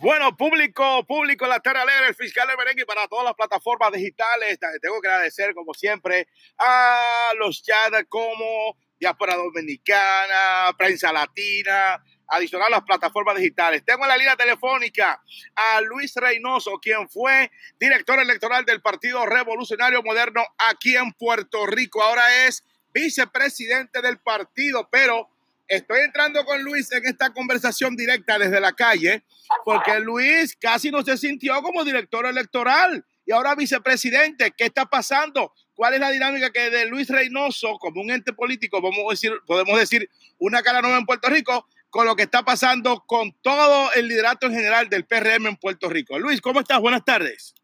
Bueno, 0.00 0.36
público, 0.36 1.06
público, 1.06 1.46
la 1.46 1.58
Tierra 1.60 1.82
Alegre, 1.82 2.08
el 2.08 2.14
fiscal 2.14 2.46
merengue 2.58 2.84
para 2.84 3.08
todas 3.08 3.24
las 3.24 3.34
plataformas 3.34 3.92
digitales. 3.92 4.58
Tengo 4.82 5.00
que 5.00 5.08
agradecer, 5.08 5.54
como 5.54 5.72
siempre, 5.72 6.28
a 6.58 7.30
los 7.38 7.62
chats 7.62 8.04
como 8.08 8.76
Diáspora 9.00 9.36
Dominicana, 9.36 10.74
Prensa 10.76 11.12
Latina, 11.12 12.02
adicional 12.28 12.68
a 12.68 12.76
las 12.76 12.82
plataformas 12.82 13.36
digitales. 13.36 13.84
Tengo 13.86 14.02
en 14.02 14.08
la 14.08 14.18
línea 14.18 14.36
telefónica 14.36 15.22
a 15.54 15.80
Luis 15.80 16.14
Reynoso, 16.14 16.78
quien 16.78 17.08
fue 17.08 17.50
director 17.80 18.18
electoral 18.18 18.66
del 18.66 18.82
Partido 18.82 19.24
Revolucionario 19.24 20.02
Moderno 20.02 20.44
aquí 20.58 20.94
en 20.94 21.12
Puerto 21.12 21.64
Rico. 21.66 22.02
Ahora 22.02 22.44
es 22.46 22.62
vicepresidente 22.92 24.02
del 24.02 24.18
partido, 24.18 24.88
pero 24.90 25.30
estoy 25.68 26.00
entrando 26.00 26.44
con 26.44 26.62
Luis 26.62 26.90
en 26.92 27.04
esta 27.06 27.32
conversación 27.32 27.96
directa 27.96 28.38
desde 28.38 28.60
la 28.60 28.72
calle, 28.72 29.24
porque 29.64 30.00
Luis 30.00 30.56
casi 30.56 30.90
no 30.90 31.02
se 31.02 31.16
sintió 31.16 31.60
como 31.62 31.84
director 31.84 32.26
electoral 32.26 33.04
y 33.24 33.32
ahora 33.32 33.54
vicepresidente. 33.54 34.52
¿Qué 34.56 34.64
está 34.64 34.86
pasando? 34.86 35.52
¿Cuál 35.74 35.94
es 35.94 36.00
la 36.00 36.10
dinámica 36.10 36.50
que 36.50 36.70
de 36.70 36.86
Luis 36.86 37.08
Reynoso, 37.08 37.78
como 37.78 38.00
un 38.00 38.10
ente 38.10 38.32
político, 38.32 38.78
a 38.78 39.10
decir, 39.10 39.32
podemos 39.46 39.78
decir 39.78 40.08
una 40.38 40.62
cara 40.62 40.80
nueva 40.80 40.96
en 40.98 41.04
Puerto 41.04 41.28
Rico, 41.28 41.68
con 41.90 42.06
lo 42.06 42.16
que 42.16 42.22
está 42.22 42.42
pasando 42.42 43.04
con 43.06 43.32
todo 43.42 43.92
el 43.92 44.08
liderato 44.08 44.46
en 44.46 44.54
general 44.54 44.88
del 44.88 45.06
PRM 45.06 45.46
en 45.46 45.56
Puerto 45.56 45.88
Rico? 45.88 46.18
Luis, 46.18 46.40
¿cómo 46.40 46.60
estás? 46.60 46.80
Buenas 46.80 47.04
tardes. 47.04 47.54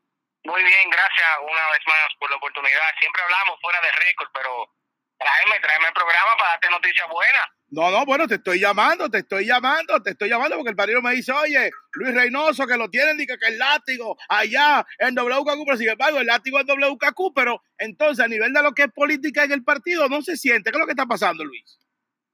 Muy 0.45 0.63
bien, 0.63 0.91
gracias 0.91 1.29
una 1.41 1.71
vez 1.73 1.81
más 1.87 2.09
por 2.19 2.29
la 2.29 2.37
oportunidad. 2.37 2.91
Siempre 3.01 3.23
hablamos 3.23 3.61
fuera 3.63 3.81
de 3.81 3.93
récord, 3.93 4.29
pero 4.35 4.75
tráeme, 5.17 5.61
tráeme 5.61 5.87
el 5.87 5.95
programa 5.95 6.37
para 6.37 6.51
darte 6.51 6.69
noticias 6.71 7.09
buenas. 7.09 7.47
No, 7.73 7.91
no, 7.91 8.05
bueno, 8.05 8.29
te 8.29 8.35
estoy 8.35 8.61
llamando, 8.61 9.09
te 9.09 9.19
estoy 9.19 9.47
llamando, 9.47 10.03
te 10.03 10.11
estoy 10.11 10.29
llamando 10.29 10.57
porque 10.57 10.69
el 10.69 10.77
padrino 10.77 11.01
me 11.01 11.15
dice, 11.15 11.33
oye, 11.33 11.71
Luis 11.95 12.15
Reynoso, 12.15 12.67
que 12.67 12.77
lo 12.77 12.91
tienen, 12.91 13.19
y 13.19 13.27
que, 13.27 13.35
el 13.47 13.57
látigo 13.57 14.15
allá 14.29 14.85
en 14.99 15.15
WKQ, 15.15 15.65
pero 15.65 15.79
sin 15.79 15.89
embargo, 15.89 16.19
el 16.19 16.27
látigo 16.27 16.61
en 16.61 16.67
WKQ, 16.67 17.33
pero 17.35 17.63
entonces 17.79 18.23
a 18.23 18.29
nivel 18.29 18.53
de 18.53 18.63
lo 18.63 18.73
que 18.73 18.83
es 18.83 18.93
política 18.93 19.45
en 19.45 19.53
el 19.53 19.65
partido 19.65 20.07
no 20.11 20.21
se 20.21 20.37
siente. 20.37 20.71
¿Qué 20.71 20.77
es 20.77 20.81
lo 20.81 20.85
que 20.85 20.93
está 20.93 21.07
pasando, 21.07 21.45
Luis? 21.45 21.79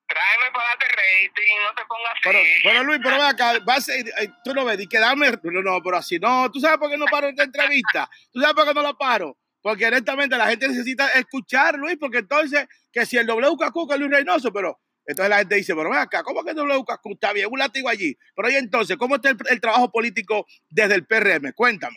Tráeme 0.08 0.52
para 0.52 0.70
darte 0.70 0.86
rating, 0.86 1.56
no 1.62 1.74
te 1.76 1.84
pongas 1.86 2.12
así. 2.14 2.20
Pero, 2.24 2.38
pero 2.64 2.82
Luis, 2.82 3.00
pero 3.00 3.22
acá, 3.22 3.60
vas, 3.64 3.88
eh, 3.90 4.04
tú 4.42 4.52
no 4.54 4.64
ves, 4.64 4.80
y 4.80 4.88
quedarme, 4.88 5.30
no, 5.40 5.62
no, 5.62 5.80
pero 5.84 5.98
así 5.98 6.18
no, 6.18 6.50
tú 6.50 6.58
sabes 6.58 6.78
por 6.78 6.90
qué 6.90 6.96
no 6.96 7.06
paro 7.06 7.28
esta 7.28 7.44
entrevista, 7.44 8.10
tú 8.32 8.40
sabes 8.40 8.56
por 8.56 8.66
qué 8.66 8.74
no 8.74 8.82
la 8.82 8.94
paro. 8.94 9.38
Porque 9.60 9.86
honestamente 9.86 10.36
la 10.36 10.48
gente 10.48 10.66
necesita 10.66 11.10
escuchar, 11.10 11.76
Luis, 11.76 11.96
porque 11.98 12.18
entonces, 12.18 12.66
que 12.92 13.06
si 13.06 13.18
el 13.18 13.26
WKQ 13.28 13.88
que 13.88 13.94
es 13.94 14.00
Luis 14.00 14.10
Reynoso, 14.10 14.52
pero 14.52 14.80
entonces 15.08 15.30
la 15.30 15.38
gente 15.40 15.56
dice, 15.56 15.72
pero 15.74 15.88
ven 15.88 16.04
acá, 16.04 16.22
¿cómo 16.22 16.44
que 16.44 16.52
el 16.52 16.60
WKQ 16.60 17.16
está 17.16 17.32
bien? 17.32 17.48
Un 17.48 17.58
látigo 17.58 17.88
allí. 17.88 18.12
Pero 18.36 18.50
y 18.52 18.56
entonces, 18.60 19.00
¿cómo 19.00 19.16
está 19.16 19.32
el, 19.32 19.60
trabajo 19.60 19.90
político 19.90 20.44
desde 20.68 21.00
el 21.00 21.08
PRM? 21.08 21.56
Cuéntame. 21.56 21.96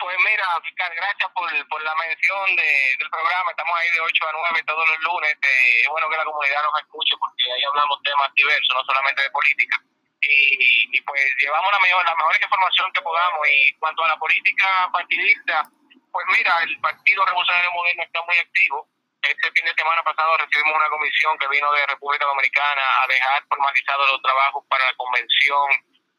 Pues 0.00 0.16
mira, 0.24 0.48
fiscal, 0.64 0.88
gracias 0.96 1.28
por, 1.36 1.44
la 1.52 1.94
mención 2.00 2.56
de, 2.56 2.96
del 2.96 3.10
programa. 3.12 3.44
Estamos 3.52 3.76
ahí 3.76 3.92
de 3.92 4.00
8 4.00 4.24
a 4.24 4.56
9 4.56 4.64
todos 4.64 4.88
los 4.88 4.98
lunes. 5.04 5.36
es 5.36 5.88
bueno 5.92 6.08
que 6.08 6.16
la 6.16 6.24
comunidad 6.24 6.64
nos 6.64 6.80
escuche 6.80 7.12
porque 7.20 7.44
ahí 7.52 7.62
hablamos 7.68 8.00
temas 8.08 8.32
diversos, 8.32 8.72
no 8.72 8.84
solamente 8.88 9.20
de 9.20 9.30
política. 9.36 9.76
Y, 10.24 10.96
y 10.96 11.00
pues 11.04 11.20
llevamos 11.44 11.68
la 11.76 11.80
mejor, 11.84 12.04
la 12.08 12.16
mejor 12.16 12.40
información 12.40 12.88
que 12.96 13.04
podamos. 13.04 13.40
Y 13.52 13.76
cuanto 13.76 14.00
a 14.00 14.08
la 14.08 14.16
política 14.16 14.88
partidista, 14.88 15.68
pues 16.08 16.24
mira, 16.32 16.56
el 16.64 16.72
Partido 16.80 17.20
Revolucionario 17.20 17.72
Moderno 17.76 18.02
está 18.02 18.24
muy 18.24 18.36
activo. 18.40 18.88
Este 19.22 19.52
fin 19.52 19.64
de 19.66 19.74
semana 19.76 20.02
pasado 20.02 20.32
recibimos 20.38 20.74
una 20.74 20.88
comisión 20.88 21.36
que 21.38 21.48
vino 21.48 21.70
de 21.72 21.86
República 21.86 22.24
Dominicana 22.24 22.82
a 23.04 23.06
dejar 23.06 23.44
formalizados 23.48 24.08
los 24.10 24.22
trabajos 24.22 24.64
para 24.68 24.84
la 24.84 24.94
convención 24.96 25.68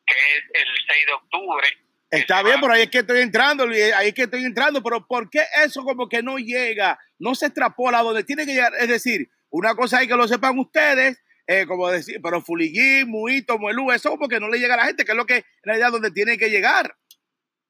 que 0.05 0.15
es 0.15 0.43
el 0.53 0.69
6 0.87 1.05
de 1.07 1.13
octubre. 1.13 1.67
Está 2.11 2.43
bien, 2.43 2.59
por 2.59 2.71
ahí 2.71 2.83
es 2.83 2.89
que 2.89 2.99
estoy 2.99 3.21
entrando, 3.21 3.63
ahí 3.63 4.09
es 4.09 4.13
que 4.13 4.23
estoy 4.23 4.43
entrando, 4.43 4.83
pero 4.83 5.07
¿por 5.07 5.29
qué 5.29 5.45
eso 5.63 5.83
como 5.83 6.09
que 6.09 6.21
no 6.21 6.37
llega, 6.37 6.99
no 7.19 7.33
se 7.35 7.45
extrapola 7.47 8.03
donde 8.03 8.23
tiene 8.23 8.45
que 8.45 8.53
llegar? 8.53 8.73
Es 8.77 8.89
decir, 8.89 9.29
una 9.49 9.75
cosa 9.75 9.99
hay 9.99 10.07
que 10.07 10.15
lo 10.15 10.27
sepan 10.27 10.59
ustedes, 10.59 11.23
eh, 11.47 11.65
como 11.65 11.89
decir, 11.89 12.19
pero 12.21 12.41
Fuliguín, 12.41 13.09
Muito, 13.09 13.57
Muelú, 13.57 13.91
eso 13.91 14.09
como 14.11 14.27
que 14.27 14.39
no 14.39 14.49
le 14.49 14.59
llega 14.59 14.73
a 14.73 14.77
la 14.77 14.85
gente, 14.85 15.05
que 15.05 15.11
es 15.11 15.17
lo 15.17 15.25
que 15.25 15.37
en 15.37 15.45
realidad 15.63 15.91
donde 15.91 16.11
tiene 16.11 16.37
que 16.37 16.49
llegar. 16.49 16.95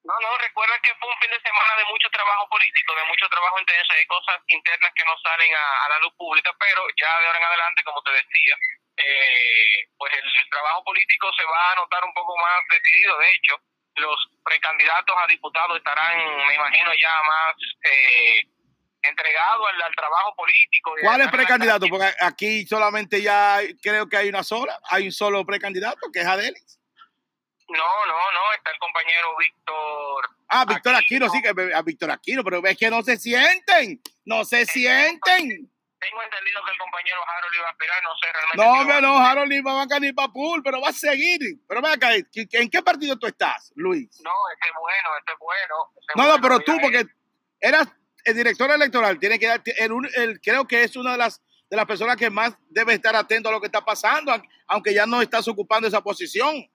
No, 0.03 0.13
no, 0.17 0.37
recuerda 0.37 0.79
que 0.81 0.95
fue 0.95 1.09
un 1.09 1.19
fin 1.21 1.29
de 1.29 1.39
semana 1.45 1.77
de 1.77 1.85
mucho 1.85 2.09
trabajo 2.09 2.49
político, 2.49 2.95
de 2.95 3.05
mucho 3.05 3.29
trabajo 3.29 3.59
intenso, 3.59 3.93
hay 3.93 4.05
cosas 4.09 4.41
internas 4.47 4.91
que 4.97 5.05
no 5.05 5.13
salen 5.21 5.53
a, 5.53 5.89
la 5.89 5.99
luz 5.99 6.13
pública, 6.17 6.49
pero 6.57 6.81
ya 6.97 7.19
de 7.21 7.25
ahora 7.27 7.37
en 7.37 7.45
adelante, 7.45 7.83
como 7.83 8.01
te 8.01 8.11
decía, 8.11 8.55
eh, 8.97 9.85
pues 9.97 10.11
el, 10.17 10.49
trabajo 10.49 10.83
político 10.83 11.31
se 11.37 11.45
va 11.45 11.71
a 11.71 11.75
notar 11.75 12.03
un 12.03 12.13
poco 12.13 12.35
más 12.35 12.59
decidido. 12.69 13.17
De 13.19 13.29
hecho, 13.29 13.55
los 13.95 14.17
precandidatos 14.43 15.15
a 15.15 15.27
diputados 15.27 15.77
estarán, 15.77 16.17
me 16.47 16.55
imagino, 16.55 16.91
ya 16.99 17.13
más 17.23 17.55
eh, 17.85 18.41
entregados 19.03 19.67
al, 19.69 19.95
trabajo 19.95 20.35
político. 20.35 20.93
¿Cuál 20.99 21.21
es 21.21 21.31
precandidato? 21.31 21.85
Porque 21.87 22.09
aquí 22.19 22.65
solamente 22.65 23.21
ya 23.21 23.59
creo 23.81 24.09
que 24.09 24.17
hay 24.17 24.29
una 24.29 24.43
sola, 24.43 24.79
hay 24.89 25.05
un 25.05 25.11
solo 25.11 25.45
precandidato, 25.45 26.09
que 26.11 26.19
es 26.19 26.27
Adelis. 26.27 26.80
No, 27.71 28.05
no, 28.05 28.31
no, 28.31 28.53
está 28.53 28.71
el 28.71 28.79
compañero 28.79 29.35
Víctor. 29.37 30.29
Ah, 30.49 30.65
Víctor 30.65 30.95
Aquino, 30.95 31.29
sí, 31.29 31.41
que 31.41 31.73
a 31.73 31.81
Víctor 31.81 32.11
Aquino, 32.11 32.43
pero 32.43 32.65
es 32.65 32.77
que 32.77 32.89
no 32.89 33.01
se 33.01 33.17
sienten, 33.17 34.01
no 34.25 34.43
se 34.43 34.65
sienten. 34.65 35.69
Tengo 35.99 36.23
entendido 36.23 36.61
que 36.65 36.71
el 36.71 36.77
compañero 36.79 37.17
Harold 37.27 37.55
iba 37.55 37.67
a 37.67 37.69
aspirar, 37.69 38.03
no 38.03 38.09
sé 38.17 38.33
realmente. 38.33 38.93
No, 38.93 39.01
no, 39.01 39.17
Harold 39.19 39.51
ni 39.51 39.61
va 39.61 39.83
a 39.83 39.99
ni 39.99 40.11
para 40.11 40.33
pool, 40.33 40.61
pero 40.63 40.81
va 40.81 40.89
a 40.89 40.93
seguir. 40.93 41.39
Pero 41.67 41.81
ven 41.81 41.91
acá, 41.91 42.15
¿en 42.15 42.69
qué 42.69 42.81
partido 42.81 43.17
tú 43.17 43.27
estás, 43.27 43.71
Luis? 43.75 44.19
No, 44.23 44.31
este 44.53 44.67
es 44.67 44.73
bueno, 44.79 45.09
este 45.19 45.31
es 45.31 45.39
bueno. 45.39 45.75
no, 46.15 46.27
no, 46.27 46.41
pero 46.41 46.59
tú, 46.59 46.77
porque 46.81 47.05
eras 47.59 47.87
el 48.25 48.35
director 48.35 48.69
electoral, 48.71 49.19
tiene 49.19 49.37
que 49.39 49.47
dar, 49.47 49.61
el, 49.65 49.91
el, 50.15 50.41
creo 50.41 50.67
que 50.67 50.83
es 50.83 50.95
una 50.95 51.11
de 51.13 51.17
las 51.19 51.41
de 51.71 51.77
las 51.77 51.85
personas 51.85 52.17
que 52.17 52.29
más 52.29 52.53
debe 52.67 52.95
estar 52.95 53.15
atento 53.15 53.47
a 53.47 53.51
lo 53.53 53.61
que 53.61 53.67
está 53.67 53.79
pasando, 53.79 54.33
aunque 54.67 54.93
ya 54.93 55.05
no 55.05 55.21
estás 55.21 55.47
ocupando 55.47 55.87
esa 55.87 56.01
posición. 56.01 56.69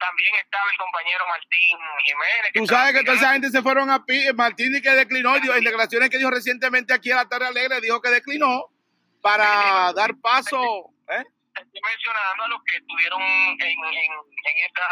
También 0.00 0.34
estaba 0.36 0.64
el 0.70 0.78
compañero 0.78 1.24
Martín 1.28 1.78
Jiménez. 2.04 2.52
Tú 2.54 2.66
sabes 2.66 2.94
que 2.94 3.04
toda 3.04 3.16
esa 3.16 3.32
gente 3.32 3.50
se 3.50 3.62
fueron 3.62 3.90
a 3.90 4.02
Martín 4.34 4.74
y 4.74 4.80
que 4.80 4.90
declinó, 4.90 5.36
en 5.36 5.64
declaraciones 5.64 6.10
que 6.10 6.18
dijo 6.18 6.30
recientemente 6.30 6.94
aquí 6.94 7.12
a 7.12 7.16
la 7.16 7.28
Tarde 7.28 7.46
Alegre, 7.46 7.80
dijo 7.80 8.00
que 8.00 8.10
declinó 8.10 8.72
para 9.20 9.92
dar 9.92 10.16
paso. 10.20 10.90
¿eh? 11.08 11.22
Estoy 11.54 11.80
mencionando 11.84 12.44
a 12.44 12.48
los 12.48 12.64
que 12.64 12.76
estuvieron 12.76 13.20
en, 13.20 13.60
en, 13.60 14.12
en 14.44 14.56
esta 14.66 14.88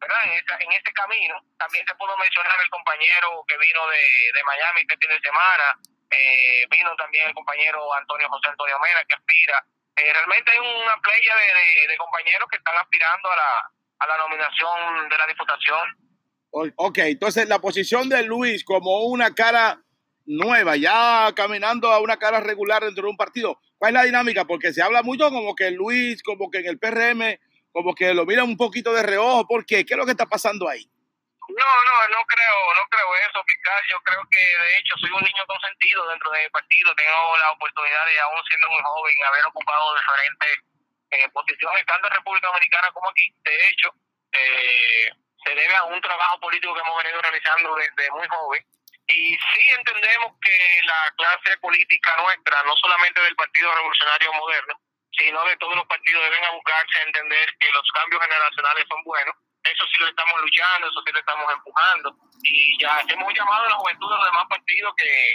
¿verdad? 0.00 0.24
En, 0.24 0.32
esta, 0.32 0.56
en 0.60 0.72
este 0.72 0.92
camino. 0.92 1.34
También 1.58 1.84
te 1.84 1.94
puedo 1.96 2.16
mencionar 2.16 2.54
el 2.62 2.70
compañero 2.70 3.44
que 3.46 3.58
vino 3.58 3.86
de, 3.88 4.32
de 4.32 4.44
Miami 4.44 4.80
este 4.80 4.96
fin 4.96 5.10
de 5.10 5.20
semana, 5.20 5.76
eh, 6.10 6.64
vino 6.70 6.94
también 6.96 7.28
el 7.28 7.34
compañero 7.34 7.92
Antonio 7.94 8.28
José 8.28 8.48
Antonio 8.48 8.78
Mena 8.78 9.04
que 9.08 9.14
aspira. 9.14 9.64
Eh, 9.96 10.12
realmente 10.12 10.50
hay 10.52 10.58
una 10.58 10.96
playa 11.02 11.34
de, 11.36 11.96
compañeros 11.98 12.48
que 12.48 12.56
están 12.56 12.76
aspirando 12.78 13.30
a 13.32 13.36
la, 13.36 13.70
a 13.98 14.06
la 14.06 14.16
nominación 14.18 15.08
de 15.08 15.18
la 15.18 15.26
diputación. 15.26 16.08
Ok, 16.50 16.98
entonces 16.98 17.48
la 17.48 17.58
posición 17.58 18.08
de 18.08 18.22
Luis 18.22 18.64
como 18.64 19.04
una 19.06 19.34
cara 19.34 19.80
nueva, 20.24 20.76
ya 20.76 21.32
caminando 21.34 21.90
a 21.90 22.00
una 22.00 22.18
cara 22.18 22.40
regular 22.40 22.84
dentro 22.84 23.04
de 23.04 23.10
un 23.10 23.16
partido. 23.16 23.60
¿Cuál 23.78 23.90
es 23.90 23.94
la 23.94 24.04
dinámica? 24.04 24.44
Porque 24.44 24.72
se 24.72 24.82
habla 24.82 25.02
mucho 25.02 25.30
como 25.30 25.54
que 25.54 25.70
Luis, 25.70 26.22
como 26.22 26.50
que 26.50 26.58
en 26.58 26.66
el 26.66 26.78
PRM, 26.78 27.38
como 27.72 27.94
que 27.94 28.12
lo 28.12 28.26
mira 28.26 28.44
un 28.44 28.56
poquito 28.56 28.92
de 28.92 29.02
reojo. 29.02 29.46
¿Por 29.46 29.64
qué? 29.64 29.84
¿Qué 29.84 29.94
es 29.94 29.98
lo 29.98 30.04
que 30.04 30.12
está 30.12 30.26
pasando 30.26 30.68
ahí? 30.68 30.84
No, 31.48 31.70
no, 31.88 31.96
no 32.12 32.20
creo, 32.28 32.58
no 32.76 32.84
creo 32.90 33.08
eso, 33.24 33.40
fiscal. 33.46 33.82
Yo 33.88 33.96
creo 34.04 34.20
que 34.30 34.40
de 34.40 34.70
hecho 34.78 34.94
soy 35.00 35.10
un 35.10 35.24
niño 35.24 35.44
consentido 35.46 36.08
dentro 36.08 36.30
de 36.32 36.44
mi 36.44 36.50
partido. 36.50 36.94
Tengo 36.94 37.36
la 37.40 37.52
oportunidad 37.52 38.04
de, 38.04 38.20
aún 38.20 38.40
siendo 38.48 38.68
muy 38.68 38.82
joven, 38.84 39.16
haber 39.32 39.46
ocupado 39.46 39.96
diferentes 39.96 40.67
eh, 41.10 41.28
posiciones, 41.30 41.86
tanto 41.86 42.08
en 42.08 42.14
República 42.14 42.48
Dominicana 42.48 42.90
como 42.92 43.08
aquí. 43.10 43.32
De 43.44 43.68
hecho, 43.68 43.92
eh, 44.32 45.10
se 45.44 45.54
debe 45.54 45.74
a 45.76 45.84
un 45.84 46.00
trabajo 46.00 46.40
político 46.40 46.74
que 46.74 46.80
hemos 46.80 47.02
venido 47.02 47.22
realizando 47.22 47.74
desde 47.74 48.10
muy 48.10 48.26
joven. 48.28 48.64
Y 49.06 49.36
sí 49.36 49.62
entendemos 49.78 50.34
que 50.42 50.80
la 50.84 51.14
clase 51.16 51.56
política 51.58 52.16
nuestra, 52.22 52.62
no 52.64 52.76
solamente 52.76 53.20
del 53.22 53.36
Partido 53.36 53.74
Revolucionario 53.74 54.32
Moderno, 54.34 54.74
sino 55.16 55.44
de 55.46 55.56
todos 55.56 55.76
los 55.76 55.86
partidos, 55.86 56.22
deben 56.24 56.52
buscarse 56.52 56.98
a 56.98 57.02
entender 57.02 57.56
que 57.58 57.72
los 57.72 57.90
cambios 57.92 58.22
generacionales 58.22 58.84
son 58.88 59.02
buenos 59.04 59.34
eso 59.64 59.84
sí 59.86 59.98
lo 59.98 60.08
estamos 60.08 60.40
luchando, 60.40 60.88
eso 60.88 61.02
sí 61.04 61.12
lo 61.12 61.18
estamos 61.18 61.52
empujando. 61.52 62.16
Y 62.42 62.80
ya 62.80 63.00
hemos 63.08 63.34
llamado 63.34 63.66
a 63.66 63.68
la 63.68 63.76
juventud 63.76 64.08
de 64.08 64.16
los 64.16 64.24
demás 64.24 64.46
partidos 64.48 64.94
que, 64.96 65.34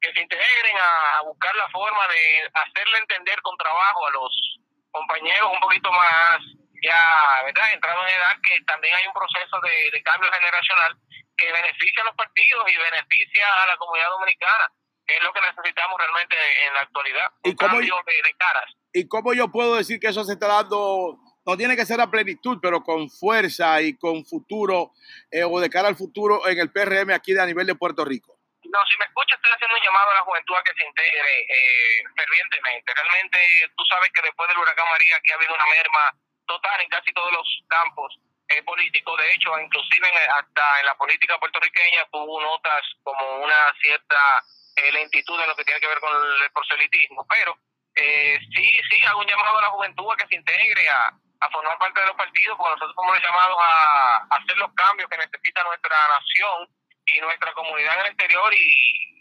que 0.00 0.12
se 0.12 0.20
integren 0.20 0.76
a, 0.78 1.22
buscar 1.22 1.54
la 1.56 1.68
forma 1.70 2.06
de 2.08 2.50
hacerle 2.52 2.98
entender 2.98 3.40
con 3.42 3.56
trabajo 3.56 4.06
a 4.06 4.10
los 4.10 4.58
compañeros 4.94 5.50
un 5.52 5.60
poquito 5.60 5.90
más 5.90 6.38
ya, 6.82 7.42
¿verdad? 7.44 7.72
Entrado 7.72 8.06
en 8.06 8.14
edad, 8.14 8.36
que 8.46 8.60
también 8.64 8.94
hay 8.94 9.06
un 9.06 9.14
proceso 9.14 9.56
de, 9.60 10.02
cambio 10.02 10.30
generacional 10.30 10.96
que 11.36 11.50
beneficia 11.50 12.02
a 12.02 12.06
los 12.06 12.14
partidos 12.14 12.64
y 12.70 12.76
beneficia 12.76 13.46
a 13.64 13.66
la 13.66 13.76
comunidad 13.76 14.10
dominicana, 14.10 14.70
que 15.06 15.16
es 15.16 15.22
lo 15.22 15.32
que 15.32 15.40
necesitamos 15.40 15.98
realmente 15.98 16.36
en 16.66 16.74
la 16.74 16.80
actualidad. 16.80 17.28
¿Y 17.42 17.54
cómo, 17.56 17.78
de, 17.80 17.86
de 17.86 18.34
caras. 18.38 18.70
¿Y 18.92 19.08
cómo 19.08 19.32
yo 19.32 19.50
puedo 19.50 19.76
decir 19.76 19.98
que 19.98 20.08
eso 20.08 20.22
se 20.24 20.34
está 20.34 20.46
dando 20.46 21.18
no 21.46 21.56
tiene 21.56 21.76
que 21.76 21.84
ser 21.84 22.00
a 22.00 22.10
plenitud, 22.10 22.58
pero 22.62 22.82
con 22.82 23.10
fuerza 23.10 23.80
y 23.82 23.98
con 23.98 24.24
futuro 24.24 24.92
eh, 25.30 25.44
o 25.44 25.60
de 25.60 25.68
cara 25.68 25.88
al 25.88 25.96
futuro 25.96 26.48
en 26.48 26.58
el 26.58 26.72
PRM 26.72 27.10
aquí 27.10 27.32
de 27.32 27.42
a 27.42 27.46
nivel 27.46 27.66
de 27.66 27.74
Puerto 27.74 28.04
Rico? 28.04 28.33
No, 28.74 28.82
si 28.90 28.98
me 28.98 29.04
escucha, 29.04 29.36
estoy 29.36 29.52
haciendo 29.54 29.76
un 29.76 29.86
llamado 29.86 30.10
a 30.10 30.14
la 30.14 30.26
juventud 30.26 30.56
a 30.58 30.64
que 30.64 30.74
se 30.74 30.82
integre 30.82 31.46
eh, 31.46 32.02
fervientemente. 32.16 32.92
Realmente, 32.92 33.38
tú 33.78 33.84
sabes 33.86 34.10
que 34.10 34.22
después 34.22 34.48
del 34.48 34.58
huracán 34.58 34.90
María 34.90 35.14
aquí 35.14 35.30
ha 35.30 35.36
habido 35.36 35.54
una 35.54 35.66
merma 35.66 36.10
total 36.44 36.80
en 36.80 36.90
casi 36.90 37.12
todos 37.14 37.30
los 37.30 37.46
campos 37.68 38.18
eh, 38.48 38.64
políticos. 38.64 39.14
De 39.16 39.30
hecho, 39.30 39.56
inclusive 39.60 40.10
hasta 40.26 40.80
en 40.80 40.86
la 40.86 40.96
política 40.96 41.38
puertorriqueña 41.38 42.02
tuvo 42.10 42.42
notas 42.42 42.82
como 43.04 43.46
una 43.46 43.54
cierta 43.80 44.42
eh, 44.74 44.90
lentitud 44.90 45.38
en 45.40 45.48
lo 45.48 45.54
que 45.54 45.64
tiene 45.64 45.78
que 45.78 45.86
ver 45.94 46.00
con 46.00 46.10
el 46.10 46.50
proselitismo. 46.50 47.24
Pero 47.30 47.56
eh, 47.94 48.40
sí, 48.58 48.66
sí, 48.90 49.06
hago 49.06 49.20
un 49.20 49.30
llamado 49.30 49.58
a 49.58 49.62
la 49.62 49.70
juventud 49.70 50.10
a 50.10 50.16
que 50.16 50.26
se 50.26 50.34
integre 50.34 50.88
a, 50.88 51.14
a 51.14 51.50
formar 51.50 51.78
parte 51.78 52.00
de 52.00 52.06
los 52.06 52.16
partidos, 52.16 52.58
porque 52.58 52.74
nosotros 52.74 52.94
somos 52.96 53.22
llamados 53.22 53.58
a 53.62 54.26
hacer 54.34 54.56
los 54.58 54.74
cambios 54.74 55.08
que 55.08 55.18
necesita 55.18 55.62
nuestra 55.62 55.96
nación 56.08 56.74
y 57.06 57.20
nuestra 57.20 57.52
comunidad 57.54 57.94
en 57.94 58.00
el 58.00 58.12
exterior 58.12 58.54
y 58.54 59.14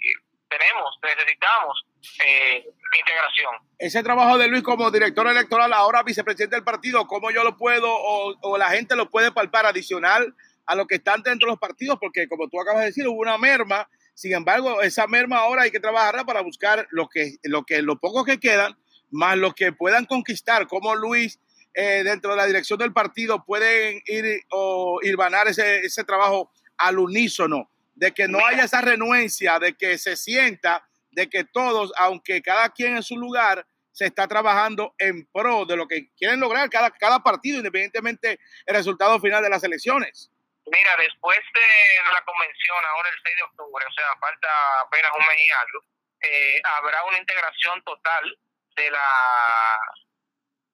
tenemos, 0.54 1.00
necesitamos 1.04 1.86
eh, 2.26 2.66
integración. 2.98 3.56
Ese 3.78 4.04
trabajo 4.04 4.38
de 4.38 4.48
Luis 4.48 4.64
como 4.64 4.92
director 4.92 5.28
electoral, 5.28 5.74
ahora 5.74 6.04
vicepresidente 6.04 6.56
del 6.56 6.64
partido, 6.64 7.08
¿cómo 7.08 7.32
yo 7.32 7.44
lo 7.44 7.58
puedo 7.58 7.90
o, 7.90 8.36
o, 8.42 8.58
la 8.58 8.70
gente 8.70 8.96
lo 8.96 9.10
puede 9.10 9.32
palpar 9.32 9.66
adicional 9.66 10.36
a 10.66 10.76
lo 10.76 10.86
que 10.86 10.96
están 10.96 11.24
dentro 11.24 11.48
de 11.48 11.54
los 11.54 11.60
partidos? 11.60 11.98
Porque 12.00 12.28
como 12.28 12.50
tú 12.50 12.62
acabas 12.62 12.82
de 12.82 12.88
decir, 12.88 13.08
hubo 13.08 13.20
una 13.20 13.38
merma, 13.38 13.90
sin 14.14 14.34
embargo, 14.34 14.82
esa 14.82 15.08
merma 15.08 15.38
ahora 15.38 15.64
hay 15.64 15.72
que 15.72 15.80
trabajarla 15.80 16.24
para 16.24 16.42
buscar 16.42 16.88
lo 16.92 17.08
que, 17.10 17.38
lo 17.44 17.64
que, 17.64 17.82
lo 17.82 18.00
poco 18.00 18.24
que 18.24 18.40
quedan, 18.40 18.78
más 19.10 19.38
lo 19.38 19.54
que 19.54 19.72
puedan 19.72 20.06
conquistar, 20.06 20.68
como 20.68 20.96
Luis 20.96 21.40
eh, 21.74 22.04
dentro 22.04 22.32
de 22.32 22.38
la 22.38 22.46
dirección 22.46 22.78
del 22.78 22.94
partido 22.94 23.44
pueden 23.44 24.02
ir 24.06 24.44
o 24.52 25.00
irvanar 25.02 25.48
ese, 25.48 25.80
ese 25.80 26.04
trabajo 26.04 26.52
al 26.78 27.00
unísono 27.00 27.72
de 27.96 28.12
que 28.12 28.28
no 28.28 28.46
haya 28.46 28.64
esa 28.64 28.82
renuencia, 28.82 29.60
de 29.60 29.76
que 29.76 29.98
se 29.98 30.16
sienta, 30.16 30.88
de 31.12 31.30
que 31.30 31.44
todos, 31.44 31.92
aunque 31.98 32.42
cada 32.42 32.70
quien 32.70 32.98
en 32.98 33.04
su 33.04 33.18
lugar, 33.18 33.66
se 33.92 34.06
está 34.06 34.28
trabajando 34.28 34.96
en 34.98 35.26
pro 35.28 35.66
de 35.66 35.78
lo 35.78 35.88
que 35.88 36.10
quieren 36.18 36.40
lograr 36.40 36.70
cada, 36.70 36.90
cada 36.90 37.20
partido, 37.20 37.58
independientemente 37.58 38.40
del 38.66 38.76
resultado 38.76 39.20
final 39.20 39.44
de 39.44 39.50
las 39.50 39.64
elecciones. 39.64 40.32
Mira, 40.66 40.96
después 40.98 41.40
de 41.54 42.12
la 42.12 42.22
convención, 42.24 42.78
ahora 42.90 43.10
el 43.10 43.22
6 43.24 43.36
de 43.36 43.44
octubre, 43.44 43.86
o 43.88 43.94
sea, 43.94 44.08
falta 44.20 44.50
apenas 44.82 45.12
un 45.12 45.26
mes 45.26 45.38
y 45.38 45.52
algo, 45.52 45.80
eh, 46.22 46.62
habrá 46.64 47.04
una 47.04 47.18
integración 47.18 47.84
total 47.84 48.38
de 48.76 48.92
la 48.92 49.80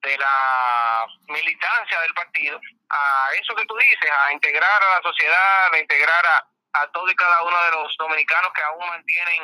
de 0.02 0.16
la 0.16 1.04
militancia 1.28 2.00
del 2.00 2.14
partido 2.14 2.58
a 2.88 3.28
eso 3.34 3.54
que 3.54 3.66
tú 3.66 3.76
dices, 3.76 4.10
a 4.10 4.32
integrar 4.32 4.82
a 4.82 4.96
la 4.96 5.02
sociedad, 5.02 5.74
a 5.74 5.78
integrar 5.78 6.24
a, 6.24 6.49
a 6.72 6.90
todos 6.92 7.10
y 7.10 7.16
cada 7.16 7.42
uno 7.42 7.64
de 7.64 7.70
los 7.72 7.96
dominicanos 7.98 8.52
que 8.54 8.62
aún 8.62 8.86
mantienen 8.86 9.42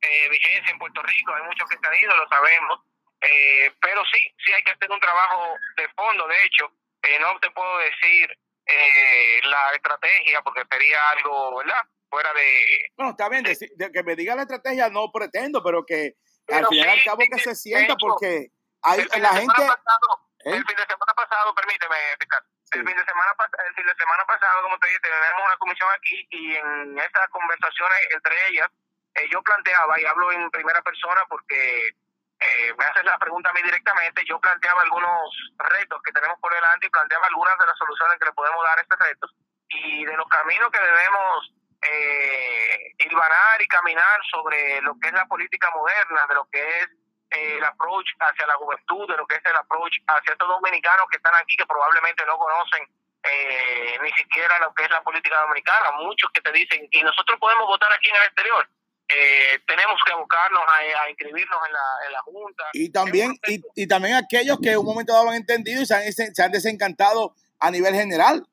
eh, 0.00 0.28
vigencia 0.28 0.70
en 0.70 0.78
Puerto 0.78 1.02
Rico. 1.02 1.34
Hay 1.34 1.42
muchos 1.44 1.68
que 1.68 1.76
están 1.76 1.94
ido, 1.94 2.16
lo 2.16 2.28
sabemos. 2.28 2.80
Eh, 3.20 3.72
pero 3.80 4.02
sí, 4.06 4.18
sí 4.44 4.52
hay 4.52 4.62
que 4.64 4.72
hacer 4.72 4.90
un 4.90 5.00
trabajo 5.00 5.54
de 5.76 5.88
fondo. 5.90 6.26
De 6.26 6.44
hecho, 6.44 6.72
eh, 7.02 7.18
no 7.20 7.38
te 7.40 7.50
puedo 7.50 7.78
decir 7.78 8.30
eh, 8.66 9.40
la 9.44 9.72
estrategia 9.74 10.42
porque 10.42 10.62
sería 10.70 11.10
algo, 11.10 11.56
¿verdad? 11.58 11.82
Fuera 12.10 12.32
de... 12.34 12.90
Bueno, 12.96 13.12
está 13.12 13.28
bien, 13.28 13.44
de, 13.44 13.56
de 13.76 13.92
que 13.92 14.02
me 14.02 14.16
diga 14.16 14.34
la 14.34 14.42
estrategia 14.42 14.88
no 14.90 15.10
pretendo, 15.12 15.62
pero 15.62 15.84
que 15.86 16.14
pero 16.44 16.66
al 16.66 16.66
fin 16.66 16.78
y 16.78 16.88
al 16.88 17.04
cabo 17.04 17.22
que 17.30 17.38
se 17.38 17.54
sienta 17.54 17.92
hecho, 17.92 17.96
porque 17.98 18.48
hay 18.82 19.06
la 19.20 19.28
gente... 19.34 19.54
Pasado, 19.54 20.30
¿eh? 20.44 20.50
El 20.50 20.66
fin 20.66 20.76
de 20.76 20.82
semana 20.82 21.14
pasado, 21.14 21.54
permíteme, 21.54 21.96
Ricardo. 22.18 22.48
El 22.72 22.86
fin 22.86 22.96
de 22.96 23.04
semana 23.04 23.30
el 23.66 23.74
fin 23.74 23.86
de 23.86 23.94
semana 23.94 24.24
pasado, 24.24 24.62
como 24.62 24.78
te 24.78 24.88
dije, 24.88 25.00
tenemos 25.00 25.42
una 25.44 25.56
comisión 25.58 25.88
aquí 25.94 26.26
y 26.30 26.56
en 26.56 26.98
esas 26.98 27.28
conversaciones 27.28 27.98
entre 28.12 28.34
ellas 28.48 28.68
eh, 29.14 29.28
yo 29.30 29.42
planteaba 29.42 30.00
y 30.00 30.06
hablo 30.06 30.32
en 30.32 30.50
primera 30.50 30.80
persona 30.80 31.20
porque 31.28 31.88
eh, 31.88 32.74
me 32.78 32.84
haces 32.84 33.04
la 33.04 33.18
pregunta 33.18 33.50
a 33.50 33.52
mí 33.52 33.62
directamente, 33.62 34.24
yo 34.26 34.40
planteaba 34.40 34.82
algunos 34.82 35.52
retos 35.58 36.00
que 36.02 36.12
tenemos 36.12 36.38
por 36.40 36.52
delante 36.52 36.86
y 36.86 36.90
planteaba 36.90 37.26
algunas 37.26 37.58
de 37.58 37.66
las 37.66 37.78
soluciones 37.78 38.18
que 38.18 38.26
le 38.26 38.32
podemos 38.32 38.64
dar 38.64 38.78
a 38.78 38.82
estos 38.82 38.98
retos. 38.98 39.34
Y 39.68 40.04
de 40.04 40.16
los 40.16 40.28
caminos 40.28 40.70
que 40.70 40.80
debemos 40.80 41.52
eh, 41.82 42.92
y 42.98 43.68
caminar 43.68 44.20
sobre 44.30 44.80
lo 44.82 44.94
que 45.00 45.08
es 45.08 45.14
la 45.14 45.26
política 45.26 45.70
moderna, 45.70 46.26
de 46.28 46.34
lo 46.34 46.48
que 46.50 46.78
es 46.80 46.88
el 47.32 47.64
approach 47.64 48.06
hacia 48.20 48.46
la 48.46 48.54
juventud, 48.54 49.08
de 49.08 49.16
lo 49.16 49.26
que 49.26 49.36
es 49.36 49.44
el 49.44 49.56
approach 49.56 49.96
hacia 50.06 50.32
estos 50.32 50.48
dominicanos 50.48 51.06
que 51.10 51.16
están 51.16 51.34
aquí 51.36 51.56
que 51.56 51.66
probablemente 51.66 52.24
no 52.26 52.38
conocen 52.38 52.86
eh, 53.22 53.98
ni 54.02 54.10
siquiera 54.12 54.58
lo 54.60 54.74
que 54.74 54.84
es 54.84 54.90
la 54.90 55.02
política 55.02 55.40
dominicana. 55.40 55.92
Muchos 55.98 56.30
que 56.32 56.40
te 56.40 56.52
dicen, 56.52 56.88
y 56.90 57.02
nosotros 57.02 57.38
podemos 57.38 57.66
votar 57.66 57.92
aquí 57.92 58.10
en 58.10 58.16
el 58.16 58.22
exterior. 58.22 58.68
Eh, 59.08 59.60
tenemos 59.66 60.00
que 60.06 60.12
abocarnos 60.12 60.62
a, 60.62 61.02
a 61.02 61.10
inscribirnos 61.10 61.60
en 61.66 61.72
la, 61.72 62.06
en 62.06 62.12
la 62.12 62.22
Junta. 62.22 62.64
Y 62.72 62.90
también, 62.90 63.38
y, 63.46 63.60
y, 63.74 63.86
también 63.86 64.14
aquellos 64.16 64.58
que 64.62 64.70
en 64.72 64.78
un 64.78 64.86
momento 64.86 65.12
dado 65.12 65.28
han 65.28 65.36
entendido 65.36 65.82
y 65.82 65.86
se 65.86 65.94
han, 65.94 66.12
se 66.12 66.42
han 66.42 66.50
desencantado 66.50 67.34
a 67.60 67.70
nivel 67.70 67.94
general. 67.94 68.46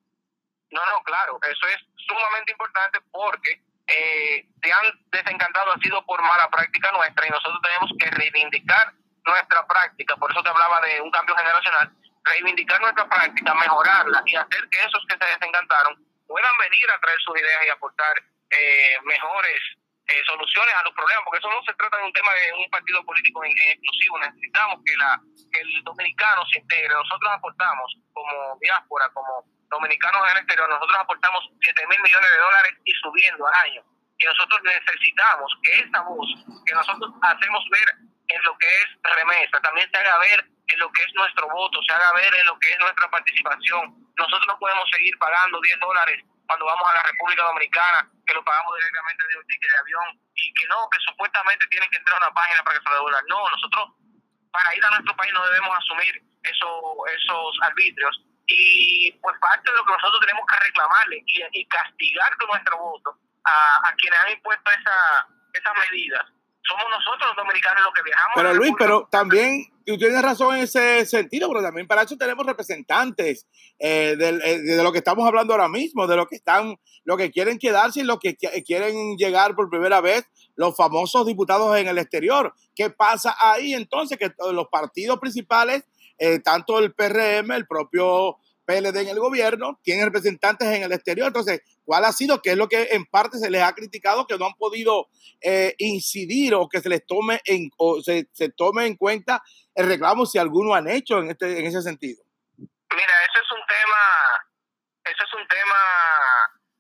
No, 0.72 0.86
no, 0.86 1.02
claro, 1.04 1.40
eso 1.50 1.68
es 1.68 1.78
sumamente 1.96 2.52
importante 2.52 3.00
porque 3.12 3.62
eh, 3.90 4.46
se 4.62 4.72
han 4.72 4.86
desencantado 5.12 5.72
ha 5.74 5.80
sido 5.80 6.06
por 6.06 6.22
mala 6.22 6.50
práctica 6.50 6.92
nuestra 6.92 7.28
y 7.28 7.30
nosotros 7.30 7.60
tenemos 7.62 7.92
que 8.00 8.12
reivindicar 8.12 8.94
nuestra 9.26 9.66
práctica, 9.68 10.16
por 10.16 10.32
eso 10.32 10.44
te 10.44 10.50
hablaba 10.50 10.82
de 10.82 11.02
un 11.02 11.12
cambio 11.12 11.36
generacional, 11.36 11.92
reivindicar 12.24 12.80
nuestra 12.82 13.08
práctica, 13.08 13.54
mejorarla 13.54 14.22
y 14.26 14.36
hacer 14.36 14.70
que 14.70 14.80
esos 14.80 15.06
que 15.08 15.18
se 15.18 15.32
desencantaron 15.32 15.96
puedan 16.28 16.58
venir 16.58 16.92
a 16.92 17.00
traer 17.00 17.20
sus 17.20 17.40
ideas 17.40 17.66
y 17.66 17.70
aportar 17.70 18.14
eh, 18.52 18.98
mejores 19.04 19.60
eh, 20.08 20.22
soluciones 20.26 20.74
a 20.76 20.84
los 20.84 20.94
problemas, 20.94 21.24
porque 21.26 21.40
eso 21.40 21.50
no 21.50 21.62
se 21.64 21.74
trata 21.74 21.98
de 21.98 22.04
un 22.04 22.14
tema 22.14 22.32
de 22.34 22.54
un 22.54 22.70
partido 22.70 23.04
político 23.06 23.44
en 23.44 23.52
exclusivo, 23.52 24.20
necesitamos 24.20 24.80
que, 24.86 24.98
la, 24.98 25.20
que 25.54 25.62
el 25.62 25.84
dominicano 25.84 26.42
se 26.52 26.60
integre, 26.60 26.94
nosotros 26.94 27.32
aportamos 27.32 27.98
como 28.14 28.58
diáspora, 28.62 29.10
como 29.14 29.46
dominicanos 29.70 30.22
en 30.26 30.32
el 30.32 30.38
exterior, 30.38 30.70
nosotros 30.70 30.98
aportamos 31.00 31.42
7 31.62 31.88
mil 31.88 32.02
millones 32.02 32.32
de 32.32 32.38
dólares 32.38 32.74
y 32.86 32.92
subiendo 33.02 33.48
al 33.48 33.54
año. 33.54 33.82
Y 34.18 34.26
nosotros 34.26 34.60
necesitamos 34.64 35.52
que 35.64 35.80
esa 35.80 36.02
voz 36.02 36.28
que 36.66 36.74
nosotros 36.74 37.14
hacemos 37.22 37.64
ver 37.72 37.90
en 38.28 38.44
lo 38.44 38.58
que 38.58 38.68
es 38.68 38.88
remesa, 39.04 39.62
también 39.62 39.90
se 39.90 39.98
haga 39.98 40.18
ver 40.20 40.46
en 40.68 40.80
lo 40.80 40.92
que 40.92 41.04
es 41.04 41.14
nuestro 41.16 41.48
voto, 41.50 41.80
se 41.88 41.94
haga 41.94 42.14
ver 42.14 42.34
en 42.36 42.46
lo 42.46 42.60
que 42.60 42.70
es 42.70 42.80
nuestra 42.80 43.10
participación. 43.10 43.96
Nosotros 44.18 44.48
no 44.48 44.60
podemos 44.60 44.86
seguir 44.92 45.18
pagando 45.18 45.62
10 45.62 45.80
dólares 45.80 46.24
cuando 46.46 46.66
vamos 46.66 46.90
a 46.90 46.94
la 46.94 47.04
República 47.04 47.44
Dominicana, 47.44 48.10
que 48.26 48.34
lo 48.34 48.44
pagamos 48.44 48.76
directamente 48.76 49.24
de 49.28 49.38
un 49.38 49.48
ticket 49.48 49.72
de 49.72 49.78
avión 49.78 50.20
y 50.36 50.54
que 50.54 50.68
no, 50.68 50.90
que 50.90 51.00
supuestamente 51.06 51.68
tienen 51.68 51.90
que 51.90 51.98
entrar 51.98 52.22
a 52.22 52.26
una 52.28 52.34
página 52.34 52.64
para 52.64 52.78
que 52.78 52.84
se 52.84 52.94
devuelvan. 52.94 53.26
No, 53.30 53.50
nosotros 53.50 53.90
para 54.52 54.76
ir 54.76 54.84
a 54.84 54.90
nuestro 54.90 55.16
país 55.16 55.32
no 55.34 55.46
debemos 55.46 55.78
asumir 55.78 56.22
eso, 56.44 57.06
esos 57.08 57.58
arbitrios 57.62 58.29
y 58.50 59.12
pues 59.22 59.36
parte 59.40 59.70
de 59.70 59.78
lo 59.78 59.86
que 59.86 59.94
nosotros 59.94 60.20
tenemos 60.22 60.44
que 60.50 60.66
reclamarle 60.66 61.24
y, 61.26 61.60
y 61.60 61.66
castigar 61.68 62.36
con 62.38 62.50
nuestro 62.50 62.78
voto 62.78 63.18
a, 63.46 63.88
a 63.88 63.96
quienes 63.96 64.20
han 64.20 64.32
impuesto 64.32 64.72
esa, 64.72 65.28
esas 65.54 65.74
medidas 65.92 66.26
somos 66.70 66.86
nosotros 66.92 67.30
los 67.30 67.36
dominicanos 67.36 67.84
los 67.84 67.94
que 67.94 68.04
viajamos. 68.04 68.34
Pero 68.36 68.54
Luis, 68.54 68.74
pero 68.78 69.08
también 69.10 69.66
tú 69.86 69.98
tienes 69.98 70.22
razón 70.22 70.56
en 70.56 70.64
ese 70.64 71.06
sentido, 71.06 71.48
pero 71.50 71.64
también 71.64 71.88
para 71.88 72.04
eso 72.04 72.16
tenemos 72.16 72.46
representantes 72.46 73.48
eh, 73.80 74.16
de, 74.18 74.62
de, 74.62 74.84
lo 74.84 74.92
que 74.92 75.00
estamos 75.00 75.28
hablando 75.28 75.54
ahora 75.54 75.68
mismo, 75.68 76.06
de 76.06 76.16
lo 76.16 76.28
que 76.28 76.36
están, 76.36 76.78
lo 77.06 77.18
que 77.18 77.32
quieren 77.32 77.58
quedarse 77.58 78.02
y 78.02 78.04
lo 78.04 78.20
que 78.20 78.36
quieren 78.36 79.18
llegar 79.18 79.56
por 79.56 79.70
primera 79.70 80.00
vez, 80.00 80.30
los 80.56 80.76
famosos 80.76 81.26
diputados 81.26 81.76
en 81.78 81.88
el 81.88 81.98
exterior. 81.98 82.54
¿Qué 82.76 82.90
pasa 82.90 83.36
ahí 83.40 83.74
entonces? 83.74 84.18
Que 84.20 84.32
los 84.52 84.68
partidos 84.68 85.20
principales, 85.20 85.86
eh, 86.20 86.40
tanto 86.40 86.78
el 86.80 86.94
PRM, 86.94 87.52
el 87.52 87.66
propio 87.66 88.38
PLD 88.66 88.98
en 88.98 89.08
el 89.08 89.20
gobierno, 89.20 89.80
tienen 89.82 90.06
representantes 90.06 90.68
en 90.68 90.84
el 90.84 90.92
exterior. 90.92 91.28
Entonces, 91.28 91.62
¿cuál 91.84 92.06
ha 92.06 92.12
sido? 92.12 92.40
¿Qué 92.42 92.52
es 92.52 92.58
lo 92.58 92.70
que 92.70 92.90
en 92.92 93.06
parte 93.06 93.40
se 93.40 93.50
les 93.50 93.64
ha 93.64 93.74
criticado? 93.74 94.28
Que 94.28 94.38
no 94.38 94.46
han 94.46 94.54
podido 94.54 95.08
eh, 95.42 95.74
incidir 95.80 96.54
o 96.54 96.70
que 96.70 96.80
se 96.80 96.90
les 96.90 97.04
tome 97.06 97.42
en, 97.46 97.72
o 97.78 98.02
se, 98.02 98.28
tome 98.56 98.86
en 98.86 98.96
cuenta 98.96 99.42
el 99.74 99.88
reclamo 99.88 100.28
si 100.28 100.38
alguno 100.38 100.76
han 100.76 100.88
hecho 100.88 101.18
en, 101.18 101.32
este, 101.32 101.60
en 101.60 101.66
ese 101.66 101.82
sentido. 101.82 102.24
Mira, 102.58 103.14
eso 103.24 103.40
es 103.42 103.52
un 103.52 103.66
tema, 103.68 104.04
eso 105.06 105.24
es 105.24 105.34
un 105.34 105.48
tema 105.48 105.78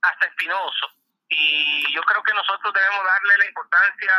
hasta 0.01 0.27
espinoso. 0.27 0.85
Y 1.29 1.93
yo 1.93 2.01
creo 2.01 2.21
que 2.21 2.33
nosotros 2.33 2.73
debemos 2.73 3.03
darle 3.03 3.37
la 3.37 3.45
importancia 3.47 4.13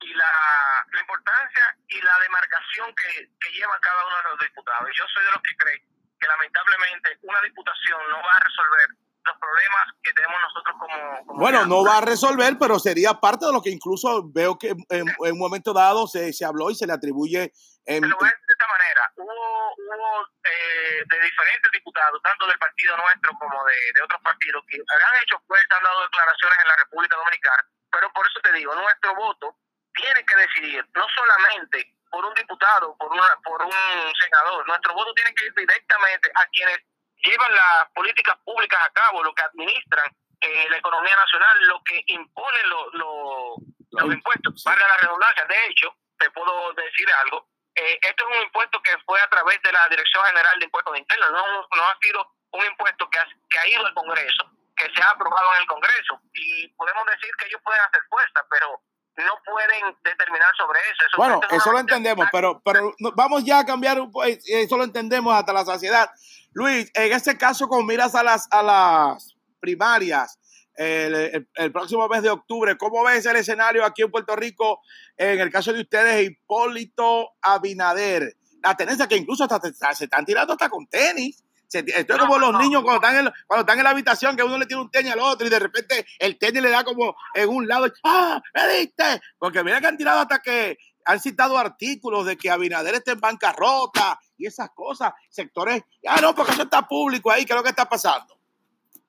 y 0.00 0.14
la, 0.14 0.86
la 0.92 1.00
importancia 1.00 1.76
y 1.88 2.00
la 2.02 2.18
demarcación 2.20 2.94
que, 2.94 3.30
que 3.40 3.50
lleva 3.52 3.78
cada 3.80 4.06
uno 4.06 4.16
de 4.16 4.22
los 4.30 4.38
diputados. 4.40 4.90
Yo 4.94 5.04
soy 5.08 5.24
de 5.24 5.30
los 5.30 5.42
que 5.42 5.56
creen 5.56 5.82
que 6.20 6.26
lamentablemente 6.26 7.18
una 7.22 7.40
diputación 7.42 8.00
no 8.10 8.22
va 8.22 8.36
a 8.36 8.40
resolver 8.40 8.88
los 9.24 9.38
problemas 9.38 9.84
que 10.02 10.12
tenemos 10.12 10.40
nosotros 10.42 10.76
como... 10.78 11.26
como 11.26 11.40
bueno, 11.40 11.64
no 11.64 11.84
va 11.84 11.98
a 11.98 12.00
resolver, 12.02 12.56
pero 12.60 12.78
sería 12.78 13.14
parte 13.14 13.46
de 13.46 13.52
lo 13.52 13.62
que 13.62 13.70
incluso 13.70 14.22
veo 14.32 14.58
que 14.58 14.68
en, 14.68 15.08
en 15.08 15.32
un 15.32 15.38
momento 15.38 15.72
dado 15.72 16.06
se, 16.06 16.32
se 16.32 16.44
habló 16.44 16.70
y 16.70 16.74
se 16.74 16.86
le 16.86 16.92
atribuye... 16.92 17.52
En... 17.86 18.00
Te 18.00 18.08
lo 18.08 18.16
voy 18.16 18.28
a 18.28 18.32
decir 18.32 18.46
de 18.46 18.52
esta 18.52 18.68
manera. 18.68 19.12
Hubo, 19.16 19.74
hubo 19.76 20.28
eh, 20.44 21.04
de 21.08 21.20
diferentes 21.20 21.72
diputados, 21.72 22.20
tanto 22.22 22.46
del 22.46 22.58
partido 22.58 22.96
nuestro 22.96 23.32
como 23.38 23.64
de, 23.64 23.76
de 23.94 24.02
otros 24.02 24.20
partidos, 24.22 24.64
que 24.68 24.76
han 24.76 25.22
hecho 25.22 25.42
pues, 25.46 25.62
han 25.70 25.84
dado 25.84 26.02
declaraciones 26.02 26.58
en 26.60 26.68
la 26.68 26.76
República 26.76 27.16
Dominicana, 27.16 27.64
pero 27.90 28.12
por 28.12 28.26
eso 28.26 28.40
te 28.42 28.52
digo, 28.52 28.74
nuestro 28.74 29.14
voto 29.16 29.56
tiene 29.94 30.24
que 30.24 30.36
decidir 30.36 30.86
no 30.94 31.06
solamente 31.08 31.94
por 32.10 32.24
un 32.24 32.34
diputado, 32.34 32.96
por, 32.96 33.10
una, 33.12 33.28
por 33.42 33.62
un 33.62 33.72
senador, 34.20 34.66
nuestro 34.68 34.94
voto 34.94 35.12
tiene 35.14 35.34
que 35.34 35.46
ir 35.46 35.54
directamente 35.54 36.30
a 36.34 36.46
quienes 36.46 36.78
llevan 37.24 37.54
las 37.54 37.90
políticas 37.94 38.36
públicas 38.44 38.80
a 38.84 38.92
cabo, 38.92 39.24
lo 39.24 39.34
que 39.34 39.42
administran 39.42 40.06
eh, 40.40 40.66
la 40.70 40.76
economía 40.76 41.16
nacional, 41.16 41.58
lo 41.66 41.82
que 41.82 42.04
imponen 42.06 42.68
los 42.68 44.12
impuestos, 44.12 44.62
valga 44.64 44.86
la 44.86 44.96
redundancia. 44.98 45.44
De 45.46 45.66
hecho, 45.66 45.96
te 46.18 46.30
puedo 46.30 46.72
decir 46.74 47.08
algo, 47.24 47.48
eh, 47.74 47.98
esto 48.02 48.28
es 48.28 48.36
un 48.36 48.42
impuesto 48.44 48.80
que 48.82 48.96
fue 49.04 49.20
a 49.20 49.28
través 49.28 49.60
de 49.62 49.72
la 49.72 49.88
Dirección 49.88 50.24
General 50.26 50.58
de 50.58 50.64
Impuestos 50.66 50.96
Internos, 50.96 51.32
no, 51.32 51.68
no 51.74 51.88
ha 51.88 51.98
sido 52.00 52.30
un 52.52 52.64
impuesto 52.64 53.10
que 53.10 53.18
ha, 53.18 53.26
que 53.50 53.58
ha 53.58 53.66
ido 53.68 53.84
al 53.86 53.94
Congreso, 53.94 54.50
que 54.76 54.88
se 54.94 55.02
ha 55.02 55.10
aprobado 55.10 55.54
en 55.54 55.62
el 55.62 55.66
Congreso. 55.66 56.20
Y 56.34 56.68
podemos 56.68 57.04
decir 57.06 57.30
que 57.38 57.46
ellos 57.46 57.60
pueden 57.64 57.82
hacer 57.82 58.02
fuerza, 58.08 58.46
pero 58.48 58.80
no 59.16 59.32
pueden 59.44 59.94
determinar 60.02 60.50
sobre 60.56 60.80
eso. 60.80 61.16
bueno, 61.16 61.40
eso 61.50 61.72
lo 61.72 61.78
entendemos, 61.78 62.26
pero, 62.32 62.60
pero 62.64 62.92
vamos 63.14 63.44
ya 63.44 63.60
a 63.60 63.64
cambiar, 63.64 63.98
eso 64.46 64.76
lo 64.76 64.84
entendemos 64.84 65.34
hasta 65.34 65.52
la 65.52 65.64
saciedad. 65.64 66.10
Luis, 66.52 66.90
en 66.94 67.12
este 67.12 67.36
caso, 67.38 67.68
con 67.68 67.86
miras 67.86 68.14
a 68.14 68.22
las, 68.22 68.48
a 68.50 68.62
las 68.62 69.36
primarias, 69.60 70.38
el, 70.76 71.46
el, 71.54 71.72
próximo 71.72 72.08
mes 72.08 72.22
de 72.22 72.30
octubre. 72.30 72.76
¿Cómo 72.76 73.04
ves 73.04 73.24
el 73.26 73.36
escenario 73.36 73.84
aquí 73.84 74.02
en 74.02 74.10
Puerto 74.10 74.34
Rico 74.34 74.80
en 75.16 75.40
el 75.40 75.50
caso 75.50 75.72
de 75.72 75.82
ustedes, 75.82 76.28
Hipólito 76.28 77.34
Abinader? 77.40 78.36
La 78.62 78.76
tendencia 78.76 79.06
que 79.06 79.16
incluso 79.16 79.44
hasta 79.44 79.94
se 79.94 80.04
están 80.04 80.24
tirando 80.24 80.54
hasta 80.54 80.68
con 80.68 80.86
tenis. 80.86 81.43
Esto 81.78 82.14
es 82.14 82.18
como 82.18 82.38
los 82.38 82.58
niños 82.58 82.82
cuando 82.82 83.06
están, 83.06 83.26
en, 83.26 83.32
cuando 83.46 83.62
están 83.62 83.78
en 83.78 83.84
la 83.84 83.90
habitación, 83.90 84.36
que 84.36 84.42
uno 84.42 84.58
le 84.58 84.66
tira 84.66 84.80
un 84.80 84.90
tenis 84.90 85.12
al 85.12 85.20
otro 85.20 85.46
y 85.46 85.50
de 85.50 85.58
repente 85.58 86.06
el 86.18 86.38
tenis 86.38 86.62
le 86.62 86.70
da 86.70 86.84
como 86.84 87.16
en 87.34 87.48
un 87.48 87.66
lado. 87.66 87.86
¡Ah! 88.04 88.40
¡Me 88.54 88.68
diste! 88.68 89.22
Porque 89.38 89.62
mira 89.64 89.80
que 89.80 89.86
han 89.86 89.96
tirado 89.96 90.20
hasta 90.20 90.40
que 90.40 90.78
han 91.04 91.20
citado 91.20 91.58
artículos 91.58 92.26
de 92.26 92.36
que 92.36 92.50
Abinader 92.50 92.94
está 92.94 93.12
en 93.12 93.20
bancarrota 93.20 94.18
y 94.36 94.46
esas 94.46 94.70
cosas, 94.70 95.12
sectores. 95.28 95.82
Ah, 96.06 96.20
no, 96.20 96.34
porque 96.34 96.52
eso 96.52 96.62
está 96.62 96.82
público 96.82 97.30
ahí, 97.30 97.44
¿qué 97.44 97.52
es 97.52 97.56
lo 97.56 97.62
que 97.62 97.70
está 97.70 97.88
pasando? 97.88 98.38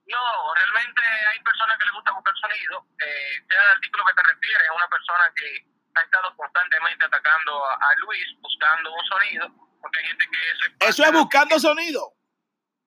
No, 0.07 0.53
realmente 0.53 1.01
hay 1.01 1.39
personas 1.41 1.77
que 1.79 1.85
les 1.85 1.93
gusta 1.93 2.11
buscar 2.11 2.33
sonido. 2.37 2.85
Eh, 2.99 3.41
sea 3.49 3.61
el 3.63 3.69
artículo 3.75 4.03
que 4.05 4.13
te 4.13 4.23
refieres, 4.23 4.63
es 4.63 4.75
una 4.75 4.87
persona 4.87 5.23
que 5.35 5.75
ha 5.95 6.01
estado 6.01 6.35
constantemente 6.35 7.05
atacando 7.05 7.65
a, 7.65 7.89
Luis, 8.05 8.25
buscando 8.41 8.93
un 8.93 9.05
sonido, 9.05 9.49
porque 9.81 9.99
hay 9.99 10.05
gente 10.05 10.25
que 10.31 10.85
es... 10.85 10.89
¿Eso 10.89 11.03
es 11.05 11.11
buscando 11.11 11.59
sonido? 11.59 12.13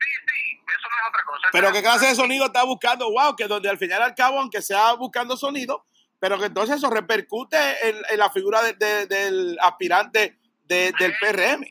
Sí, 0.01 0.11
sí, 0.27 0.61
eso 0.67 0.89
no 0.91 0.97
es 0.97 1.09
otra 1.09 1.25
cosa. 1.25 1.49
Pero 1.53 1.73
¿qué 1.73 1.83
clase 1.83 2.07
de 2.07 2.15
sonido 2.15 2.47
está 2.47 2.65
buscando? 2.65 3.11
Wow, 3.11 3.37
que 3.37 3.47
donde 3.47 3.69
al 3.69 3.79
final 3.79 4.03
al 4.03 4.15
cabo, 4.15 4.41
aunque 4.41 4.63
sea 4.63 4.93
buscando 4.95 5.37
sonido, 5.37 5.87
pero 6.21 6.39
que 6.39 6.47
entonces 6.47 6.77
eso 6.77 6.91
repercute 6.91 7.57
en, 7.89 8.19
la 8.19 8.31
figura 8.31 8.63
del 8.63 9.59
aspirante 9.61 10.39
del 10.65 10.95
PRM. 10.95 11.63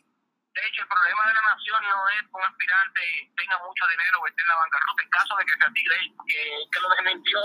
De 0.58 0.66
hecho, 0.66 0.82
el 0.82 0.90
problema 0.90 1.22
de 1.28 1.34
la 1.38 1.42
nación 1.54 1.82
no 1.86 2.10
es 2.18 2.22
que 2.26 2.34
un 2.34 2.42
aspirante 2.42 3.02
tenga 3.38 3.58
mucho 3.62 3.86
dinero 3.94 4.18
o 4.20 4.28
esté 4.28 4.42
en 4.42 4.48
la 4.48 4.56
bancarrota, 4.58 5.04
en 5.04 5.10
caso 5.10 5.36
de 5.38 5.46
que 5.46 5.54
sea 5.54 5.68
así, 5.70 5.84
que, 6.26 6.42
que 6.72 6.80
lo 6.80 6.90
desmintió 6.90 7.40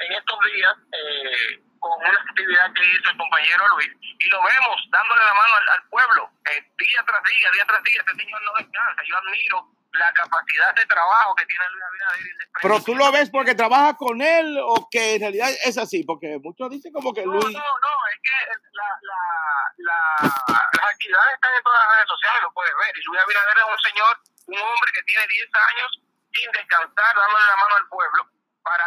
en 0.00 0.12
estos 0.12 0.38
días 0.52 0.74
eh, 0.92 1.56
con 1.80 1.92
una 1.96 2.20
actividad 2.20 2.68
que 2.74 2.84
hizo 2.84 3.10
el 3.10 3.16
compañero 3.16 3.68
Luis, 3.68 3.90
y 3.96 4.28
lo 4.28 4.42
vemos 4.44 4.76
dándole 4.92 5.24
la 5.24 5.34
mano 5.34 5.52
al, 5.56 5.82
pueblo, 5.88 6.30
eh, 6.52 6.60
día 6.76 7.00
tras 7.06 7.22
día, 7.24 7.48
día 7.54 7.64
tras 7.64 7.82
día, 7.82 8.00
este 8.04 8.16
señor 8.20 8.42
no 8.42 8.52
descansa. 8.60 9.02
Yo 9.08 9.16
admiro 9.16 9.58
la 9.92 10.12
capacidad 10.12 10.74
de 10.74 10.86
trabajo 10.86 11.34
que 11.34 11.46
tiene 11.46 11.64
Luis 11.70 11.84
Abinader. 11.84 12.48
Pero 12.62 12.82
tú 12.82 12.94
lo 12.94 13.10
ves 13.10 13.30
porque 13.30 13.54
trabaja 13.54 13.96
con 13.96 14.22
él 14.22 14.58
o 14.62 14.88
que 14.90 15.14
en 15.14 15.20
realidad 15.20 15.50
es 15.64 15.78
así, 15.78 16.04
porque 16.04 16.38
muchos 16.42 16.70
dicen 16.70 16.92
como 16.92 17.12
que 17.12 17.24
Luis... 17.24 17.44
No, 17.44 17.50
no, 17.50 17.58
no, 17.58 17.94
es 18.12 18.20
que 18.22 18.36
la, 18.72 18.86
la, 19.02 19.20
la, 19.78 20.34
las 20.78 20.86
actividades 20.86 21.34
están 21.34 21.54
en 21.54 21.62
todas 21.62 21.80
las 21.80 21.96
redes 21.96 22.08
sociales, 22.08 22.42
lo 22.42 22.52
puedes 22.52 22.74
ver, 22.78 22.92
y 22.94 23.02
Luis 23.02 23.20
Abinader 23.20 23.56
es 23.58 23.64
un 23.66 23.82
señor, 23.82 24.14
un 24.46 24.58
hombre 24.58 24.90
que 24.94 25.02
tiene 25.02 25.26
10 25.26 25.48
años 25.70 25.90
sin 26.34 26.50
descansar, 26.52 27.16
dándole 27.16 27.46
la 27.46 27.56
mano 27.56 27.74
al 27.76 27.88
pueblo 27.88 28.30
para 28.62 28.86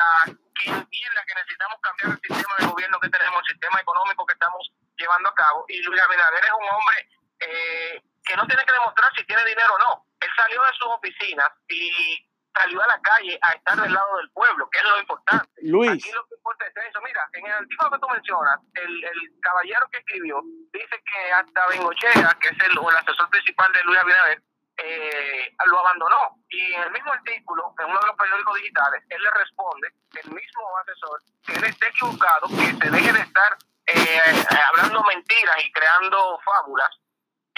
que 0.56 0.70
entienda 0.70 1.26
que 1.28 1.36
necesitamos 1.36 1.80
cambiar 1.82 2.16
el 2.16 2.22
sistema 2.22 2.56
de 2.60 2.68
gobierno 2.68 3.00
que 3.00 3.10
tenemos, 3.10 3.42
el 3.44 3.52
sistema 3.52 3.82
económico 3.82 4.26
que 4.26 4.34
estamos 4.34 4.72
llevando 4.96 5.30
a 5.30 5.36
cabo, 5.36 5.66
y 5.68 5.82
Luis 5.84 6.00
Abinader 6.00 6.44
es 6.46 6.56
un 6.56 6.70
hombre 6.70 6.98
eh, 7.44 8.02
que 8.25 8.36
no 8.36 8.48
tiene 8.48 8.65
que 8.65 8.74
demostrar 8.74 9.12
si 9.15 9.25
tiene 9.25 9.46
dinero 9.46 9.74
o 9.75 9.80
no 9.80 10.06
él 10.24 10.30
salió 10.36 10.62
de 10.62 10.74
sus 10.80 10.88
oficinas 10.88 11.50
y 11.68 12.30
salió 12.53 12.82
a 12.82 12.88
la 12.88 13.01
calle 13.01 13.38
a 13.42 13.53
estar 13.53 13.82
del 13.82 13.94
lado 13.94 14.18
del 14.18 14.30
pueblo, 14.32 14.70
que 14.70 14.80
es 14.80 14.86
lo 14.86 15.00
importante. 15.00 15.50
Luis. 15.63 15.92
Aquí 15.92 16.12
lo 16.12 16.25
que 16.27 16.36
importa 16.36 16.65
es 16.68 16.89
eso. 16.89 17.01
Mira, 17.01 17.27
en 17.34 17.46
el 17.46 17.51
artículo 17.51 17.92
que 17.92 18.00
tú 18.00 18.08
mencionas, 18.10 18.60
el, 18.75 19.03
el 19.03 19.20
caballero 19.42 19.88
que 19.92 19.98
escribió 20.00 20.42
dice 20.72 21.03
que 21.03 21.32
hasta 21.32 21.68
Bengochea, 21.68 22.38
que 22.39 22.50
es 22.50 22.58
el, 22.65 22.77
el 22.77 22.98
asesor 22.98 23.30
principal 23.30 23.72
de 23.74 23.84
Luis 23.84 24.00
Abinader, 24.00 24.44
eh, 24.77 25.56
lo 25.65 25.80
abandonó. 25.80 26.38
Y 26.50 26.74
en 26.74 26.84
el 26.84 26.92
mismo 26.92 27.12
artículo, 27.12 27.74
en 27.80 27.86
uno 27.89 28.00
de 28.00 28.08
los 28.08 28.15
periódicos 28.15 28.56
digitales, 28.56 29.03
él 29.10 29.24
le 29.24 29.32
responde, 29.32 29.88
el 30.24 30.30
mismo 30.30 30.77
asesor, 30.77 31.20
que 31.46 31.53
él 31.53 31.63
esté 31.65 31.88
equivocado, 31.88 32.48
que 32.48 32.86
se 32.86 32.92
deje 32.92 33.13
de 33.13 33.20
estar 33.20 33.58
eh, 33.88 34.46
hablando 34.70 35.03
mentiras 35.03 35.56
y 35.65 35.72
creando 35.72 36.39
fábulas 36.46 36.89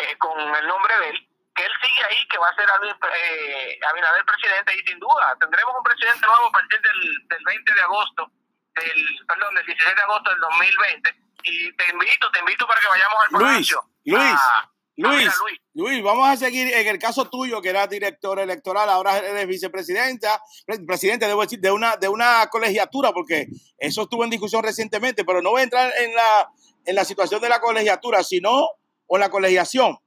eh, 0.10 0.18
con 0.18 0.40
el 0.40 0.68
nombre 0.68 0.94
de 1.00 1.10
él, 1.10 1.30
que 1.56 1.66
él 1.66 1.72
sigue 1.82 2.04
ahí, 2.04 2.28
que 2.30 2.38
va 2.38 2.50
a 2.50 2.56
ser 2.56 2.66
eh, 2.68 3.80
Abinader 3.90 4.26
presidente 4.26 4.76
y 4.76 4.88
sin 4.88 5.00
duda 5.00 5.36
tendremos 5.40 5.74
un 5.78 5.84
presidente 5.84 6.26
nuevo 6.28 6.48
a 6.48 6.52
partir 6.52 6.82
del, 6.82 7.28
del 7.30 7.44
20 7.46 7.74
de 7.74 7.82
agosto, 7.82 8.32
del, 8.76 9.26
perdón, 9.28 9.56
del 9.56 9.66
16 9.66 9.96
de 9.96 10.02
agosto 10.02 10.30
del 10.32 10.40
2020 10.40 11.26
y 11.46 11.72
te 11.74 11.90
invito, 11.92 12.32
te 12.32 12.40
invito 12.40 12.68
para 12.68 12.82
que 12.82 12.88
vayamos 12.88 13.18
al 13.24 13.56
Luis, 13.56 13.76
Luis, 14.04 14.40
Luis, 14.98 15.34
Luis, 15.34 15.62
Luis, 15.74 16.04
vamos 16.04 16.28
a 16.28 16.38
seguir 16.38 16.74
en 16.74 16.88
el 16.88 16.98
caso 16.98 17.30
tuyo, 17.30 17.62
que 17.62 17.70
eras 17.70 17.90
director 17.90 18.40
electoral, 18.40 18.90
ahora 18.90 19.18
eres 19.18 19.46
vicepresidenta, 19.46 20.42
presidente, 20.88 21.28
debo 21.28 21.42
decir, 21.42 21.60
de 21.60 21.72
una, 21.72 21.98
de 21.98 22.08
una 22.08 22.48
colegiatura, 22.48 23.12
porque 23.12 23.48
eso 23.78 24.04
estuvo 24.04 24.24
en 24.24 24.30
discusión 24.30 24.64
recientemente, 24.64 25.24
pero 25.26 25.42
no 25.42 25.52
voy 25.52 25.62
a 25.62 25.66
entrar 25.66 25.94
en 26.00 26.16
la, 26.16 26.50
en 26.86 26.96
la 26.96 27.06
situación 27.06 27.42
de 27.42 27.50
la 27.50 27.60
colegiatura, 27.60 28.24
sino 28.24 28.70
o 29.08 29.18
la 29.18 29.30
colegiación 29.30 29.98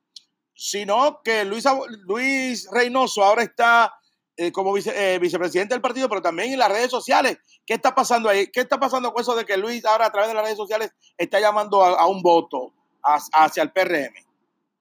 sino 0.59 1.23
que 1.23 1.45
Luis, 1.45 1.65
Luis 2.05 2.69
Reynoso 2.73 3.23
ahora 3.23 3.45
está 3.45 3.95
eh, 4.37 4.51
como 4.51 4.77
eh, 4.77 5.19
vicepresidente 5.21 5.73
del 5.73 5.81
partido, 5.81 6.09
pero 6.09 6.21
también 6.21 6.53
en 6.53 6.59
las 6.59 6.69
redes 6.69 6.91
sociales. 6.91 7.39
¿Qué 7.65 7.75
está 7.75 7.95
pasando 7.95 8.29
ahí? 8.29 8.51
¿Qué 8.51 8.61
está 8.61 8.77
pasando 8.81 9.13
con 9.13 9.23
eso 9.23 9.37
de 9.37 9.47
que 9.47 9.57
Luis 9.57 9.85
ahora 9.85 10.07
a 10.07 10.11
través 10.11 10.29
de 10.29 10.35
las 10.35 10.43
redes 10.43 10.57
sociales 10.57 10.93
está 11.17 11.39
llamando 11.39 11.85
a, 11.85 12.05
un 12.09 12.23
voto 12.23 12.75
hacia 13.05 13.63
el 13.63 13.71
PRM? 13.71 14.15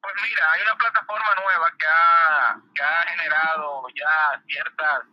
Pues 0.02 0.16
mira, 0.24 0.52
hay 0.52 0.62
una 0.64 0.76
plataforma 0.78 1.28
nueva 1.44 1.68
que 1.78 1.86
ha, 1.86 2.62
que 2.74 2.82
ha 2.82 3.10
generado 3.12 3.84
ya 3.90 4.42
ciertas 4.48 5.04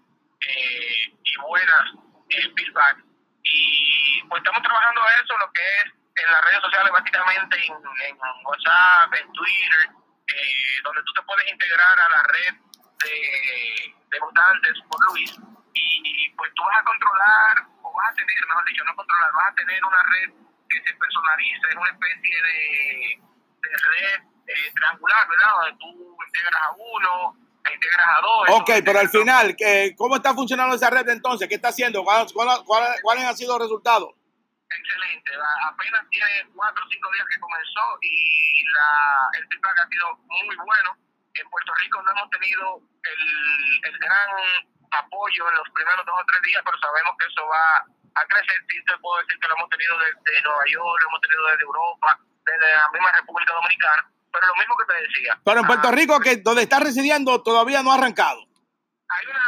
eh, 0.48 1.12
y 1.24 1.36
buenas 1.46 1.92
feedback. 2.30 3.04
Y 3.42 4.22
pues 4.30 4.40
estamos 4.40 4.62
trabajando 4.62 5.00
eso, 5.22 5.36
lo 5.36 5.52
que 5.52 5.60
es 5.60 6.03
en 6.16 6.32
las 6.32 6.44
redes 6.44 6.60
sociales, 6.62 6.92
básicamente 6.92 7.56
en, 7.66 7.74
en 7.74 8.16
WhatsApp, 8.44 9.12
en 9.14 9.32
Twitter, 9.32 9.90
eh, 10.28 10.80
donde 10.84 11.02
tú 11.02 11.12
te 11.12 11.22
puedes 11.22 11.52
integrar 11.52 12.00
a 12.00 12.08
la 12.08 12.22
red 12.22 12.54
de, 13.02 13.94
de 14.10 14.18
votantes 14.20 14.72
por 14.88 14.98
Luis 15.10 15.36
y 15.74 16.30
pues 16.36 16.52
tú 16.54 16.62
vas 16.62 16.78
a 16.78 16.84
controlar 16.84 17.66
o 17.82 17.92
vas 17.92 18.10
a 18.10 18.14
tener, 18.14 18.46
mejor 18.46 18.64
dicho, 18.64 18.84
no 18.84 18.94
controlar, 18.94 19.32
vas 19.32 19.52
a 19.52 19.54
tener 19.54 19.84
una 19.84 20.02
red 20.04 20.30
que 20.68 20.78
se 20.82 20.94
personaliza, 20.94 21.68
es 21.68 21.76
una 21.76 21.90
especie 21.90 22.42
de, 22.42 23.20
de 23.62 23.68
red 23.68 24.20
eh, 24.46 24.72
triangular, 24.74 25.28
¿verdad? 25.28 25.50
Donde 25.60 25.78
tú 25.78 26.16
integras 26.26 26.62
a 26.62 26.72
uno, 26.72 27.36
integras 27.74 28.06
a 28.06 28.20
dos. 28.20 28.48
Ok, 28.60 28.70
pero 28.84 28.98
al 29.00 29.08
final, 29.08 29.56
¿cómo 29.96 30.16
está 30.16 30.32
funcionando 30.32 30.76
esa 30.76 30.90
red 30.90 31.08
entonces? 31.08 31.48
¿Qué 31.48 31.56
está 31.56 31.68
haciendo? 31.68 32.04
¿Cuáles, 32.04 32.32
cuáles 33.02 33.24
han 33.24 33.36
sido 33.36 33.58
los 33.58 33.66
resultados? 33.66 34.14
Excelente. 34.78 35.30
Apenas 35.68 36.02
tiene 36.10 36.48
cuatro 36.54 36.84
o 36.84 36.88
cinco 36.88 37.10
días 37.12 37.26
que 37.28 37.40
comenzó 37.40 37.98
y 38.02 38.64
la, 38.72 39.28
el 39.38 39.48
feedback 39.48 39.78
ha 39.78 39.88
sido 39.88 40.06
muy 40.26 40.56
bueno. 40.56 40.96
En 41.34 41.50
Puerto 41.50 41.74
Rico 41.74 42.02
no 42.02 42.10
hemos 42.12 42.30
tenido 42.30 42.80
el, 43.02 43.90
el 43.90 43.98
gran 43.98 44.30
apoyo 44.92 45.48
en 45.48 45.56
los 45.56 45.68
primeros 45.74 46.06
dos 46.06 46.14
o 46.14 46.24
tres 46.26 46.42
días, 46.42 46.62
pero 46.64 46.78
sabemos 46.78 47.14
que 47.18 47.26
eso 47.26 47.42
va 47.46 47.84
a 48.14 48.26
crecer. 48.26 48.56
Sí, 48.70 48.78
te 48.84 48.96
puedo 48.98 49.20
decir 49.22 49.38
que 49.40 49.48
lo 49.48 49.56
hemos 49.56 49.70
tenido 49.70 49.98
desde 49.98 50.42
Nueva 50.42 50.64
York, 50.70 51.00
lo 51.02 51.08
hemos 51.08 51.20
tenido 51.20 51.46
desde 51.50 51.62
Europa, 51.62 52.18
desde 52.46 52.68
la 52.72 52.88
misma 52.90 53.10
República 53.12 53.52
Dominicana, 53.54 54.02
pero 54.32 54.46
lo 54.46 54.54
mismo 54.54 54.76
que 54.76 54.94
te 54.94 55.00
decía. 55.02 55.38
Pero 55.44 55.60
en 55.60 55.66
Puerto 55.66 55.88
ah, 55.88 55.92
Rico, 55.92 56.20
que 56.20 56.36
donde 56.36 56.62
está 56.62 56.78
residiendo, 56.78 57.42
todavía 57.42 57.82
no 57.82 57.90
ha 57.90 57.96
arrancado 57.96 58.46
hay 59.14 59.26
una, 59.28 59.43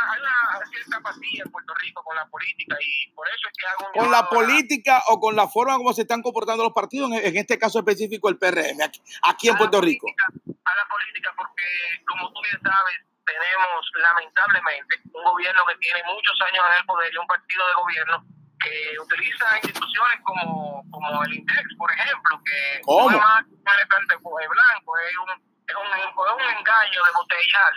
apatía 0.97 1.43
en 1.45 1.51
Puerto 1.51 1.75
Rico 1.75 2.03
con 2.03 2.17
la 2.17 2.27
política 2.27 2.77
y 2.81 3.11
por 3.13 3.27
eso 3.29 3.49
es 3.49 3.55
que 3.57 3.67
hago 3.67 3.87
un 3.87 4.01
¿Con 4.01 4.11
la 4.11 4.29
política 4.29 5.03
o 5.09 5.21
con 5.21 5.37
la 5.37 5.49
forma 5.49 5.77
como 5.77 5.93
se 5.93 6.03
están 6.03 6.23
comportando 6.23 6.65
los 6.65 6.73
partidos, 6.73 7.13
en, 7.13 7.37
este 7.37 7.59
caso 7.59 7.79
específico 7.79 8.29
el 8.29 8.39
PRM, 8.39 8.81
aquí, 9.23 9.49
en 9.49 9.57
Puerto 9.57 9.81
Rico? 9.81 10.07
A 10.09 10.75
la 10.75 10.89
política 10.89 11.33
porque, 11.37 11.65
como 12.07 12.33
tú 12.33 12.41
bien 12.43 12.61
sabes, 12.63 12.97
tenemos 13.25 13.91
lamentablemente 14.01 15.01
un 15.13 15.25
gobierno 15.25 15.63
que 15.69 15.77
tiene 15.79 16.03
muchos 16.07 16.37
años 16.43 16.65
en 16.71 16.81
el 16.81 16.87
poder 16.87 17.13
y 17.13 17.17
un 17.19 17.27
partido 17.27 17.67
de 17.67 17.75
gobierno 17.75 18.25
que 18.61 18.99
utiliza 18.99 19.47
instituciones 19.63 20.21
como, 20.23 20.83
como 20.91 21.23
el 21.25 21.35
INDEX, 21.35 21.77
por 21.77 21.91
ejemplo, 21.93 22.41
que 22.45 22.81
¿Cómo? 22.83 23.11
no 23.11 23.17
es 23.17 23.23
más 23.23 23.45
un 23.45 24.49
blanco, 24.49 24.99
es 24.99 25.17
un, 25.19 25.31
es, 25.67 25.75
un, 25.77 25.87
es 25.99 26.15
un 26.17 26.59
engaño 26.59 27.01
de 27.05 27.13
botellar 27.15 27.73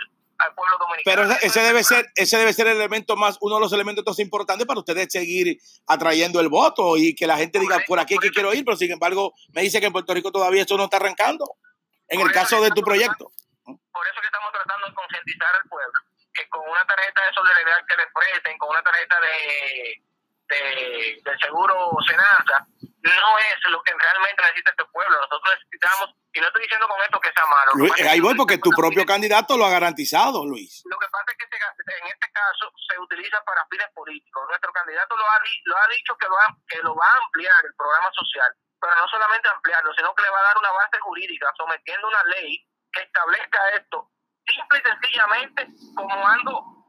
al 0.46 0.54
pueblo 0.54 0.76
dominicano. 0.78 1.04
Pero 1.04 1.22
ese, 1.24 1.46
ese 1.46 1.60
debe 1.60 1.84
ser, 1.84 2.06
ese 2.14 2.36
debe 2.38 2.52
ser 2.52 2.66
el 2.66 2.76
elemento 2.76 3.16
más, 3.16 3.38
uno 3.40 3.56
de 3.56 3.60
los 3.60 3.72
elementos 3.72 4.04
más 4.06 4.18
importantes 4.18 4.66
para 4.66 4.80
ustedes 4.80 5.08
seguir 5.10 5.58
atrayendo 5.86 6.40
el 6.40 6.48
voto 6.48 6.96
y 6.96 7.14
que 7.14 7.26
la 7.26 7.36
gente 7.36 7.58
diga 7.58 7.80
por 7.86 7.98
aquí 7.98 8.16
que 8.18 8.30
quiero 8.30 8.52
ir, 8.54 8.64
pero 8.64 8.76
sin 8.76 8.92
embargo 8.92 9.34
me 9.52 9.62
dice 9.62 9.80
que 9.80 9.86
en 9.86 9.92
Puerto 9.92 10.14
Rico 10.14 10.32
todavía 10.32 10.62
eso 10.62 10.76
no 10.76 10.84
está 10.84 10.96
arrancando. 10.96 11.56
En 12.08 12.20
el 12.20 12.32
caso 12.32 12.60
de 12.60 12.70
tu 12.70 12.82
proyecto. 12.82 13.30
Por 13.64 14.06
eso 14.06 14.20
que 14.20 14.26
estamos 14.26 14.50
tratando 14.50 14.88
de 14.88 14.94
concientizar 14.94 15.54
al 15.54 15.68
pueblo, 15.68 16.00
que 16.34 16.48
con 16.48 16.62
una 16.68 16.84
tarjeta 16.84 17.20
de 17.26 17.34
solidaridad 17.34 17.86
que 17.86 17.96
les 17.96 18.06
presten, 18.12 18.58
con 18.58 18.70
una 18.70 18.82
tarjeta 18.82 19.16
de, 19.20 20.02
de, 20.50 21.20
del 21.22 21.38
seguro 21.38 21.96
Senasa, 22.06 22.66
no 23.02 23.38
es 23.38 23.70
lo 23.70 23.82
que 23.82 23.94
realmente 23.96 24.42
necesita 24.42 24.70
este 24.70 24.84
pueblo. 24.92 25.16
Nosotros 25.16 25.54
necesitamos, 25.56 26.10
y 26.34 26.40
no 26.40 26.46
estoy 26.46 26.62
diciendo 26.62 26.88
con 26.88 27.00
esto 27.00 27.20
que 27.20 27.32
sea 27.32 27.46
malo. 27.46 27.70
Luis, 27.74 27.94
ahí 28.02 28.20
voy 28.20 28.34
porque 28.34 28.58
tu 28.58 28.70
propio 28.70 29.06
candidato 29.06 29.56
lo 29.56 29.64
ha 29.64 29.70
garantizado, 29.70 30.44
Luis. 30.44 30.82
Lo 30.84 30.98
que 30.98 31.08
pasa 31.08 31.32
es 31.32 31.36
que 31.38 31.46
en 31.50 32.06
este 32.06 32.28
caso 32.32 32.72
se 32.76 32.98
utiliza 32.98 33.42
para 33.44 33.64
fines 33.70 33.88
políticos. 33.94 34.44
Nuestro 34.48 34.72
candidato 34.72 35.16
lo 35.16 35.24
ha, 35.24 35.38
lo 35.64 35.76
ha 35.78 35.88
dicho 35.88 36.16
que, 36.18 36.26
lo 36.26 36.36
ha, 36.36 36.46
que 36.68 36.78
lo 36.82 36.94
va 36.94 37.06
a 37.06 37.24
ampliar 37.24 37.64
el 37.64 37.74
programa 37.74 38.10
social, 38.12 38.50
pero 38.80 38.94
no 38.96 39.08
solamente 39.08 39.48
ampliarlo, 39.48 39.94
sino 39.94 40.14
que 40.14 40.22
le 40.22 40.30
va 40.30 40.40
a 40.40 40.48
dar 40.50 40.58
una 40.58 40.72
base 40.72 40.98
jurídica 41.00 41.52
sometiendo 41.56 42.08
una 42.08 42.24
ley 42.24 42.66
que 42.92 43.02
establezca 43.02 43.70
esto 43.76 44.10
simple 44.46 44.82
y 44.82 44.88
sencillamente 44.88 45.66
como 45.94 46.26
algo 46.26 46.86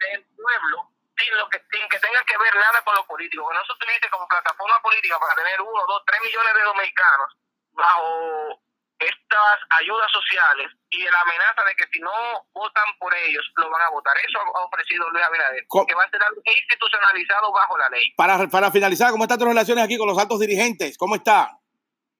del 0.00 0.24
pueblo 0.36 0.93
sin, 1.24 1.36
lo 1.36 1.48
que, 1.48 1.58
sin 1.72 1.88
que 1.88 1.98
tenga 1.98 2.22
que 2.24 2.36
ver 2.36 2.54
nada 2.54 2.82
con 2.84 2.94
lo 2.94 3.04
político, 3.06 3.48
que 3.48 3.56
no 3.56 3.64
se 3.64 3.72
utilice 3.72 4.10
como 4.10 4.28
plataforma 4.28 4.80
política 4.82 5.18
para 5.18 5.34
tener 5.34 5.60
uno, 5.60 5.80
dos, 5.88 6.02
tres 6.06 6.20
millones 6.20 6.54
de 6.54 6.62
dominicanos 6.62 7.28
bajo 7.72 8.60
estas 8.98 9.58
ayudas 9.80 10.10
sociales 10.12 10.70
y 10.90 11.02
la 11.02 11.20
amenaza 11.20 11.64
de 11.64 11.74
que 11.74 11.86
si 11.92 12.00
no 12.00 12.12
votan 12.52 12.86
por 12.98 13.12
ellos, 13.14 13.42
lo 13.56 13.68
van 13.70 13.82
a 13.82 13.90
votar. 13.90 14.16
Eso 14.18 14.38
ha 14.38 14.64
ofrecido 14.64 15.08
Luis 15.10 15.24
Abinader, 15.24 15.64
que 15.88 15.94
va 15.94 16.04
a 16.04 16.10
ser 16.10 16.22
algo 16.22 16.40
institucionalizado 16.44 17.52
bajo 17.52 17.78
la 17.78 17.88
ley. 17.88 18.14
Para, 18.16 18.46
para 18.48 18.70
finalizar, 18.70 19.10
¿cómo 19.10 19.24
están 19.24 19.38
tus 19.38 19.48
relaciones 19.48 19.84
aquí 19.84 19.98
con 19.98 20.08
los 20.08 20.18
altos 20.18 20.38
dirigentes? 20.40 20.96
¿Cómo 20.96 21.16
está? 21.16 21.50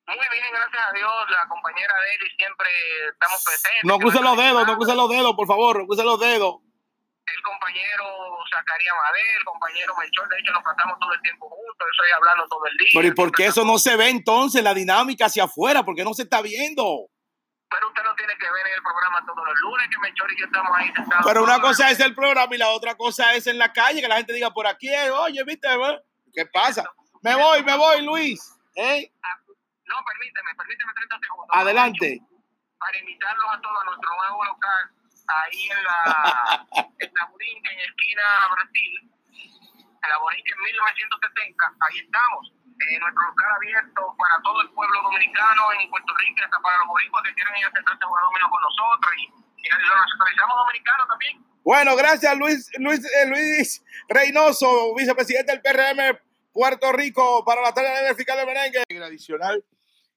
Muy 0.07 0.27
bien, 0.31 0.45
gracias 0.53 0.85
a 0.87 0.93
Dios, 0.93 1.31
la 1.31 1.49
compañera 1.49 1.95
Deli 2.05 2.31
siempre 2.37 2.69
estamos 3.09 3.43
presentes. 3.43 3.85
No 3.85 3.99
cruce 3.99 4.21
los 4.21 4.37
dedos, 4.37 4.67
no 4.67 4.77
cruce 4.77 4.95
los 4.95 5.09
dedos, 5.09 5.35
por 5.35 5.47
favor, 5.47 5.79
no 5.79 5.87
cruce 5.87 6.05
los 6.05 6.21
dedos. 6.21 6.57
El 7.27 7.43
compañero 7.43 8.05
Zacarías 8.51 8.95
Madel, 9.03 9.37
el 9.39 9.45
compañero 9.45 9.95
Melchor, 9.97 10.29
de 10.29 10.39
hecho 10.39 10.53
nos 10.53 10.63
pasamos 10.63 10.99
todo 11.01 11.13
el 11.13 11.21
tiempo 11.23 11.49
juntos, 11.49 11.89
estoy 11.91 12.11
hablando 12.13 12.49
todo 12.49 12.67
el 12.67 12.77
día. 12.77 12.89
Pero 12.95 13.09
¿y 13.09 13.15
por 13.15 13.33
qué 13.33 13.47
eso 13.47 13.65
no 13.65 13.79
se 13.79 13.97
ve 13.97 14.09
entonces, 14.11 14.63
la 14.63 14.75
dinámica 14.75 15.27
hacia 15.27 15.45
afuera? 15.45 15.85
¿Por 15.85 15.95
qué 15.95 16.05
no 16.05 16.13
se 16.15 16.23
está 16.23 16.43
viendo? 16.43 17.09
Pero 17.71 17.89
usted 17.89 18.03
no 18.05 18.15
tiene 18.15 18.37
que 18.39 18.51
ver 18.51 18.67
en 18.67 18.75
el 18.75 18.83
programa 18.83 19.25
todos 19.27 19.45
los 19.47 19.61
lunes 19.61 19.89
que 19.91 19.99
Melchor 19.99 20.33
y 20.33 20.39
yo 20.39 20.47
estamos 20.47 20.73
ahí 20.77 20.93
sentados. 20.95 21.27
Pero 21.27 21.43
una 21.43 21.61
cosa 21.61 21.91
es 21.91 22.01
el 22.01 22.15
programa 22.15 22.55
y 22.55 22.59
la 22.59 22.71
otra 22.71 22.95
cosa 22.95 23.35
es 23.35 23.47
en 23.47 23.59
la 23.59 23.73
calle, 23.73 24.01
que 24.01 24.09
la 24.09 24.17
gente 24.17 24.33
diga 24.33 24.51
por 24.51 24.67
aquí, 24.67 24.89
eh, 24.89 25.11
oye, 25.11 25.43
¿viste? 25.45 25.67
eh? 25.69 26.01
¿Qué 26.33 26.47
pasa? 26.47 26.85
Me 27.23 27.35
voy, 27.35 27.63
me 27.65 27.77
voy, 27.77 28.03
Luis. 28.03 28.41
¿Eh? 28.77 29.11
No, 29.87 29.97
permíteme, 30.05 30.55
permíteme 30.57 30.93
30 30.95 31.19
segundos. 31.21 31.49
Adelante. 31.51 32.21
Para 32.79 32.99
invitarlos 32.99 33.47
a 33.51 33.61
todos 33.61 33.77
a 33.81 33.85
nuestro 33.87 34.11
nuevo 34.17 34.45
local, 34.45 34.91
ahí 35.27 35.71
en 35.71 35.85
la, 35.85 36.67
en 36.99 37.11
la 37.15 37.27
Borinquen, 37.27 37.73
en 37.73 37.81
esquina 37.81 38.23
Brasil, 38.51 38.93
en 39.33 40.09
la 40.11 40.19
Borinquen 40.19 40.59
1970, 40.63 41.65
ahí 41.81 41.99
estamos. 41.99 42.53
Eh, 42.75 42.99
nuestro 42.99 43.23
local 43.23 43.51
abierto 43.57 44.03
para 44.19 44.43
todo 44.43 44.61
el 44.61 44.69
pueblo 44.71 45.03
dominicano 45.03 45.73
en 45.79 45.89
Puerto 45.89 46.13
Rico, 46.19 46.43
hasta 46.45 46.59
para 46.59 46.79
los 46.79 46.89
boricuas 46.89 47.23
que 47.23 47.35
quieren 47.35 47.57
ir 47.57 47.67
a 47.67 47.71
sentarse 47.71 48.05
a 48.05 48.07
jugar 48.07 48.25
dominó 48.25 48.51
con 48.51 48.61
nosotros 48.61 49.13
y, 49.17 49.23
y 49.23 49.69
lo 49.71 49.97
nacionalizamos 49.97 50.57
dominicano 50.59 51.07
también. 51.07 51.45
Bueno, 51.65 51.97
gracias 51.97 52.37
Luis, 52.37 52.71
Luis, 52.79 53.01
eh, 53.15 53.27
Luis 53.27 53.83
Reynoso, 54.09 54.95
vicepresidente 54.97 55.53
del 55.53 55.63
PRM 55.63 56.19
Puerto 56.53 56.93
Rico 56.93 57.45
para 57.45 57.63
la 57.63 57.73
tarea 57.73 58.03
del 58.03 58.17
fiscal 58.17 58.39
de 58.39 58.47
merengue. 58.47 58.83
Adicional, 59.03 59.65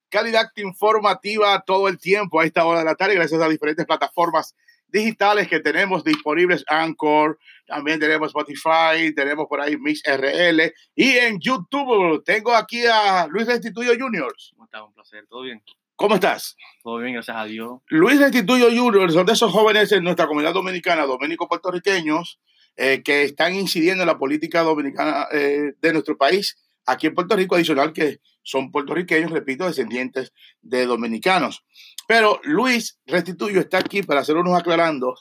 calidad 0.09 0.51
informativa 0.55 1.61
todo 1.61 1.87
el 1.87 1.99
tiempo 1.99 2.39
a 2.39 2.45
esta 2.45 2.65
hora 2.65 2.79
de 2.79 2.85
la 2.85 2.95
tarde, 2.95 3.15
gracias 3.15 3.41
a 3.41 3.47
diferentes 3.47 3.85
plataformas 3.85 4.55
digitales 4.87 5.47
que 5.47 5.59
tenemos 5.59 6.03
disponibles, 6.03 6.63
Anchor, 6.67 7.37
también 7.65 7.99
tenemos 7.99 8.29
Spotify, 8.29 9.13
tenemos 9.15 9.47
por 9.47 9.61
ahí 9.61 9.77
Mix 9.77 10.01
RL 10.05 10.73
y 10.95 11.11
en 11.17 11.39
YouTube 11.39 12.23
tengo 12.23 12.53
aquí 12.53 12.85
a 12.85 13.27
Luis 13.27 13.47
Restituyo 13.47 13.91
Jr. 13.97 14.33
¿Cómo 14.51 14.65
estás? 14.65 14.81
Un 14.83 14.93
placer. 14.93 15.25
¿Todo 15.27 15.41
bien? 15.41 15.61
¿Cómo 15.95 16.15
estás? 16.15 16.55
Todo 16.83 16.99
bien, 16.99 17.13
gracias 17.13 17.35
a 17.35 17.45
Dios. 17.45 17.79
Luis 17.87 18.19
Restituyo 18.19 18.67
Jr. 18.69 19.11
son 19.11 19.25
de 19.25 19.33
esos 19.33 19.51
jóvenes 19.51 19.91
en 19.91 20.03
nuestra 20.03 20.27
comunidad 20.27 20.53
dominicana, 20.53 21.05
dominicos 21.05 21.47
puertorriqueños, 21.47 22.39
eh, 22.75 23.01
que 23.03 23.23
están 23.23 23.55
incidiendo 23.55 24.03
en 24.03 24.07
la 24.07 24.19
política 24.19 24.61
dominicana 24.61 25.27
eh, 25.31 25.73
de 25.81 25.93
nuestro 25.93 26.15
país, 26.15 26.55
aquí 26.85 27.07
en 27.07 27.15
Puerto 27.15 27.35
Rico, 27.35 27.55
adicional 27.55 27.93
que 27.93 28.19
son 28.47 28.71
puertorriqueños, 28.71 29.29
repito, 29.29 29.65
descendientes 29.65 30.31
de 30.61 30.85
dominicanos. 30.85 31.65
Pero 32.07 32.39
Luis 32.43 32.97
Restituyo 33.05 33.59
está 33.59 33.79
aquí 33.79 34.03
para 34.03 34.21
hacer 34.21 34.37
unos 34.37 34.57
aclarando 34.57 35.15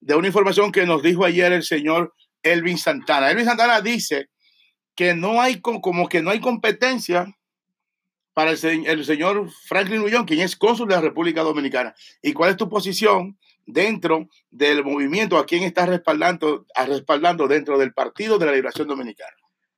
de 0.00 0.16
una 0.16 0.26
información 0.26 0.72
que 0.72 0.84
nos 0.84 1.00
dijo 1.00 1.24
ayer 1.24 1.52
el 1.52 1.62
señor 1.62 2.12
Elvin 2.42 2.76
Santana. 2.76 3.30
Elvin 3.30 3.44
Santana 3.44 3.80
dice 3.80 4.28
que 4.96 5.14
no 5.14 5.40
hay 5.40 5.60
co- 5.60 5.80
como 5.80 6.08
que 6.08 6.20
no 6.20 6.30
hay 6.30 6.40
competencia 6.40 7.32
para 8.32 8.50
el, 8.50 8.58
se- 8.58 8.72
el 8.90 9.04
señor 9.04 9.48
Franklin 9.68 10.00
Ullón, 10.00 10.24
quien 10.24 10.40
es 10.40 10.56
cónsul 10.56 10.88
de 10.88 10.96
la 10.96 11.00
República 11.00 11.42
Dominicana. 11.42 11.94
¿Y 12.22 12.32
cuál 12.32 12.50
es 12.50 12.56
tu 12.56 12.68
posición 12.68 13.38
dentro 13.66 14.28
del 14.50 14.82
movimiento? 14.82 15.38
¿A 15.38 15.46
quién 15.46 15.62
estás 15.62 15.88
respaldando, 15.88 16.66
respaldando 16.88 17.46
dentro 17.46 17.78
del 17.78 17.94
Partido 17.94 18.36
de 18.36 18.46
la 18.46 18.52
Liberación 18.52 18.88
Dominicana? 18.88 19.36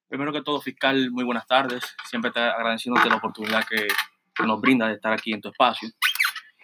Primero 0.08 0.32
que 0.32 0.42
todo, 0.42 0.60
fiscal, 0.60 1.10
muy 1.10 1.24
buenas 1.24 1.46
tardes. 1.46 1.82
Siempre 2.08 2.30
te 2.30 2.40
agradeciéndote 2.40 3.08
la 3.08 3.16
oportunidad 3.16 3.64
que, 3.68 3.88
que 4.34 4.46
nos 4.46 4.60
brinda 4.60 4.86
de 4.86 4.94
estar 4.94 5.12
aquí 5.12 5.32
en 5.32 5.40
tu 5.40 5.48
espacio. 5.48 5.88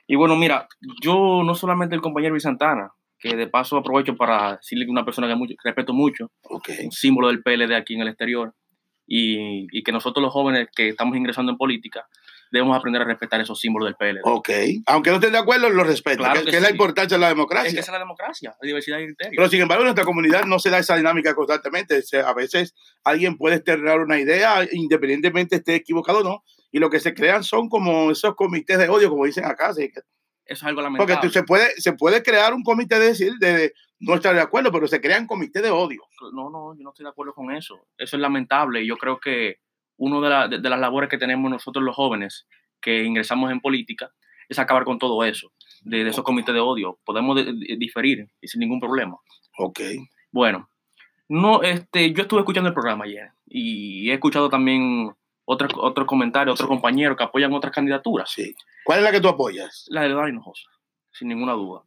Y 0.07 0.17
bueno, 0.17 0.37
mira, 0.37 0.69
yo 1.01 1.43
no 1.45 1.55
solamente 1.55 1.95
el 1.95 2.01
compañero 2.01 2.33
Luis 2.33 2.45
Santana, 2.45 2.93
que 3.19 3.35
de 3.35 3.47
paso 3.47 3.77
aprovecho 3.77 4.17
para 4.17 4.57
decirle 4.57 4.85
que 4.85 4.91
una 4.91 5.05
persona 5.05 5.29
que, 5.29 5.35
mucho, 5.35 5.55
que 5.55 5.69
respeto 5.69 5.93
mucho, 5.93 6.31
un 6.51 6.93
símbolo 6.93 7.29
del 7.29 7.43
PLD 7.43 7.75
aquí 7.75 7.95
en 7.95 8.03
el 8.03 8.09
exterior, 8.09 8.55
y, 9.07 9.67
y 9.77 9.83
que 9.83 9.93
nosotros 9.93 10.23
los 10.23 10.33
jóvenes 10.33 10.69
que 10.75 10.91
estamos 10.91 11.17
ingresando 11.17 11.53
en 11.53 11.59
política 11.59 12.07
debemos 12.53 12.77
aprender 12.77 13.03
a 13.03 13.05
respetar 13.07 13.41
esos 13.41 13.59
símbolos 13.59 13.87
del 13.89 13.97
PLD. 13.97 14.21
Ok. 14.23 14.49
Aunque 14.87 15.11
no 15.11 15.17
estén 15.17 15.33
de 15.33 15.39
acuerdo, 15.39 15.69
lo 15.71 15.83
respeto. 15.83 16.19
Claro 16.19 16.41
que, 16.41 16.45
que 16.45 16.51
que 16.53 16.57
es 16.59 16.63
la 16.63 16.69
sí. 16.69 16.75
importancia 16.75 17.17
de 17.17 17.21
la 17.21 17.29
Es 17.31 17.35
democracia. 17.35 17.73
que 17.73 17.81
esa 17.81 17.91
es 17.91 17.95
la 17.95 17.99
democracia, 17.99 18.55
la 18.61 18.67
diversidad 18.67 18.99
de 18.99 19.07
criterios. 19.07 19.35
Pero 19.37 19.49
sin 19.49 19.61
embargo, 19.63 19.83
en 19.83 19.87
nuestra 19.87 20.05
comunidad 20.05 20.45
no 20.45 20.59
se 20.61 20.71
da 20.71 20.79
esa 20.79 20.95
dinámica 20.97 21.35
constantemente. 21.35 22.01
A 22.25 22.35
veces 22.35 22.75
alguien 23.03 23.37
puede 23.37 23.57
externar 23.57 23.99
una 24.01 24.21
idea, 24.21 24.67
independientemente 24.71 25.57
esté 25.57 25.75
equivocado 25.75 26.19
o 26.21 26.23
no, 26.25 26.45
y 26.71 26.79
lo 26.79 26.91
que 26.91 27.01
se 27.01 27.15
crean 27.15 27.43
son 27.43 27.69
como 27.69 28.11
esos 28.11 28.35
comités 28.35 28.79
de 28.79 28.89
odio, 28.89 29.09
como 29.11 29.25
dicen 29.25 29.45
acá. 29.47 29.69
así 29.69 29.89
que- 29.91 30.01
Eso 30.01 30.07
es 30.45 30.63
algo 30.65 30.83
Porque 30.83 30.93
lamentable. 30.99 31.21
tú- 31.29 31.31
se, 31.33 31.43
puede, 31.45 31.71
se 31.81 31.93
puede 31.95 32.23
crear 32.23 32.53
un 32.53 32.63
comité 32.63 32.99
de 32.99 33.07
decir, 33.07 33.33
de, 33.41 33.53
de 33.57 33.73
no 34.01 34.15
estar 34.17 34.35
de 34.35 34.41
acuerdo, 34.41 34.71
pero 34.73 34.87
se 34.89 35.01
crean 35.01 35.27
comités 35.27 35.63
de 35.63 35.71
odio. 35.71 36.03
No, 36.35 36.51
no, 36.51 36.75
yo 36.77 36.83
no 36.83 36.91
estoy 36.91 37.05
de 37.05 37.11
acuerdo 37.11 37.33
con 37.33 37.51
eso. 37.55 37.77
Eso 37.97 38.17
es 38.17 38.21
lamentable 38.21 38.83
y 38.83 38.87
yo 38.89 38.97
creo 38.97 39.19
que 39.21 39.57
una 40.05 40.21
de, 40.21 40.29
la- 40.29 40.49
de- 40.49 40.59
de 40.59 40.71
las 40.71 40.81
labores 40.81 41.09
que 41.09 41.19
tenemos 41.19 41.51
nosotros 41.51 41.85
los 41.85 41.95
jóvenes 41.97 42.47
que 42.81 43.05
ingresamos 43.05 43.51
en 43.53 43.61
política 43.61 44.11
es 44.49 44.59
acabar 44.59 44.85
con 44.85 44.99
todo 44.99 45.25
eso, 45.25 45.53
de, 45.83 46.03
de 46.05 46.11
esos 46.11 46.25
comités 46.25 46.55
de 46.55 46.61
odio. 46.61 46.99
Podemos 47.05 47.37
de- 47.37 47.53
de- 47.53 47.77
diferir 47.77 48.29
y 48.41 48.49
sin 48.49 48.61
ningún 48.61 48.81
problema. 48.81 49.17
Ok. 49.59 49.81
Bueno, 50.31 50.69
no, 51.29 51.63
este, 51.63 52.13
yo 52.13 52.23
estuve 52.23 52.41
escuchando 52.41 52.69
el 52.69 52.75
programa 52.75 53.05
ayer 53.05 53.31
y 53.47 54.11
he 54.11 54.15
escuchado 54.15 54.49
también 54.49 55.13
otros 55.45 55.73
otros 55.77 56.07
comentarios, 56.07 56.55
otros 56.55 56.69
compañeros 56.69 57.17
que 57.17 57.25
apoyan 57.25 57.53
otras 57.53 57.73
candidaturas. 57.73 58.31
Sí. 58.31 58.55
¿Cuál 58.85 58.99
es 58.99 59.05
la 59.05 59.13
que 59.13 59.21
tú 59.21 59.29
apoyas? 59.29 59.87
La 59.89 60.03
de 60.03 60.09
Eduardo 60.09 60.29
Hinojosa, 60.29 60.69
sin 61.13 61.29
ninguna 61.29 61.53
duda. 61.53 61.83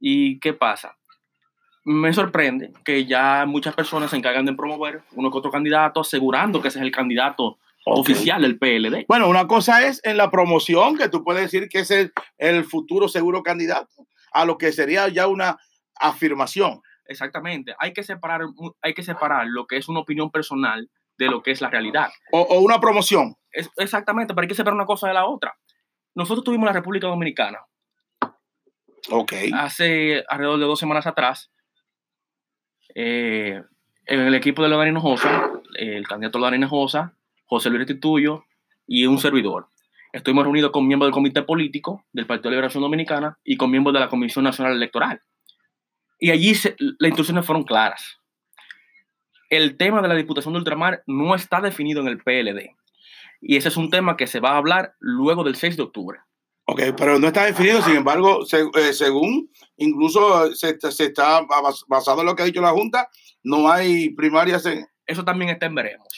¿Y 0.00 0.38
qué 0.38 0.52
pasa? 0.52 0.96
Me 1.88 2.12
sorprende 2.12 2.72
que 2.84 3.06
ya 3.06 3.46
muchas 3.46 3.74
personas 3.74 4.10
se 4.10 4.16
encargan 4.16 4.44
de 4.44 4.52
promover 4.52 5.02
uno 5.12 5.30
que 5.30 5.38
otro 5.38 5.50
candidato, 5.50 6.00
asegurando 6.00 6.60
que 6.60 6.68
ese 6.68 6.78
es 6.78 6.84
el 6.84 6.90
candidato 6.90 7.58
oficial 7.86 8.42
del 8.42 8.58
PLD. 8.58 9.06
Bueno, 9.08 9.28
una 9.28 9.46
cosa 9.46 9.86
es 9.86 10.00
en 10.04 10.18
la 10.18 10.30
promoción, 10.30 10.96
que 10.98 11.08
tú 11.08 11.24
puedes 11.24 11.42
decir 11.42 11.68
que 11.68 11.80
es 11.80 11.90
el, 11.90 12.12
el 12.36 12.64
futuro 12.64 13.08
seguro 13.08 13.42
candidato, 13.42 14.06
a 14.32 14.44
lo 14.44 14.58
que 14.58 14.72
sería 14.72 15.08
ya 15.08 15.26
una 15.26 15.56
afirmación. 15.98 16.82
Exactamente. 17.06 17.74
Hay 17.78 17.94
que 17.94 18.02
separar, 18.02 18.42
hay 18.82 18.92
que 18.92 19.02
separar 19.02 19.46
lo 19.46 19.66
que 19.66 19.78
es 19.78 19.88
una 19.88 20.00
opinión 20.00 20.30
personal 20.30 20.90
de 21.16 21.26
lo 21.26 21.42
que 21.42 21.52
es 21.52 21.62
la 21.62 21.70
realidad. 21.70 22.10
O, 22.32 22.40
o 22.40 22.60
una 22.60 22.80
promoción. 22.80 23.34
Es, 23.50 23.70
exactamente, 23.78 24.34
pero 24.34 24.42
hay 24.42 24.48
que 24.48 24.54
separar 24.54 24.74
una 24.74 24.84
cosa 24.84 25.08
de 25.08 25.14
la 25.14 25.26
otra. 25.26 25.56
Nosotros 26.14 26.44
tuvimos 26.44 26.66
la 26.66 26.72
República 26.72 27.06
Dominicana 27.06 27.60
Ok. 29.10 29.32
Hace 29.54 30.24
alrededor 30.28 30.58
de 30.58 30.66
dos 30.66 30.78
semanas 30.78 31.06
atrás, 31.06 31.50
eh, 33.00 33.62
en 34.06 34.20
el 34.20 34.34
equipo 34.34 34.60
de 34.62 34.68
Leonardo 34.68 34.90
Hinojosa, 34.90 35.52
el 35.74 36.06
candidato 36.08 36.38
Leonardo 36.38 36.56
Hinojosa, 36.56 37.14
José 37.44 37.70
Luis 37.70 37.86
Tituyo 37.86 38.44
y 38.88 39.06
un 39.06 39.18
servidor. 39.18 39.68
Estuvimos 40.12 40.42
reunidos 40.44 40.72
con 40.72 40.86
miembros 40.88 41.06
del 41.06 41.12
comité 41.14 41.42
político 41.42 42.04
del 42.12 42.26
Partido 42.26 42.50
de 42.50 42.56
Liberación 42.56 42.82
Dominicana 42.82 43.38
y 43.44 43.56
con 43.56 43.70
miembros 43.70 43.94
de 43.94 44.00
la 44.00 44.08
Comisión 44.08 44.44
Nacional 44.44 44.72
Electoral. 44.74 45.22
Y 46.18 46.30
allí 46.30 46.54
se- 46.56 46.74
las 46.78 47.08
instrucciones 47.08 47.46
fueron 47.46 47.62
claras. 47.62 48.18
El 49.50 49.76
tema 49.76 50.02
de 50.02 50.08
la 50.08 50.14
Diputación 50.14 50.54
de 50.54 50.58
Ultramar 50.58 51.02
no 51.06 51.34
está 51.36 51.60
definido 51.60 52.00
en 52.00 52.08
el 52.08 52.18
PLD. 52.18 52.74
Y 53.40 53.56
ese 53.56 53.68
es 53.68 53.76
un 53.76 53.90
tema 53.90 54.16
que 54.16 54.26
se 54.26 54.40
va 54.40 54.52
a 54.52 54.56
hablar 54.56 54.94
luego 54.98 55.44
del 55.44 55.54
6 55.54 55.76
de 55.76 55.84
octubre. 55.84 56.18
Ok, 56.70 56.82
pero 56.98 57.18
no 57.18 57.28
está 57.28 57.44
definido, 57.46 57.80
sin 57.80 57.96
embargo, 57.96 58.44
se- 58.44 58.68
eh, 58.74 58.92
según 58.92 59.50
incluso 59.78 60.54
se, 60.54 60.70
está- 60.70 60.90
se 60.92 61.04
está 61.06 61.40
bas- 61.46 61.84
basado 61.88 62.20
en 62.20 62.26
lo 62.26 62.36
que 62.36 62.42
ha 62.42 62.46
dicho 62.46 62.60
la 62.60 62.70
Junta, 62.72 63.08
no 63.42 63.70
hay 63.70 64.10
primarias 64.10 64.66
en... 64.66 64.86
Eso 65.06 65.24
también 65.24 65.50
está 65.50 65.64
en 65.64 65.74
veremos. 65.74 66.08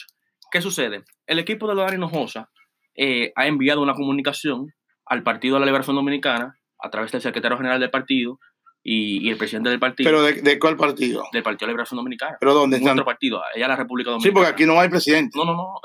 ¿Qué 0.51 0.61
sucede? 0.61 1.05
El 1.25 1.39
equipo 1.39 1.67
de 1.69 1.75
Lodan 1.75 1.93
Hinojosa 1.95 2.49
eh, 2.95 3.31
ha 3.37 3.47
enviado 3.47 3.81
una 3.81 3.93
comunicación 3.93 4.73
al 5.05 5.23
Partido 5.23 5.53
de 5.55 5.61
la 5.61 5.65
Liberación 5.67 5.95
Dominicana 5.95 6.57
a 6.79 6.89
través 6.89 7.13
del 7.13 7.21
secretario 7.21 7.55
general 7.55 7.79
del 7.79 7.89
partido 7.89 8.37
y, 8.83 9.25
y 9.25 9.29
el 9.29 9.37
presidente 9.37 9.69
del 9.69 9.79
partido, 9.79 10.09
¿Pero 10.09 10.23
de, 10.23 10.33
de 10.41 10.59
cuál 10.59 10.75
partido? 10.75 11.23
del 11.31 11.43
Partido 11.43 11.67
de 11.67 11.67
la 11.67 11.73
Liberación 11.73 11.97
Dominicana. 11.97 12.35
¿Pero 12.41 12.53
dónde 12.53 12.75
están? 12.77 12.95
Nuestro 12.95 13.05
partido, 13.05 13.41
allá 13.55 13.67
la 13.69 13.75
República 13.77 14.09
Sí, 14.09 14.13
Dominicana. 14.13 14.33
porque 14.33 14.49
aquí 14.49 14.65
no 14.65 14.79
hay 14.81 14.89
presidente. 14.89 15.37
No, 15.37 15.45
no, 15.45 15.53
no. 15.55 15.79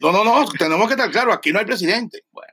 No, 0.00 0.10
no, 0.12 0.24
no, 0.24 0.44
tenemos 0.58 0.88
que 0.88 0.94
estar 0.94 1.10
claros, 1.12 1.34
aquí 1.36 1.52
no 1.52 1.60
hay 1.60 1.64
presidente. 1.64 2.24
Bueno, 2.32 2.52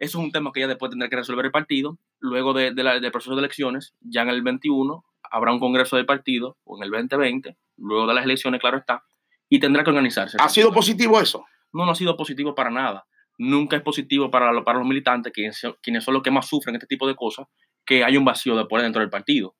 eso 0.00 0.18
es 0.18 0.24
un 0.24 0.32
tema 0.32 0.50
que 0.52 0.60
ya 0.60 0.66
después 0.68 0.90
tendrá 0.90 1.08
que 1.08 1.16
resolver 1.16 1.44
el 1.44 1.50
partido. 1.52 1.98
Luego 2.20 2.52
de, 2.54 2.72
de 2.72 2.82
la- 2.84 2.98
del 3.00 3.10
proceso 3.12 3.34
de 3.34 3.40
elecciones, 3.40 3.94
ya 4.00 4.22
en 4.22 4.28
el 4.30 4.42
21 4.42 5.04
habrá 5.30 5.52
un 5.52 5.60
congreso 5.60 5.96
del 5.96 6.06
partido, 6.06 6.56
o 6.64 6.76
en 6.78 6.84
el 6.84 6.90
2020, 6.90 7.56
luego 7.76 8.06
de 8.06 8.14
las 8.14 8.24
elecciones, 8.24 8.60
claro 8.60 8.78
está, 8.78 9.02
y 9.48 9.58
tendrá 9.60 9.84
que 9.84 9.90
organizarse. 9.90 10.36
¿Ha 10.40 10.48
sido 10.48 10.72
positivo 10.72 11.20
eso? 11.20 11.44
No, 11.72 11.84
no 11.84 11.92
ha 11.92 11.94
sido 11.94 12.16
positivo 12.16 12.54
para 12.54 12.70
nada. 12.70 13.04
Nunca 13.36 13.76
es 13.76 13.82
positivo 13.82 14.30
para, 14.30 14.52
lo- 14.52 14.64
para 14.64 14.78
los 14.78 14.88
militantes, 14.88 15.32
quienes, 15.32 15.58
son- 15.58 15.76
quienes 15.82 16.02
son 16.04 16.14
los 16.14 16.22
que 16.22 16.30
más 16.30 16.46
sufren 16.48 16.74
este 16.76 16.86
tipo 16.86 17.06
de 17.06 17.14
cosas, 17.14 17.46
que 17.84 18.04
hay 18.04 18.16
un 18.16 18.24
vacío 18.24 18.56
de 18.56 18.64
poder 18.66 18.84
dentro 18.84 19.00
del 19.00 19.10
partido. 19.10 19.54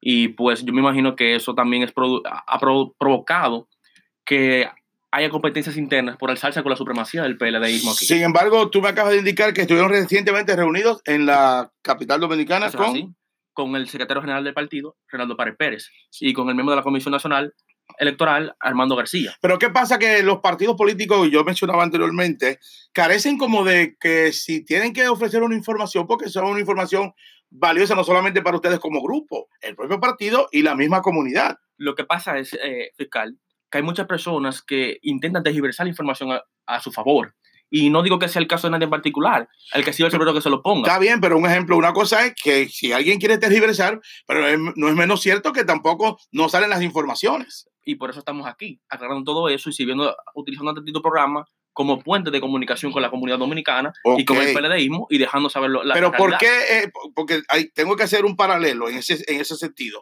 Y 0.00 0.28
pues 0.28 0.64
yo 0.64 0.72
me 0.74 0.80
imagino 0.80 1.16
que 1.16 1.34
eso 1.34 1.54
también 1.54 1.82
es 1.82 1.92
ha 2.46 2.58
pro- 2.58 2.94
provocado 2.98 3.68
que 4.26 4.68
haya 5.14 5.30
competencias 5.30 5.76
internas 5.76 6.16
por 6.16 6.28
alzarse 6.28 6.60
con 6.62 6.70
la 6.70 6.76
supremacía 6.76 7.22
del 7.22 7.38
PLDismo 7.38 7.92
aquí. 7.92 8.04
Sin 8.04 8.22
embargo, 8.22 8.68
tú 8.68 8.82
me 8.82 8.88
acabas 8.88 9.12
de 9.12 9.18
indicar 9.18 9.54
que 9.54 9.60
estuvieron 9.60 9.88
recientemente 9.88 10.56
reunidos 10.56 11.02
en 11.04 11.24
la 11.24 11.72
capital 11.82 12.20
dominicana 12.20 12.68
con... 12.72 12.86
así, 12.86 13.08
con 13.52 13.76
el 13.76 13.88
secretario 13.88 14.22
general 14.22 14.42
del 14.42 14.54
partido, 14.54 14.96
Renaldo 15.08 15.36
Párez 15.36 15.54
Pérez, 15.56 15.88
y 16.18 16.32
con 16.32 16.48
el 16.48 16.56
miembro 16.56 16.72
de 16.72 16.78
la 16.78 16.82
Comisión 16.82 17.12
Nacional 17.12 17.54
Electoral, 17.98 18.56
Armando 18.58 18.96
García. 18.96 19.36
Pero 19.40 19.56
¿qué 19.60 19.70
pasa? 19.70 20.00
Que 20.00 20.24
los 20.24 20.40
partidos 20.40 20.74
políticos, 20.74 21.28
yo 21.30 21.44
mencionaba 21.44 21.84
anteriormente, 21.84 22.58
carecen 22.92 23.38
como 23.38 23.62
de 23.62 23.96
que 24.00 24.32
si 24.32 24.64
tienen 24.64 24.92
que 24.92 25.06
ofrecer 25.06 25.44
una 25.44 25.54
información, 25.54 26.08
porque 26.08 26.24
es 26.24 26.34
una 26.34 26.58
información 26.58 27.12
valiosa 27.50 27.94
no 27.94 28.02
solamente 28.02 28.42
para 28.42 28.56
ustedes 28.56 28.80
como 28.80 29.00
grupo, 29.00 29.48
el 29.60 29.76
propio 29.76 30.00
partido 30.00 30.48
y 30.50 30.62
la 30.62 30.74
misma 30.74 31.02
comunidad. 31.02 31.58
Lo 31.76 31.94
que 31.94 32.04
pasa 32.04 32.36
es, 32.38 32.52
eh, 32.54 32.90
fiscal, 32.96 33.38
que 33.74 33.78
hay 33.78 33.82
muchas 33.84 34.06
personas 34.06 34.62
que 34.62 34.98
intentan 35.02 35.42
tergiversar 35.42 35.84
la 35.86 35.90
información 35.90 36.30
a, 36.30 36.42
a 36.66 36.80
su 36.80 36.92
favor. 36.92 37.34
Y 37.68 37.90
no 37.90 38.04
digo 38.04 38.20
que 38.20 38.28
sea 38.28 38.40
el 38.40 38.46
caso 38.46 38.68
de 38.68 38.70
nadie 38.70 38.84
en 38.84 38.90
particular, 38.90 39.48
el 39.72 39.84
que 39.84 39.92
sido 39.92 40.06
el 40.06 40.12
primero 40.12 40.32
que 40.32 40.40
se 40.40 40.48
lo 40.48 40.62
ponga. 40.62 40.86
Está 40.86 41.00
bien, 41.00 41.20
pero 41.20 41.36
un 41.36 41.44
ejemplo, 41.44 41.76
una 41.76 41.92
cosa 41.92 42.24
es 42.24 42.34
que 42.40 42.68
si 42.68 42.92
alguien 42.92 43.18
quiere 43.18 43.36
tergiversar, 43.36 44.00
pero 44.28 44.56
no 44.76 44.88
es 44.88 44.94
menos 44.94 45.20
cierto 45.22 45.52
que 45.52 45.64
tampoco 45.64 46.16
no 46.30 46.48
salen 46.48 46.70
las 46.70 46.82
informaciones. 46.82 47.68
Y 47.84 47.96
por 47.96 48.10
eso 48.10 48.20
estamos 48.20 48.46
aquí, 48.46 48.80
aclarando 48.88 49.24
todo 49.24 49.48
eso 49.48 49.70
y 49.70 49.72
sirviendo, 49.72 50.14
utilizando 50.36 50.70
este 50.70 50.82
tipo 50.84 51.00
de 51.00 51.02
programa 51.02 51.44
como 51.72 51.98
puente 51.98 52.30
de 52.30 52.40
comunicación 52.40 52.92
con 52.92 53.02
la 53.02 53.10
comunidad 53.10 53.38
dominicana 53.38 53.92
y 54.16 54.24
con 54.24 54.36
el. 54.36 54.54
PLDismo 54.54 55.08
y 55.10 55.18
dejando 55.18 55.50
saber 55.50 55.70
la 55.70 55.94
Pero 55.94 56.12
¿por 56.12 56.38
qué? 56.38 56.46
eh, 56.70 56.92
porque 57.16 57.42
hay- 57.48 57.70
tengo 57.70 57.96
que 57.96 58.04
hacer 58.04 58.24
un 58.24 58.36
paralelo 58.36 58.88
en 58.88 58.98
ese, 58.98 59.14
en 59.26 59.40
ese 59.40 59.56
sentido. 59.56 60.00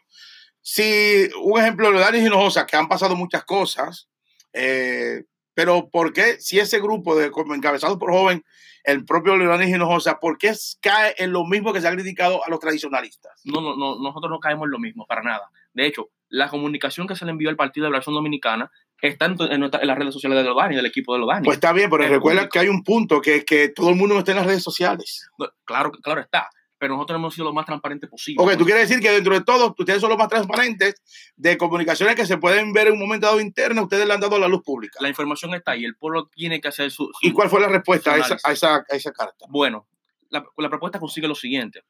Si, 0.63 1.29
un 1.43 1.61
ejemplo, 1.61 1.93
de 1.93 1.99
Dani 1.99 2.19
Hinojosa, 2.19 2.67
que 2.67 2.77
han 2.77 2.89
pasado 2.89 3.17
muchas 3.17 3.45
cosas, 3.45 4.09
eh, 4.53 5.25
pero 5.55 5.91
¿por 5.91 6.13
qué 6.13 6.41
si 6.41 6.59
ese 6.59 6.81
grupo 6.81 7.17
de 7.17 7.31
encabezado 7.55 7.99
por 7.99 8.13
joven, 8.13 8.45
el 8.85 9.05
propio 9.05 9.37
Leonis 9.37 9.69
Hinojosa, 9.69 10.19
¿por 10.19 10.39
qué 10.39 10.53
cae 10.81 11.15
en 11.19 11.33
lo 11.33 11.45
mismo 11.45 11.73
que 11.73 11.81
se 11.81 11.89
ha 11.89 11.93
criticado 11.93 12.45
a 12.45 12.51
los 12.51 12.59
tradicionalistas? 12.59 13.41
No, 13.45 13.61
no, 13.61 13.77
no, 13.77 13.99
nosotros 14.01 14.31
no 14.31 14.41
caemos 14.41 14.67
en 14.67 14.71
lo 14.73 14.79
mismo, 14.79 15.07
para 15.07 15.23
nada. 15.23 15.51
De 15.73 15.87
hecho, 15.87 16.11
la 16.29 16.49
comunicación 16.49 17.07
que 17.07 17.15
se 17.15 17.25
le 17.25 17.31
envió 17.31 17.49
al 17.49 17.57
Partido 17.57 17.85
de 17.85 17.91
Liberación 17.91 18.15
Dominicana 18.15 18.71
está 19.01 19.27
en, 19.27 19.37
en 19.41 19.63
en 19.65 19.87
las 19.87 19.99
redes 19.99 20.15
sociales 20.15 20.39
de 20.39 20.45
Lodani, 20.45 20.77
del 20.77 20.87
equipo 20.87 21.13
de 21.15 21.21
Lodani. 21.21 21.45
Pues 21.45 21.57
está 21.57 21.73
bien, 21.73 21.91
pero 21.91 22.09
recuerda 22.09 22.41
público. 22.41 22.53
que 22.53 22.59
hay 22.59 22.69
un 22.69 22.83
punto 22.83 23.21
que 23.21 23.37
es 23.37 23.45
que 23.45 23.69
todo 23.69 23.91
el 23.91 23.97
mundo 23.97 24.15
no 24.15 24.21
está 24.21 24.33
en 24.33 24.39
las 24.39 24.47
redes 24.47 24.63
sociales. 24.63 25.29
Claro, 25.65 25.93
claro 25.93 26.21
está, 26.21 26.49
pero 26.83 26.97
nosotros 26.97 27.17
hemos 27.17 27.33
sido 27.33 27.45
lo 27.45 27.53
más 27.53 27.65
transparente 27.65 28.09
posible. 28.09 28.43
Ok, 28.43 28.59
tú 28.59 28.65
quieres 28.65 28.89
decir 28.89 29.01
que 29.01 29.09
dentro 29.13 29.33
de 29.35 29.43
todo, 29.45 29.73
ustedes 29.79 30.01
son 30.01 30.11
los 30.11 30.19
más 30.19 30.27
transparentes 30.27 30.97
de 31.37 31.57
comunicaciones 31.57 32.17
que 32.17 32.27
se 32.27 32.39
pueden 32.39 32.73
ver 32.73 32.89
en 32.89 32.95
un 32.95 32.99
momento 32.99 33.29
dado 33.29 33.41
interna, 33.41 33.83
ustedes 33.83 34.05
le 34.05 34.13
han 34.13 34.19
dado 34.21 34.35
a 34.35 34.41
la 34.41 34.49
luz 34.49 34.63
pública. 34.65 34.99
La 35.01 35.09
información 35.09 35.55
está 35.55 35.71
ahí, 35.71 35.85
el 35.85 35.95
pueblo 35.95 36.27
tiene 36.27 36.61
que 36.61 36.67
hacer 36.67 36.91
su... 36.91 37.05
su- 37.05 37.13
¿Y 37.29 37.31
cuál 37.31 37.49
fue 37.49 37.61
la 37.61 37.69
respuesta 37.69 38.15
a 38.15 38.19
esa, 38.19 38.37
a 38.43 38.51
esa, 38.51 38.75
a 38.79 38.97
esa 38.97 39.13
carta? 39.13 39.47
Bueno, 39.49 39.87
la, 40.31 40.45
la 40.57 40.69
propuesta 40.69 40.99
consigue 40.99 41.29
lo 41.29 41.37
siguiente. 41.37 41.85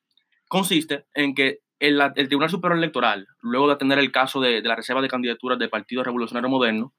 Consiste 0.46 1.06
en 1.14 1.34
que 1.34 1.60
el, 1.78 1.98
el 2.14 2.28
Tribunal 2.28 2.50
Superior 2.50 2.76
Electoral, 2.76 3.26
luego 3.40 3.68
de 3.68 3.72
atender 3.72 3.98
el 3.98 4.12
caso 4.12 4.42
de, 4.42 4.60
de 4.60 4.68
la 4.68 4.76
reserva 4.76 5.00
de 5.00 5.08
candidaturas 5.08 5.58
del 5.58 5.70
Partido 5.70 6.04
Revolucionario 6.04 6.50
Moderno, 6.50 6.92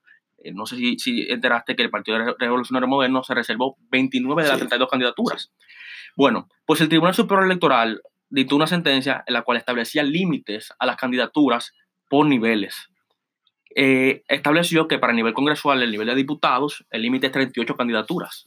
no 0.52 0.66
sé 0.66 0.76
si, 0.76 0.98
si 0.98 1.26
enteraste 1.30 1.76
que 1.76 1.82
el 1.82 1.90
Partido 1.90 2.18
Re- 2.18 2.34
Revolucionario 2.38 2.88
Moderno 2.88 3.22
se 3.24 3.34
reservó 3.34 3.76
29 3.90 4.42
de 4.42 4.48
las 4.48 4.56
Sí. 4.58 4.60
32 4.66 4.88
candidaturas. 4.90 5.52
Bueno, 6.16 6.48
pues 6.66 6.80
el 6.80 6.88
Tribunal 6.88 7.14
Superior 7.14 7.44
Electoral 7.46 8.00
dictó 8.30 8.56
una 8.56 8.66
sentencia 8.66 9.22
en 9.26 9.34
la 9.34 9.42
cual 9.42 9.58
establecía 9.58 10.02
límites 10.02 10.72
a 10.78 10.86
las 10.86 10.96
candidaturas 10.96 11.72
por 12.08 12.26
niveles. 12.26 12.88
Eh, 13.76 14.22
estableció 14.28 14.86
que 14.86 14.98
para 14.98 15.12
el 15.12 15.16
nivel 15.16 15.34
congresual, 15.34 15.82
el 15.82 15.90
nivel 15.90 16.06
de 16.06 16.14
diputados, 16.14 16.84
el 16.90 17.02
límite 17.02 17.26
es 17.26 17.32
38 17.32 17.76
candidaturas. 17.76 18.46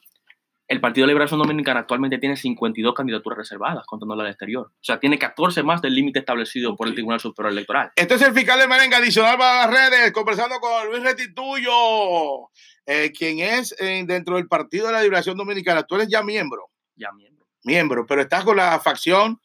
El 0.67 0.81
Partido 0.81 1.05
de 1.05 1.13
Liberación 1.13 1.39
Dominicana 1.39 1.79
actualmente 1.81 2.17
tiene 2.17 2.35
52 2.35 2.93
candidaturas 2.93 3.37
reservadas, 3.37 3.85
contando 3.85 4.15
al 4.15 4.27
exterior. 4.27 4.67
O 4.67 4.83
sea, 4.83 4.99
tiene 4.99 5.17
14 5.17 5.63
más 5.63 5.81
del 5.81 5.95
límite 5.95 6.19
establecido 6.19 6.75
por 6.75 6.87
el 6.87 6.93
Tribunal 6.93 7.21
Superior 7.21 7.53
Electoral. 7.53 7.91
Este 7.95 8.15
es 8.15 8.21
el 8.21 8.33
fiscal 8.33 8.59
de 8.59 8.67
merengue 8.67 8.97
adicional 8.97 9.37
para 9.37 9.65
las 9.67 9.91
redes, 9.91 10.11
conversando 10.11 10.59
con 10.59 10.87
Luis 10.89 11.03
Restituyo, 11.03 12.49
eh, 12.85 13.11
quien 13.17 13.39
es 13.39 13.75
eh, 13.79 14.03
dentro 14.05 14.35
del 14.35 14.47
Partido 14.47 14.87
de 14.87 14.93
la 14.93 15.01
Liberación 15.01 15.37
Dominicana. 15.37 15.83
Tú 15.83 15.95
eres 15.95 16.09
ya 16.09 16.21
miembro, 16.21 16.69
Ya 16.95 17.11
miembro, 17.13 17.47
miembro, 17.63 18.05
pero 18.05 18.21
estás 18.21 18.43
con 18.43 18.57
la 18.57 18.77
facción 18.81 19.39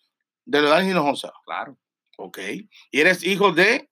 de 0.44 0.61
Leodanis 0.61 0.90
Hinojosa. 0.90 1.32
claro. 1.44 1.78
Ok. 2.18 2.38
Y 2.90 3.00
eres 3.00 3.24
hijo 3.24 3.52
de 3.52 3.88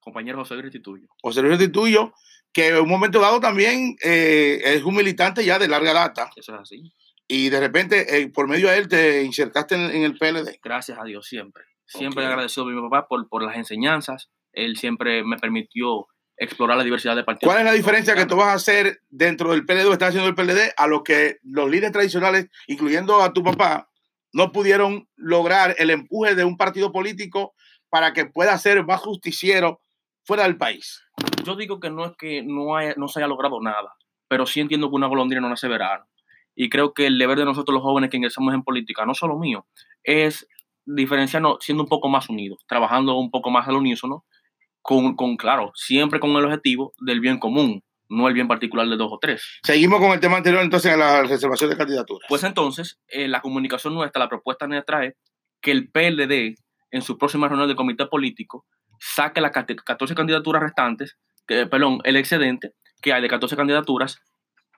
Compañero 0.00 0.38
José 0.38 0.54
Luis 0.54 0.64
Restituyo. 0.64 1.08
José 1.22 1.42
Luis 1.42 1.58
Restituyo, 1.58 2.12
que 2.52 2.68
en 2.68 2.76
un 2.78 2.88
momento 2.88 3.20
dado 3.20 3.40
también 3.40 3.96
eh, 4.02 4.60
es 4.64 4.82
un 4.82 4.94
militante 4.96 5.44
ya 5.44 5.58
de 5.58 5.68
larga 5.68 5.92
data. 5.92 6.30
Eso 6.36 6.54
es 6.54 6.60
así. 6.60 6.92
Y 7.28 7.48
de 7.48 7.60
repente, 7.60 8.20
eh, 8.20 8.28
por 8.28 8.48
medio 8.48 8.68
de 8.68 8.78
él, 8.78 8.88
te 8.88 9.22
insertaste 9.22 9.76
en, 9.76 9.82
en 9.82 10.02
el 10.02 10.18
PLD. 10.18 10.58
Gracias 10.62 10.98
a 10.98 11.04
Dios 11.04 11.26
siempre. 11.26 11.62
Siempre 11.86 12.24
Ok. 12.24 12.28
he 12.28 12.32
agradecido 12.32 12.66
a 12.66 12.70
mi 12.70 12.80
papá 12.80 13.06
por, 13.08 13.28
por 13.28 13.42
las 13.44 13.56
enseñanzas. 13.56 14.30
Él 14.52 14.76
siempre 14.76 15.22
me 15.22 15.36
permitió 15.38 16.06
explorar 16.36 16.76
la 16.78 16.84
diversidad 16.84 17.14
de 17.14 17.22
partidos. 17.22 17.52
¿Cuál 17.52 17.64
es 17.64 17.70
la 17.70 17.76
diferencia 17.76 18.14
que 18.16 18.26
tú 18.26 18.34
vas 18.36 18.48
a 18.48 18.54
hacer 18.54 19.00
dentro 19.10 19.50
del 19.52 19.64
PLD 19.64 19.86
o 19.86 19.92
estás 19.92 20.08
haciendo 20.08 20.28
el 20.28 20.34
PLD 20.34 20.72
a 20.76 20.86
lo 20.86 21.04
que 21.04 21.36
los 21.42 21.70
líderes 21.70 21.92
tradicionales, 21.92 22.46
incluyendo 22.66 23.22
a 23.22 23.32
tu 23.32 23.44
papá, 23.44 23.88
no 24.32 24.50
pudieron 24.50 25.08
lograr 25.16 25.76
el 25.78 25.90
empuje 25.90 26.34
de 26.34 26.44
un 26.44 26.56
partido 26.56 26.90
político 26.92 27.54
para 27.90 28.12
que 28.12 28.26
pueda 28.26 28.56
ser 28.58 28.84
más 28.84 29.00
justiciero 29.00 29.80
fuera 30.24 30.44
del 30.44 30.56
país? 30.56 31.02
Yo 31.44 31.56
digo 31.56 31.80
que 31.80 31.90
no 31.90 32.04
es 32.06 32.12
que 32.16 32.42
no, 32.42 32.76
haya- 32.76 32.94
no 32.96 33.08
se 33.08 33.20
haya 33.20 33.26
logrado 33.28 33.60
nada, 33.60 33.94
pero 34.28 34.46
sí 34.46 34.60
entiendo 34.60 34.88
que 34.90 34.96
una 34.96 35.06
golondrina 35.06 35.40
no 35.40 35.48
nace 35.48 35.68
verano. 35.68 36.04
Y 36.54 36.68
creo 36.68 36.92
que 36.92 37.06
el 37.06 37.18
deber 37.18 37.38
de 37.38 37.44
nosotros 37.44 37.72
los 37.74 37.82
jóvenes 37.82 38.10
que 38.10 38.16
ingresamos 38.16 38.52
en 38.54 38.62
política, 38.62 39.06
no 39.06 39.14
solo 39.14 39.38
mío, 39.38 39.66
es 40.02 40.46
diferenciarnos 40.84 41.58
siendo 41.60 41.84
un 41.84 41.88
poco 41.88 42.08
más 42.08 42.28
unidos, 42.28 42.58
trabajando 42.66 43.14
un 43.16 43.30
poco 43.30 43.50
más 43.50 43.68
al 43.68 43.76
unísono, 43.76 44.24
con, 44.82 45.14
con, 45.14 45.36
claro, 45.36 45.72
siempre 45.74 46.20
con 46.20 46.30
el 46.30 46.44
objetivo 46.44 46.92
del 47.00 47.20
bien 47.20 47.38
común, 47.38 47.82
no 48.08 48.26
el 48.26 48.34
bien 48.34 48.48
particular 48.48 48.88
de 48.88 48.96
dos 48.96 49.12
o 49.12 49.18
tres. 49.18 49.60
Seguimos 49.62 50.00
con 50.00 50.10
el 50.12 50.20
tema 50.20 50.38
anterior, 50.38 50.62
entonces, 50.62 50.92
a 50.92 50.96
la 50.96 51.22
reservación 51.22 51.70
de 51.70 51.76
candidaturas. 51.76 52.26
Pues 52.28 52.42
entonces, 52.44 52.98
eh, 53.08 53.28
la 53.28 53.40
comunicación 53.40 53.94
nuestra, 53.94 54.18
la 54.20 54.28
propuesta 54.28 54.66
nuestra 54.66 55.04
es 55.04 55.14
que 55.60 55.70
el 55.70 55.90
PLD, 55.90 56.56
en 56.90 57.02
su 57.02 57.16
próxima 57.18 57.46
reunión 57.46 57.68
del 57.68 57.76
comité 57.76 58.06
político, 58.06 58.66
saque 58.98 59.40
las 59.40 59.52
14 59.52 60.14
candidaturas 60.14 60.62
restantes, 60.62 61.16
que, 61.50 61.66
perdón, 61.66 61.98
el 62.04 62.16
excedente 62.16 62.74
que 63.02 63.12
hay 63.12 63.20
de 63.22 63.28
14 63.28 63.56
candidaturas, 63.56 64.20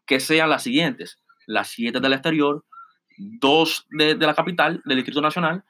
que 0.06 0.20
sean 0.20 0.48
las 0.50 0.62
siguientes: 0.62 1.18
las 1.46 1.68
7 1.68 2.00
del 2.00 2.12
exterior, 2.14 2.64
2 3.18 3.87
de, 3.90 4.14
de 4.14 4.26
la 4.26 4.35
capital, 4.35 4.80
del 4.85 4.96
Distrito 4.96 5.20
Nacional, 5.20 5.64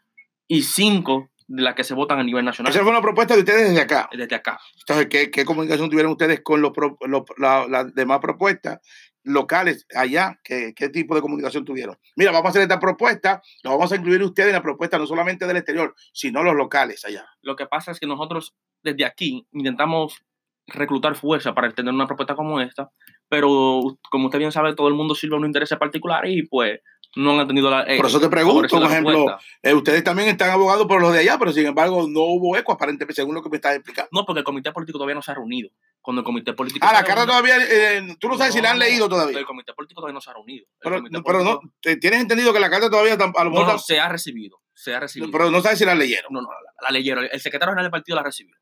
y 0.47 0.63
5 0.63 1.31
de 1.49 1.63
las 1.63 1.75
que 1.75 1.85
se 1.85 1.95
votan 1.95 2.19
a 2.21 2.23
nivel 2.25 2.45
nacional. 2.45 2.73
Esa 2.73 2.83
fue 2.83 2.91
una 2.93 3.03
propuesta 3.03 3.35
de 3.35 3.41
ustedes 3.41 3.69
desde 3.69 3.81
acá. 3.83 4.09
Desde 4.17 4.35
acá. 4.35 4.59
Entonces, 4.79 5.09
¿qué, 5.09 5.31
qué 5.31 5.45
comunicación 5.45 5.91
tuvieron 5.91 6.13
ustedes 6.13 6.41
con 6.43 6.63
los, 6.63 6.71
pro- 6.73 6.97
los- 7.01 7.25
la- 7.37 7.67
las 7.69 7.95
demás 7.95 8.21
propuestas 8.21 8.79
locales 9.25 9.87
allá? 9.95 10.39
¿Qué, 10.45 10.73
¿Qué 10.75 10.89
tipo 10.89 11.15
de 11.15 11.21
comunicación 11.21 11.65
tuvieron? 11.65 11.99
Mira, 12.17 12.31
vamos 12.31 12.47
a 12.47 12.51
hacer 12.51 12.63
esta 12.63 12.79
propuesta, 12.81 13.43
lo 13.65 13.71
vamos 13.71 13.93
a 13.93 13.97
incluir 13.97 14.23
ustedes 14.23 14.49
en 14.49 14.55
la 14.55 14.63
propuesta 14.63 14.99
no 14.99 15.07
solamente 15.07 15.47
del 15.47 15.57
exterior, 15.59 15.95
sino 16.13 16.43
los 16.43 16.55
locales 16.55 17.05
allá. 17.05 17.27
Lo 17.43 17.57
que 17.57 17.67
pasa 17.67 17.91
es 17.91 17.99
que 18.01 18.07
nosotros 18.07 18.55
desde 18.83 19.05
aquí 19.05 19.47
intentamos 19.53 20.23
reclutar 20.67 21.15
fuerza 21.17 21.55
para 21.55 21.71
tener 21.73 21.93
una 21.93 22.07
propuesta 22.07 22.35
como 22.35 22.61
esta, 22.61 22.91
pero 23.29 23.81
como 24.11 24.27
usted 24.27 24.39
bien 24.39 24.53
sabe, 24.53 24.75
todo 24.75 24.89
el 24.89 24.95
mundo 24.95 25.15
sirve 25.15 25.35
a 25.35 25.39
un 25.39 25.47
interés 25.47 25.71
particular 25.79 26.27
y 26.29 26.43
pues 26.47 26.81
no 27.15 27.39
han 27.39 27.47
tenido 27.47 27.69
la... 27.69 27.83
eh, 27.83 27.97
Por 27.99 28.07
eso 28.07 28.21
te 28.21 28.29
pregunto, 28.31 28.69
por 28.81 28.91
ejemplo. 28.91 29.37
Eh, 29.63 29.75
ustedes 29.75 30.03
también 30.03 30.29
están 30.31 30.49
abogados 30.51 30.87
por 30.87 31.01
los 31.03 31.13
de 31.13 31.19
allá, 31.19 31.39
pero 31.39 31.53
sin 31.53 31.67
embargo 31.67 32.07
no 32.09 32.21
hubo 32.23 32.57
eco 32.57 32.73
aparentemente, 32.73 33.13
según 33.15 33.35
lo 33.35 33.43
que 33.43 33.51
me 33.51 33.57
estás 33.57 33.75
explicando. 33.75 34.09
No, 34.13 34.25
porque 34.25 34.39
el 34.39 34.45
comité 34.45 34.73
político 34.73 34.99
todavía 34.99 35.15
no 35.17 35.21
se 35.23 35.31
ha 35.31 35.35
reunido. 35.35 35.69
Cuando 36.01 36.21
el 36.21 36.25
comité 36.25 36.55
político... 36.55 36.87
Ah, 36.89 36.93
la 36.95 37.05
carta 37.05 37.27
todavía, 37.27 37.57
eh, 37.61 38.17
tú 38.19 38.29
no 38.29 38.39
sabes 38.39 38.55
si 38.55 38.63
la 38.63 38.71
han 38.71 38.79
leído 38.79 39.09
todavía. 39.11 39.39
El 39.39 39.45
comité 39.45 39.75
político 39.75 40.01
todavía 40.01 40.15
no 40.15 40.21
se 40.23 40.31
ha 40.31 40.33
reunido. 40.35 40.67
Pero, 40.81 41.03
pero 41.25 41.45
no, 41.45 41.61
tienes 41.83 42.21
entendido 42.21 42.53
que 42.53 42.61
la 42.61 42.71
carta 42.71 42.89
todavía 42.89 43.13
a 43.15 43.17
lo 43.19 43.27
no, 43.27 43.51
mejor 43.51 43.67
no, 43.67 43.73
tam- 43.75 43.79
se 43.79 44.01
ha 44.01 44.09
recibido. 44.09 44.59
Se 44.73 44.95
ha 44.95 45.01
recibido. 45.01 45.31
pero 45.31 45.51
no 45.51 45.61
sabes 45.61 45.79
si 45.79 45.85
la 45.85 45.95
leyeron. 45.95 46.33
No, 46.33 46.41
no, 46.41 46.49
la, 46.49 46.73
la 46.89 46.91
leyeron. 46.91 47.25
El 47.31 47.41
secretario 47.41 47.73
general 47.73 47.85
del 47.85 47.91
partido 47.91 48.17
la 48.17 48.23
recibió. 48.23 48.57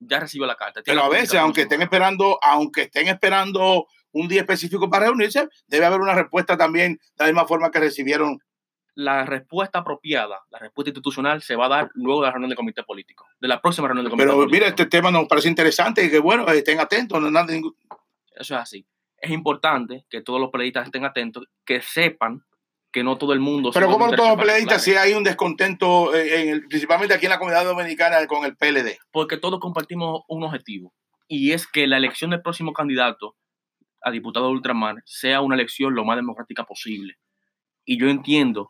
Ya 0.00 0.18
recibió 0.18 0.46
la 0.46 0.56
carta. 0.56 0.80
Pero 0.84 1.02
a 1.04 1.08
veces, 1.08 1.34
aunque 1.34 1.62
estén 1.62 1.82
esperando, 1.82 2.38
aunque 2.42 2.82
estén 2.82 3.08
esperando 3.08 3.86
un 4.12 4.28
día 4.28 4.40
específico 4.40 4.88
para 4.90 5.06
reunirse, 5.06 5.48
debe 5.66 5.84
haber 5.86 6.00
una 6.00 6.14
respuesta 6.14 6.56
también 6.56 6.94
de 6.94 7.24
la 7.24 7.26
misma 7.26 7.46
forma 7.46 7.70
que 7.70 7.80
recibieron. 7.80 8.38
La 8.94 9.24
respuesta 9.24 9.78
apropiada, 9.78 10.40
la 10.50 10.58
respuesta 10.58 10.90
institucional, 10.90 11.42
se 11.42 11.54
va 11.54 11.66
a 11.66 11.68
dar 11.68 11.90
luego 11.94 12.22
de 12.22 12.26
la 12.26 12.32
reunión 12.32 12.48
del 12.50 12.56
comité 12.56 12.82
político. 12.82 13.26
De 13.40 13.46
la 13.46 13.60
próxima 13.60 13.86
reunión 13.88 14.04
del 14.04 14.10
comité 14.10 14.26
Pero 14.26 14.36
político. 14.36 14.52
mira, 14.54 14.66
este 14.68 14.86
tema 14.86 15.10
nos 15.10 15.28
parece 15.28 15.48
interesante 15.48 16.04
y 16.04 16.10
que 16.10 16.18
bueno, 16.18 16.46
estén 16.48 16.80
atentos. 16.80 17.20
No, 17.20 17.28
es 17.28 17.32
nada- 17.32 17.46
ningún- 17.52 17.76
Eso 18.34 18.56
es 18.56 18.60
así. 18.60 18.86
Es 19.16 19.30
importante 19.30 20.06
que 20.08 20.22
todos 20.22 20.40
los 20.40 20.50
peleadistas 20.50 20.86
estén 20.86 21.04
atentos, 21.04 21.44
que 21.64 21.80
sepan 21.82 22.42
que 22.92 23.04
no 23.04 23.16
todo 23.18 23.32
el 23.32 23.40
mundo... 23.40 23.70
Pero 23.72 23.88
como 23.88 24.10
todos 24.10 24.30
los 24.30 24.38
peleadistas, 24.38 24.78
particular. 24.78 25.04
hay 25.06 25.14
un 25.14 25.22
descontento, 25.24 26.14
eh, 26.14 26.42
en 26.42 26.48
el- 26.48 26.66
principalmente 26.66 27.14
aquí 27.14 27.26
en 27.26 27.30
la 27.30 27.38
comunidad 27.38 27.64
dominicana 27.64 28.26
con 28.26 28.44
el 28.44 28.56
PLD. 28.56 28.98
Porque 29.12 29.36
todos 29.36 29.60
compartimos 29.60 30.22
un 30.28 30.42
objetivo. 30.42 30.92
Y 31.28 31.52
es 31.52 31.66
que 31.68 31.86
la 31.86 31.96
elección 31.98 32.30
del 32.30 32.42
próximo 32.42 32.72
candidato 32.72 33.36
a 34.02 34.10
diputado 34.10 34.46
de 34.46 34.52
Ultramar 34.52 34.96
sea 35.04 35.40
una 35.40 35.54
elección 35.54 35.94
lo 35.94 36.04
más 36.04 36.16
democrática 36.16 36.64
posible. 36.64 37.14
Y 37.84 37.98
yo 38.00 38.08
entiendo 38.08 38.68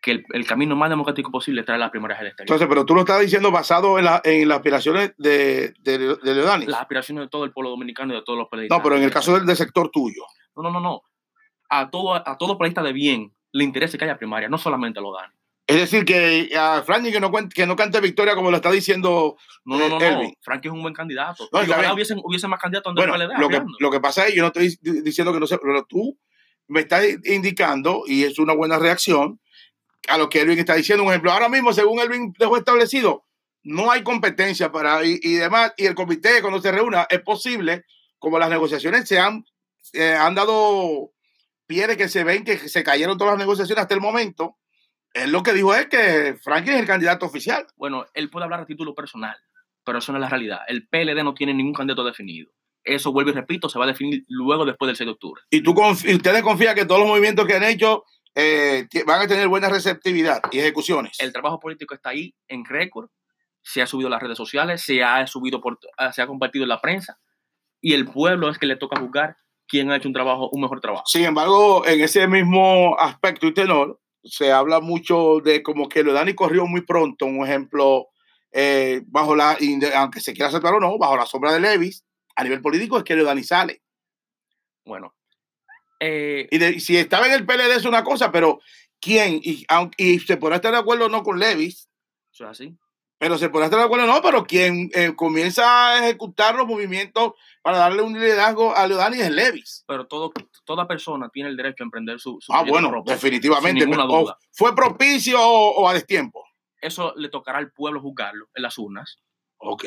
que 0.00 0.12
el, 0.12 0.24
el 0.32 0.46
camino 0.46 0.76
más 0.76 0.88
democrático 0.90 1.32
posible 1.32 1.60
es 1.62 1.66
traer 1.66 1.80
las 1.80 1.90
primarias 1.90 2.20
al 2.20 2.28
exterior. 2.28 2.54
Entonces, 2.54 2.68
pero 2.68 2.86
tú 2.86 2.94
lo 2.94 3.00
estás 3.00 3.20
diciendo 3.20 3.50
basado 3.50 3.98
en, 3.98 4.04
la- 4.04 4.20
en 4.24 4.46
las 4.46 4.58
aspiraciones 4.58 5.12
de, 5.18 5.74
de, 5.80 5.98
de 5.98 6.34
las 6.34 6.80
aspiraciones 6.80 7.24
de 7.24 7.28
todo 7.28 7.44
el 7.44 7.52
pueblo 7.52 7.70
dominicano 7.70 8.12
y 8.12 8.16
de 8.16 8.22
todos 8.22 8.38
los 8.38 8.48
peleadistas. 8.48 8.78
No, 8.78 8.82
pero 8.82 8.96
en 8.96 9.02
el 9.02 9.10
caso 9.10 9.34
del, 9.34 9.44
del 9.44 9.56
sector 9.56 9.90
tuyo. 9.90 10.22
No, 10.54 10.62
no, 10.62 10.70
no, 10.70 10.80
no. 10.80 11.02
A 11.68 11.90
todo, 11.90 12.14
a 12.14 12.38
todo 12.38 12.58
de 12.58 12.92
bien 12.92 13.34
le 13.52 13.64
interesa 13.64 13.96
que 13.98 14.04
haya 14.04 14.18
primaria, 14.18 14.48
no 14.48 14.58
solamente 14.58 14.98
a 14.98 15.02
los 15.02 15.14
dan. 15.14 15.32
Es 15.66 15.76
decir, 15.76 16.06
que 16.06 16.50
a 16.58 16.82
Franklin 16.82 17.12
que 17.12 17.20
no, 17.20 17.30
que 17.54 17.66
no 17.66 17.76
cante 17.76 18.00
victoria 18.00 18.34
como 18.34 18.50
lo 18.50 18.56
está 18.56 18.70
diciendo. 18.70 19.36
No, 19.66 19.78
no, 19.78 19.88
no, 19.90 19.96
Eh, 19.96 20.10
no. 20.10 20.18
Elvin. 20.20 20.34
Frankie 20.40 20.68
es 20.68 20.72
un 20.74 20.80
buen 20.80 20.94
candidato. 20.94 21.46
No, 21.52 21.60
ojalá 21.60 21.92
hubiesen, 21.92 22.18
hubiesen 22.24 22.48
más 22.48 22.58
candidatos 22.60 22.94
donde 22.94 23.10
Bueno, 23.10 23.22
el 23.22 23.28
PLD 23.30 23.40
lo 23.40 23.48
que, 23.50 23.62
lo 23.78 23.90
que 23.90 24.00
pasa 24.00 24.26
es, 24.26 24.34
yo 24.34 24.40
no 24.42 24.46
estoy 24.48 24.78
di- 24.80 25.02
diciendo 25.02 25.30
que 25.32 25.40
no 25.40 25.46
sé, 25.46 25.58
pero 25.58 25.84
tú 25.84 26.18
me 26.68 26.80
estás 26.80 27.04
indicando, 27.24 28.02
y 28.06 28.24
es 28.24 28.38
una 28.38 28.54
buena 28.54 28.78
reacción, 28.78 29.40
a 30.08 30.16
lo 30.16 30.28
que 30.30 30.40
Elvin 30.40 30.58
está 30.58 30.74
diciendo. 30.74 31.04
Un 31.04 31.10
ejemplo, 31.10 31.32
ahora 31.32 31.48
mismo, 31.50 31.72
según 31.74 31.98
Elvin 32.00 32.32
dejó 32.38 32.56
establecido, 32.56 33.26
no 33.62 33.90
hay 33.90 34.02
competencia 34.02 34.72
para, 34.72 35.04
y, 35.04 35.18
y 35.22 35.34
demás, 35.34 35.74
y 35.76 35.84
el 35.84 35.94
comité 35.94 36.40
cuando 36.40 36.62
se 36.62 36.72
reúna, 36.72 37.06
es 37.10 37.20
posible, 37.20 37.84
como 38.18 38.38
las 38.38 38.48
negociaciones 38.48 39.06
se 39.06 39.18
han, 39.18 39.44
eh, 39.92 40.14
han 40.18 40.34
dado 40.34 41.10
pie 41.68 41.86
de 41.86 41.96
que 41.96 42.08
se 42.08 42.24
ven 42.24 42.42
que 42.42 42.56
se 42.56 42.82
cayeron 42.82 43.16
todas 43.16 43.34
las 43.34 43.38
negociaciones 43.38 43.82
hasta 43.82 43.94
el 43.94 44.00
momento, 44.00 44.56
él 45.14 45.30
lo 45.30 45.42
que 45.44 45.52
dijo 45.52 45.74
es 45.74 45.86
que 45.86 46.36
Franklin 46.42 46.74
es 46.74 46.80
el 46.80 46.86
candidato 46.86 47.26
oficial. 47.26 47.66
Bueno, 47.76 48.06
él 48.14 48.30
puede 48.30 48.44
hablar 48.44 48.60
a 48.60 48.66
título 48.66 48.94
personal, 48.94 49.36
pero 49.84 49.98
eso 49.98 50.10
no 50.10 50.18
es 50.18 50.22
la 50.22 50.28
realidad. 50.28 50.60
El 50.66 50.88
PLD 50.88 51.22
no 51.22 51.34
tiene 51.34 51.54
ningún 51.54 51.74
candidato 51.74 52.04
definido. 52.04 52.50
Eso, 52.82 53.12
vuelvo 53.12 53.30
y 53.30 53.34
repito, 53.34 53.68
se 53.68 53.78
va 53.78 53.84
a 53.84 53.88
definir 53.88 54.24
luego 54.28 54.64
después 54.64 54.88
del 54.88 54.96
6 54.96 55.06
de 55.06 55.12
octubre. 55.12 55.42
y 55.50 55.62
tú 55.62 55.74
y 56.04 56.14
ustedes 56.14 56.42
confían 56.42 56.74
que 56.74 56.86
todos 56.86 57.00
los 57.00 57.08
movimientos 57.08 57.46
que 57.46 57.54
han 57.54 57.64
hecho 57.64 58.04
eh, 58.34 58.86
van 59.06 59.22
a 59.22 59.26
tener 59.26 59.48
buena 59.48 59.68
receptividad 59.68 60.40
y 60.50 60.60
ejecuciones. 60.60 61.18
El 61.20 61.32
trabajo 61.32 61.60
político 61.60 61.94
está 61.94 62.10
ahí 62.10 62.34
en 62.46 62.64
récord, 62.64 63.10
se 63.62 63.82
ha 63.82 63.86
subido 63.86 64.06
a 64.06 64.10
las 64.10 64.22
redes 64.22 64.38
sociales, 64.38 64.80
se 64.80 65.02
ha 65.02 65.26
subido 65.26 65.60
por, 65.60 65.78
se 66.12 66.22
ha 66.22 66.26
compartido 66.26 66.64
en 66.64 66.70
la 66.70 66.80
prensa 66.80 67.18
y 67.80 67.94
el 67.94 68.06
pueblo 68.06 68.48
es 68.48 68.58
que 68.58 68.66
le 68.66 68.76
toca 68.76 69.00
juzgar 69.00 69.36
quién 69.68 69.90
ha 69.90 69.96
hecho 69.96 70.08
un 70.08 70.14
trabajo, 70.14 70.48
un 70.50 70.60
mejor 70.62 70.80
trabajo. 70.80 71.04
Sin 71.06 71.24
embargo, 71.24 71.86
en 71.86 72.00
ese 72.00 72.26
mismo 72.26 72.96
aspecto 72.98 73.46
y 73.46 73.54
tenor, 73.54 74.00
se 74.24 74.50
habla 74.50 74.80
mucho 74.80 75.40
de 75.44 75.62
como 75.62 75.88
que 75.88 76.02
Leodani 76.02 76.34
corrió 76.34 76.66
muy 76.66 76.80
pronto, 76.82 77.26
un 77.26 77.44
ejemplo, 77.46 78.08
eh, 78.52 79.02
bajo 79.06 79.36
la, 79.36 79.56
aunque 79.96 80.20
se 80.20 80.32
quiera 80.32 80.48
aceptar 80.48 80.74
o 80.74 80.80
no, 80.80 80.98
bajo 80.98 81.16
la 81.16 81.26
sombra 81.26 81.52
de 81.52 81.60
Levis, 81.60 82.04
a 82.34 82.42
nivel 82.44 82.60
político 82.60 82.98
es 82.98 83.04
que 83.04 83.14
Leodani 83.14 83.42
sale. 83.44 83.82
Bueno, 84.84 85.14
eh, 86.00 86.48
Y, 86.50 86.58
de- 86.58 86.80
si 86.80 86.96
estaba 86.96 87.26
en 87.26 87.32
el 87.34 87.44
PLD 87.46 87.76
es 87.76 87.84
una 87.84 88.04
cosa, 88.04 88.30
pero 88.32 88.60
¿quién? 89.00 89.40
Y, 89.42 89.64
aunque, 89.68 90.02
y 90.02 90.18
se 90.20 90.36
podrá 90.36 90.56
estar 90.56 90.72
de 90.72 90.78
acuerdo 90.78 91.06
o 91.06 91.08
no 91.08 91.22
con 91.22 91.38
Levis, 91.38 91.88
eso 92.32 92.44
es 92.44 92.50
así. 92.50 92.76
Pero 93.18 93.36
se 93.36 93.48
podrá 93.48 93.66
estar 93.66 93.80
de 93.80 93.86
acuerdo 93.86 94.06
no, 94.06 94.22
pero 94.22 94.44
quien 94.44 94.90
eh, 94.94 95.12
comienza 95.16 95.88
a 95.90 95.98
ejecutar 96.04 96.54
los 96.54 96.66
movimientos 96.68 97.32
para 97.62 97.78
darle 97.78 98.02
un 98.02 98.12
liderazgo 98.12 98.74
a 98.76 98.86
Leodani 98.86 99.20
es 99.20 99.30
Levis. 99.30 99.84
Pero 99.88 100.06
todo, 100.06 100.32
toda 100.64 100.86
persona 100.86 101.28
tiene 101.28 101.48
el 101.50 101.56
derecho 101.56 101.82
a 101.82 101.86
emprender 101.86 102.20
su, 102.20 102.38
su 102.40 102.52
Ah, 102.52 102.62
bueno, 102.62 102.90
propio, 102.90 103.12
definitivamente. 103.12 103.80
sin 103.80 103.90
ninguna 103.90 104.06
pero, 104.06 104.18
o 104.18 104.22
duda. 104.22 104.38
¿Fue 104.52 104.74
propicio 104.74 105.40
o, 105.40 105.82
o 105.82 105.88
a 105.88 105.94
destiempo? 105.94 106.44
Eso 106.80 107.12
le 107.16 107.28
tocará 107.28 107.58
al 107.58 107.72
pueblo 107.72 108.00
juzgarlo 108.00 108.48
en 108.54 108.62
las 108.62 108.78
urnas 108.78 109.18
Ok. 109.56 109.84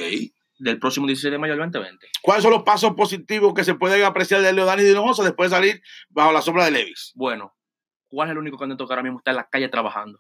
del 0.59 0.77
próximo 0.79 1.07
16 1.07 1.31
de 1.31 1.37
mayo 1.37 1.53
del 1.53 1.61
2020. 1.61 2.07
¿Cuáles 2.21 2.43
son 2.43 2.51
los 2.51 2.63
pasos 2.63 2.93
positivos 2.95 3.53
que 3.53 3.63
se 3.63 3.75
pueden 3.75 4.03
apreciar 4.03 4.41
de 4.41 4.51
Leodani 4.51 4.83
Hinojosa 4.83 5.23
después 5.23 5.49
de 5.49 5.55
salir 5.55 5.81
bajo 6.09 6.33
la 6.33 6.41
sombra 6.41 6.65
de 6.65 6.71
Levis? 6.71 7.13
Bueno, 7.15 7.55
¿cuál 8.09 8.27
es 8.27 8.31
el 8.33 8.39
único 8.39 8.57
candidato 8.57 8.85
que 8.85 8.91
ahora 8.93 9.03
mismo 9.03 9.19
está 9.19 9.31
en 9.31 9.37
la 9.37 9.47
calle 9.47 9.69
trabajando? 9.69 10.19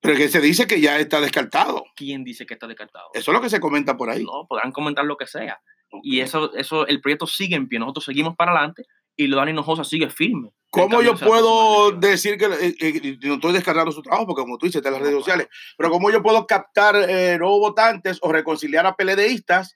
Pero 0.00 0.16
que 0.16 0.28
se 0.28 0.40
dice 0.40 0.66
que 0.66 0.80
ya 0.80 0.98
está 0.98 1.20
descartado. 1.20 1.84
¿Quién 1.94 2.24
dice 2.24 2.46
que 2.46 2.54
está 2.54 2.66
descartado? 2.66 3.10
Eso 3.12 3.30
es 3.30 3.34
lo 3.34 3.42
que 3.42 3.50
se 3.50 3.60
comenta 3.60 3.96
por 3.96 4.08
ahí. 4.10 4.24
No, 4.24 4.46
podrán 4.48 4.72
comentar 4.72 5.04
lo 5.04 5.16
que 5.16 5.26
sea. 5.26 5.60
Y 6.02 6.20
eso, 6.20 6.54
eso, 6.54 6.86
el 6.86 7.00
proyecto 7.00 7.26
sigue 7.26 7.56
en 7.56 7.68
pie. 7.68 7.78
Nosotros 7.78 8.04
seguimos 8.04 8.36
para 8.36 8.52
adelante 8.52 8.84
y 9.16 9.26
lo 9.26 9.36
Dani 9.36 9.50
Hinojosa 9.50 9.84
sigue 9.84 10.08
firme. 10.08 10.52
¿Cómo 10.70 11.02
yo 11.02 11.16
puedo 11.16 11.90
decir 11.90 12.38
que 12.38 12.46
eh, 12.46 12.76
eh, 12.80 13.18
no 13.22 13.34
estoy 13.34 13.52
descargando 13.52 13.90
su 13.90 14.02
trabajo? 14.02 14.26
Porque 14.26 14.42
como 14.42 14.56
tú 14.56 14.66
dices, 14.66 14.78
está 14.78 14.88
en 14.88 14.94
las 14.94 15.02
redes 15.02 15.16
sociales. 15.16 15.48
Pero 15.76 15.90
¿cómo 15.90 16.10
yo 16.10 16.22
puedo 16.22 16.46
captar 16.46 16.96
eh, 16.96 17.36
nuevos 17.38 17.58
votantes 17.58 18.18
o 18.22 18.32
reconciliar 18.32 18.86
a 18.86 18.94
PLDistas 18.94 19.74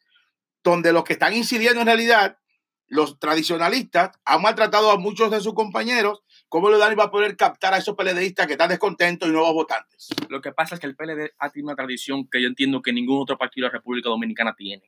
donde 0.63 0.93
los 0.93 1.05
que 1.05 1.15
están 1.15 1.35
incidiendo 1.35 1.81
en 1.81 1.87
realidad, 1.89 2.39
los 2.87 3.19
tradicionalistas, 3.19 4.13
han 4.25 4.41
maltratado 4.41 4.91
a 4.91 4.97
muchos 4.97 5.31
de 5.31 5.41
sus 5.41 5.53
compañeros? 5.53 6.23
¿Cómo 6.55 6.71
Leodani 6.71 6.95
va 6.95 7.07
a 7.07 7.11
poder 7.11 7.37
captar 7.37 7.75
a 7.75 7.79
esos 7.79 7.97
PLDistas 7.97 8.47
que 8.47 8.53
están 8.53 8.69
descontentos 8.69 9.29
y 9.29 9.33
nuevos 9.33 9.53
votantes? 9.55 10.07
Lo 10.29 10.41
que 10.41 10.53
pasa 10.53 10.77
es 10.77 10.81
que 10.81 10.87
el 10.87 10.95
PLD 10.95 11.33
ha 11.37 11.51
tenido 11.51 11.67
una 11.67 11.75
tradición 11.75 12.29
que 12.31 12.41
yo 12.41 12.47
entiendo 12.47 12.81
que 12.81 12.93
ningún 12.93 13.21
otro 13.21 13.37
partido 13.37 13.65
de 13.65 13.73
la 13.73 13.79
República 13.79 14.09
Dominicana 14.09 14.55
tiene. 14.57 14.85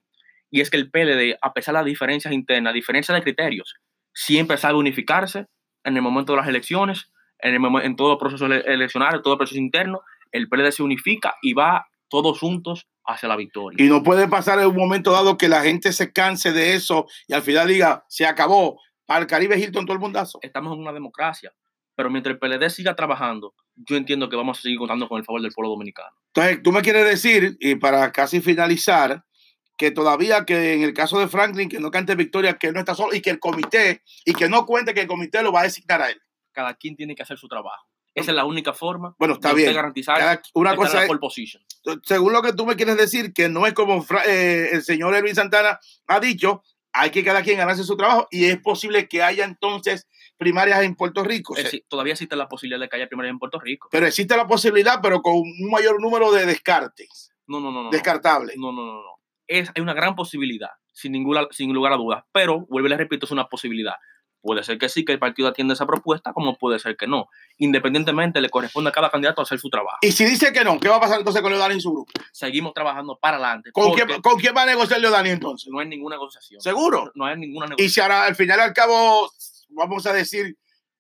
Y 0.49 0.61
es 0.61 0.71
que 0.71 0.77
el 0.77 0.93
PLD, 0.93 1.37
a 1.43 1.53
pesar 1.53 1.75
de 1.75 1.81
las 1.81 1.87
diferencias 1.87 2.33
internas, 2.33 2.73
diferencias 2.73 3.17
de 3.17 3.23
criterios, 3.25 3.75
siempre 4.15 4.59
sabe 4.59 4.75
unificarse 4.79 5.47
en 5.83 5.97
el 5.97 6.03
momento 6.03 6.35
de 6.35 6.39
las 6.39 6.47
elecciones, 6.47 7.11
en, 7.41 7.57
el 7.57 7.83
en 7.83 7.97
todo 7.97 8.13
el 8.13 8.19
proceso 8.19 8.47
ele- 8.47 8.63
eleccionario, 8.65 9.21
todo 9.21 9.35
el 9.35 9.39
proceso 9.39 9.59
interno. 9.59 10.03
El 10.31 10.49
PLD 10.49 10.71
se 10.71 10.85
unifica 10.85 11.35
y 11.43 11.55
va 11.55 11.89
todos 12.09 12.39
juntos 12.39 12.87
hacia 13.05 13.29
la 13.29 13.35
victoria. 13.35 13.85
Y 13.85 13.89
no 13.89 14.05
puede 14.05 14.29
pasar 14.29 14.61
en 14.61 14.67
un 14.69 14.77
momento 14.77 15.11
dado 15.11 15.37
que 15.37 15.49
la 15.49 15.63
gente 15.63 15.93
se 15.93 16.13
canse 16.13 16.53
de 16.53 16.75
eso 16.75 17.09
y 17.27 17.33
al 17.33 17.43
final 17.43 17.67
diga, 17.67 18.05
se 18.07 18.25
acabó. 18.25 18.81
Para 19.07 19.21
el 19.21 19.27
Caribe 19.27 19.59
Hilton 19.59 19.87
todo 19.87 19.95
el 19.95 20.01
mundazo. 20.01 20.39
estamos 20.43 20.73
en 20.75 20.81
una 20.81 20.93
democracia, 20.93 21.53
pero 21.95 22.11
mientras 22.11 22.35
el 22.35 22.39
PLD 22.39 22.69
siga 22.71 22.95
trabajando, 22.97 23.55
yo 23.77 23.97
entiendo 23.97 24.29
que 24.29 24.37
vamos 24.37 24.59
a 24.59 24.63
seguir 24.63 24.79
contando 24.79 25.09
con 25.09 25.19
el 25.19 25.25
favor 25.25 25.41
del 25.43 25.53
pueblo 25.53 25.71
dominicano. 25.71 26.11
Entonces, 26.35 26.63
tú 26.63 26.73
me 26.73 26.83
quieres 26.83 27.05
decir, 27.07 27.57
y 27.61 27.77
para 27.77 28.11
casi 28.13 28.41
finalizar, 28.41 29.25
que 29.77 29.91
todavía 29.91 30.45
que 30.45 30.73
en 30.75 30.83
el 30.83 30.95
caso 30.95 31.19
de 31.19 31.29
Franklin, 31.29 31.69
que 31.69 31.79
no 31.79 31.91
cante 31.91 32.15
victoria, 32.15 32.57
que 32.59 32.73
no 32.73 32.81
está 32.81 32.95
solo, 32.95 33.15
y 33.15 33.21
que 33.21 33.31
el 33.31 33.39
comité, 33.39 34.03
y 34.25 34.33
que 34.33 34.49
no 34.49 34.65
cuente 34.67 34.95
que 34.95 35.03
el 35.03 35.07
comité 35.07 35.43
lo 35.43 35.53
va 35.53 35.61
a 35.61 35.65
designar 35.65 36.01
a 36.03 36.11
él. 36.11 36.21
Cada 36.53 36.75
quien 36.75 36.97
tiene 36.97 37.15
que 37.15 37.23
hacer 37.23 37.37
su 37.39 37.47
trabajo. 37.47 37.87
Esa 38.15 38.31
es 38.31 38.35
la 38.35 38.47
única 38.47 38.73
forma 38.73 39.15
Bueno, 39.19 39.35
está 39.35 39.51
de 39.51 39.57
bien. 39.57 39.75
garantizar 39.75 40.17
Cada- 40.19 40.43
una 40.55 40.75
cosa 40.75 41.05
es, 41.05 41.11
según 42.05 42.33
lo 42.33 42.41
que 42.41 42.55
tú 42.55 42.65
me 42.65 42.75
quieres 42.75 42.97
decir, 42.97 43.35
que 43.35 43.51
no 43.51 43.67
es 43.67 43.75
como 43.75 44.05
eh, 44.27 44.71
el 44.73 44.83
señor 44.83 45.15
Elvin 45.15 45.35
Santana 45.35 45.79
ha 46.07 46.19
dicho, 46.21 46.63
hay 46.97 47.11
que 47.11 47.23
cada 47.23 47.43
quien 47.43 47.59
ganarse 47.59 47.85
su 47.85 47.97
trabajo 47.97 48.27
y 48.31 48.47
es 48.47 48.59
posible 48.61 49.07
que 49.09 49.23
haya 49.23 49.45
entonces 49.45 50.09
primarias 50.39 50.83
en 50.83 50.95
Puerto 50.95 51.23
Rico. 51.23 51.55
Decir, 51.55 51.85
todavía 51.89 52.15
existe 52.15 52.37
la 52.37 52.49
posibilidad 52.49 52.81
de 52.81 52.89
que 52.89 52.97
haya 52.97 53.07
primarias 53.07 53.33
en 53.33 53.39
Puerto 53.39 53.61
Rico. 53.61 53.89
Pero 53.91 54.07
existe 54.07 54.37
la 54.37 54.47
posibilidad, 54.47 55.01
pero 55.03 55.21
con 55.21 55.35
un 55.35 55.71
mayor 55.71 56.01
número 56.01 56.33
de 56.33 56.47
descartes. 56.47 57.33
No, 57.47 57.61
no, 57.61 57.71
no. 57.71 57.85
no 57.85 57.91
Descartables. 57.91 58.57
No, 58.57 58.73
no, 58.73 58.85
no, 58.85 58.95
no. 58.95 59.21
Es, 59.47 59.71
hay 59.75 59.83
una 59.83 59.95
gran 59.95 60.17
posibilidad, 60.17 60.71
sin, 60.93 61.13
ninguna, 61.13 61.47
sin 61.51 61.73
lugar 61.73 61.93
a 61.93 61.97
dudas. 61.97 62.25
Pero, 62.33 62.67
vuelvo 62.67 62.89
y 62.89 62.91
le 62.91 62.97
repito, 62.97 63.27
es 63.27 63.33
una 63.33 63.47
posibilidad. 63.47 63.95
Puede 64.47 64.63
ser 64.63 64.79
que 64.79 64.89
sí, 64.89 65.05
que 65.05 65.11
el 65.13 65.19
partido 65.19 65.49
atienda 65.49 65.75
esa 65.75 65.87
propuesta, 65.87 66.33
como 66.33 66.57
puede 66.57 66.79
ser 66.79 66.97
que 66.97 67.09
no. 67.09 67.29
Independientemente, 67.59 68.41
le 68.41 68.49
corresponde 68.49 68.91
a 68.91 68.93
cada 68.93 69.11
candidato 69.11 69.43
hacer 69.43 69.59
su 69.59 69.69
trabajo. 69.71 69.99
Y 70.03 70.13
si 70.13 70.25
dice 70.25 70.53
que 70.53 70.63
no, 70.63 70.79
¿qué 70.79 70.89
va 70.89 70.97
a 70.97 71.01
pasar 71.01 71.19
entonces 71.19 71.43
con 71.43 71.51
Leodani 71.51 71.75
y 71.75 71.81
su 71.81 71.91
grupo? 71.93 72.13
Seguimos 72.33 72.73
trabajando 72.73 73.19
para 73.21 73.39
adelante. 73.39 73.73
¿Con, 73.73 73.93
quién, 73.93 74.23
¿Con 74.23 74.39
quién 74.39 74.55
va 74.57 74.63
a 74.63 74.67
negociar 74.67 75.01
Leodani 75.01 75.31
entonces? 75.31 75.69
No 75.73 75.81
hay 75.81 75.89
ninguna 75.89 76.15
negociación. 76.15 76.61
¿Seguro? 76.61 77.11
No 77.17 77.27
hay 77.27 77.37
ninguna 77.37 77.67
Y 77.67 77.71
negociación. 77.71 77.91
si 77.93 78.01
ahora 78.01 78.25
al 78.25 78.37
final 78.37 78.59
y 78.61 78.63
al 78.63 78.73
cabo, 78.73 79.31
vamos 79.71 80.07
a 80.07 80.13
decir, 80.13 80.57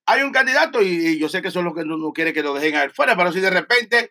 hay 0.06 0.22
un 0.22 0.32
candidato 0.32 0.82
y, 0.82 0.86
y 0.88 1.18
yo 1.18 1.28
sé 1.28 1.40
que 1.40 1.48
eso 1.48 1.60
es 1.60 1.64
lo 1.64 1.72
que 1.74 1.84
no, 1.84 1.96
no 1.96 2.12
quiere 2.12 2.32
que 2.32 2.42
lo 2.42 2.52
dejen 2.52 2.74
a 2.76 2.82
él 2.82 2.90
fuera, 2.90 3.16
pero 3.16 3.30
si 3.32 3.40
de 3.40 3.50
repente 3.50 4.10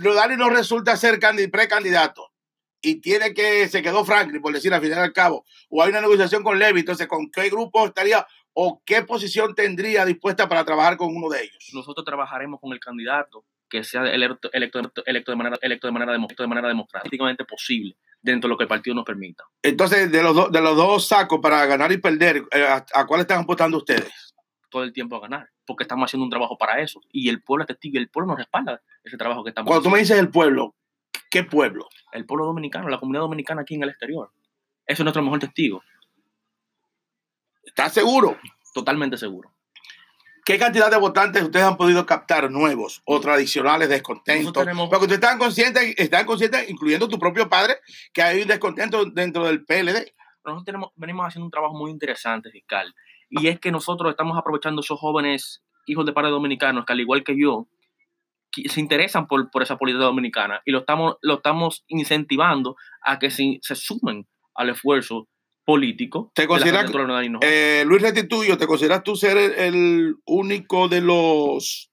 Leodani 0.00 0.36
no 0.36 0.50
resulta 0.50 0.96
ser 0.96 1.18
candi- 1.20 1.50
precandidato 1.50 2.32
y 2.80 3.00
tiene 3.00 3.34
que, 3.34 3.68
se 3.68 3.82
quedó 3.82 4.04
Franklin, 4.04 4.40
por 4.42 4.52
decir 4.52 4.72
al 4.72 4.80
final 4.80 4.98
y 4.98 5.02
al 5.02 5.12
cabo, 5.12 5.44
o 5.68 5.82
hay 5.82 5.90
una 5.90 6.00
negociación 6.00 6.42
con 6.42 6.58
Levy, 6.58 6.80
entonces 6.80 7.06
¿con 7.06 7.30
qué 7.30 7.48
grupo 7.48 7.86
estaría 7.86 8.26
o 8.52 8.82
qué 8.86 9.02
posición 9.02 9.54
tendría 9.54 10.04
dispuesta 10.04 10.48
para 10.48 10.64
trabajar 10.64 10.96
con 10.96 11.14
uno 11.14 11.28
de 11.28 11.42
ellos? 11.42 11.70
Nosotros 11.72 12.04
trabajaremos 12.04 12.60
con 12.60 12.72
el 12.72 12.80
candidato 12.80 13.44
que 13.68 13.82
sea 13.82 14.02
electo, 14.02 14.48
electo, 14.52 14.78
electo 15.06 15.32
de, 15.32 15.36
manera, 15.36 15.58
electo 15.60 15.88
de, 15.88 15.92
manera, 15.92 16.12
de 16.12 16.46
manera 16.46 16.68
democráticamente 16.68 17.44
posible 17.44 17.96
dentro 18.22 18.46
de 18.48 18.52
lo 18.52 18.56
que 18.58 18.64
el 18.64 18.68
partido 18.68 18.94
nos 18.94 19.04
permita. 19.04 19.42
Entonces, 19.62 20.10
de 20.12 20.22
los, 20.22 20.34
do- 20.36 20.48
de 20.48 20.60
los 20.60 20.76
dos 20.76 21.08
sacos 21.08 21.40
para 21.42 21.66
ganar 21.66 21.90
y 21.90 21.96
perder, 21.98 22.44
eh, 22.52 22.62
¿a, 22.62 22.84
a 22.94 23.06
cuál 23.06 23.22
están 23.22 23.40
apostando 23.40 23.78
ustedes? 23.78 24.34
todo 24.68 24.82
el 24.82 24.92
tiempo 24.92 25.16
a 25.16 25.20
ganar, 25.20 25.48
porque 25.64 25.84
estamos 25.84 26.08
haciendo 26.08 26.24
un 26.24 26.30
trabajo 26.30 26.58
para 26.58 26.80
eso. 26.82 27.00
Y 27.10 27.28
el 27.28 27.40
pueblo 27.42 27.62
es 27.64 27.68
testigo, 27.68 27.98
el 27.98 28.08
pueblo 28.10 28.28
nos 28.32 28.38
respalda 28.38 28.82
ese 29.04 29.16
trabajo 29.16 29.42
que 29.44 29.50
estamos 29.50 29.68
Cuando 29.68 29.82
tú 29.82 29.88
haciendo. 29.88 29.96
me 29.96 30.00
dices 30.00 30.18
el 30.18 30.28
pueblo, 30.28 30.74
¿qué 31.36 31.44
pueblo? 31.44 31.86
El 32.12 32.24
pueblo 32.24 32.46
dominicano, 32.46 32.88
la 32.88 32.98
comunidad 32.98 33.22
dominicana 33.22 33.60
aquí 33.62 33.74
en 33.74 33.82
el 33.82 33.90
exterior. 33.90 34.30
Eso 34.86 35.02
es 35.02 35.04
nuestro 35.04 35.22
mejor 35.22 35.38
testigo, 35.40 35.82
¿Estás 37.64 37.92
seguro? 37.92 38.38
totalmente 38.72 39.16
seguro. 39.16 39.52
¿Qué 40.44 40.58
cantidad 40.58 40.90
de 40.90 40.98
votantes 40.98 41.42
ustedes 41.42 41.64
han 41.64 41.76
podido 41.76 42.04
captar 42.06 42.50
nuevos 42.50 43.02
o 43.04 43.18
tradicionales 43.20 43.88
descontentos? 43.88 44.52
Tenemos- 44.52 44.88
Porque 44.88 45.04
ustedes 45.06 45.20
están 45.22 45.38
conscientes, 45.38 45.94
están 45.96 46.24
conscientes, 46.26 46.70
incluyendo 46.70 47.08
tu 47.08 47.18
propio 47.18 47.48
padre, 47.48 47.78
que 48.12 48.22
hay 48.22 48.42
un 48.42 48.48
descontento 48.48 49.06
dentro 49.06 49.44
del 49.46 49.64
PLD. 49.64 50.14
Nosotros 50.44 50.64
tenemos, 50.64 50.90
venimos 50.94 51.26
haciendo 51.26 51.46
un 51.46 51.50
trabajo 51.50 51.74
muy 51.74 51.90
interesante 51.90 52.50
fiscal. 52.50 52.94
Y 53.28 53.48
es 53.48 53.58
que 53.58 53.72
nosotros 53.72 54.10
estamos 54.10 54.38
aprovechando 54.38 54.82
esos 54.82 55.00
jóvenes 55.00 55.64
hijos 55.86 56.06
de 56.06 56.12
padres 56.12 56.30
dominicanos 56.30 56.84
que 56.84 56.92
al 56.92 57.00
igual 57.00 57.24
que 57.24 57.36
yo, 57.38 57.66
se 58.64 58.80
interesan 58.80 59.26
por, 59.26 59.50
por 59.50 59.62
esa 59.62 59.76
política 59.76 60.04
dominicana 60.04 60.60
y 60.64 60.72
lo 60.72 60.80
estamos, 60.80 61.16
lo 61.22 61.34
estamos 61.34 61.84
incentivando 61.88 62.76
a 63.02 63.18
que 63.18 63.30
se, 63.30 63.58
se 63.62 63.74
sumen 63.74 64.26
al 64.54 64.70
esfuerzo 64.70 65.28
político. 65.64 66.30
¿Te 66.34 66.42
de 66.42 66.46
la 66.46 66.48
considera- 66.48 66.76
candidatura 66.78 67.02
de 67.02 67.06
Leonardo 67.08 67.26
Hinojosa. 67.26 67.52
Eh, 67.52 67.84
Luis 67.86 68.02
Restituyo, 68.02 68.56
¿te 68.56 68.66
consideras 68.66 69.02
tú 69.02 69.16
ser 69.16 69.36
el, 69.36 69.52
el 69.54 70.14
único 70.24 70.88
de 70.88 71.00
los 71.00 71.90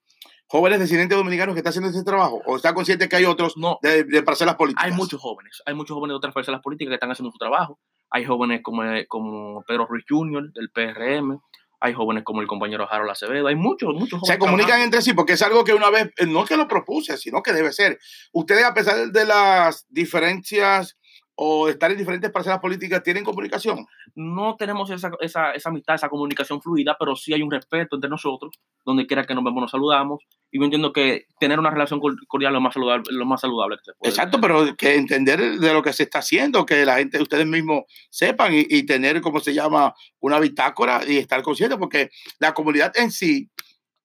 jóvenes 0.48 0.80
residentes 0.80 1.18
dominicanos 1.18 1.56
que 1.56 1.60
está 1.60 1.70
haciendo 1.72 1.90
ese 1.90 2.04
trabajo? 2.04 2.42
¿O 2.46 2.56
está 2.56 2.74
consciente 2.76 3.10
que 3.10 3.16
hay 3.16 3.26
otros 3.26 3.58
no, 3.58 3.80
de, 3.82 4.04
de 4.04 4.22
parcelas 4.24 4.56
políticas? 4.56 4.86
hay 4.86 4.92
muchos 4.92 5.20
jóvenes, 5.20 5.62
hay 5.66 5.74
muchos 5.74 5.96
jóvenes 5.96 6.14
de 6.14 6.18
otras 6.18 6.34
fuerzas 6.34 6.62
políticas 6.62 6.92
que 6.92 6.96
están 6.96 7.12
haciendo 7.12 7.32
su 7.32 7.38
trabajo. 7.40 7.80
Hay 8.12 8.26
jóvenes 8.26 8.62
como, 8.62 8.84
como 9.08 9.64
Pedro 9.68 9.88
Ruiz 9.88 10.06
Jr. 10.08 10.52
del 10.54 10.70
PRM, 10.70 11.40
hay 11.84 11.92
jóvenes 11.94 12.24
como 12.24 12.40
el 12.40 12.48
compañero 12.48 12.88
Harold 12.90 13.12
Acevedo, 13.12 13.48
hay 13.48 13.56
muchos, 13.56 13.94
muchos 13.94 14.22
jóvenes. 14.22 14.36
Se 14.36 14.40
comunican 14.40 14.68
trabajando. 14.68 14.86
entre 14.86 15.02
sí, 15.02 15.14
porque 15.14 15.34
es 15.34 15.42
algo 15.42 15.66
que 15.66 15.74
una 15.74 15.90
vez, 15.90 16.12
eh, 16.16 16.26
no 16.26 16.46
que 16.46 16.56
lo 16.56 16.66
propuse, 16.66 17.18
sino 17.18 17.44
que 17.44 17.52
debe 17.52 17.74
ser. 17.74 18.00
Ustedes, 18.32 18.64
a 18.64 18.74
pesar 18.74 19.12
de 19.12 19.26
las 19.26 19.86
diferencias 19.90 20.98
o 21.36 21.68
estar 21.68 21.92
en 21.92 21.98
diferentes 21.98 22.30
parcelas 22.32 22.60
políticas, 22.60 23.02
¿tienen 23.04 23.24
comunicación? 23.24 23.86
no 24.16 24.56
tenemos 24.56 24.92
esa, 24.92 25.12
esa, 25.20 25.52
esa 25.52 25.70
amistad, 25.70 25.96
esa 25.96 26.10
comunicación 26.10 26.62
fluida, 26.62 26.96
pero 27.00 27.16
sí 27.16 27.34
hay 27.34 27.42
un 27.42 27.50
respeto 27.50 27.96
entre 27.96 28.10
nosotros, 28.10 28.60
donde 28.86 29.08
quiera 29.08 29.24
que 29.26 29.34
nos 29.34 29.44
vemos 29.44 29.62
nos 29.62 29.72
saludamos, 29.72 30.24
y 30.52 30.60
yo 30.60 30.66
entiendo 30.66 30.94
que 30.94 31.26
tener 31.40 31.58
una 31.58 31.72
relación 31.72 32.00
cor- 32.00 32.16
cordial 32.28 32.52
es 32.52 32.54
lo 32.54 32.62
más 32.62 32.74
saludable, 32.76 33.04
lo 33.10 33.26
más 33.26 33.42
saludable 33.42 33.78
que 33.78 33.86
se 33.86 33.94
puede. 33.98 34.12
Exacto, 34.12 34.40
pero 34.40 34.76
que 34.76 34.96
entender 34.96 35.58
de 35.60 35.74
lo 35.74 35.82
que 35.82 35.94
se 35.94 36.04
está 36.04 36.20
haciendo, 36.20 36.66
que 36.66 36.86
la 36.86 36.98
gente, 36.98 37.20
ustedes 37.20 37.48
mismos 37.48 37.86
sepan 38.12 38.54
y, 38.54 38.68
y 38.70 38.86
tener, 38.86 39.20
como 39.22 39.40
se 39.40 39.56
llama, 39.56 39.96
una 40.20 40.40
bitácora 40.40 41.02
y 41.08 41.18
estar 41.18 41.42
conscientes, 41.42 41.80
porque 41.80 42.12
la 42.38 42.54
comunidad 42.54 42.92
en 42.96 43.10
sí, 43.10 43.50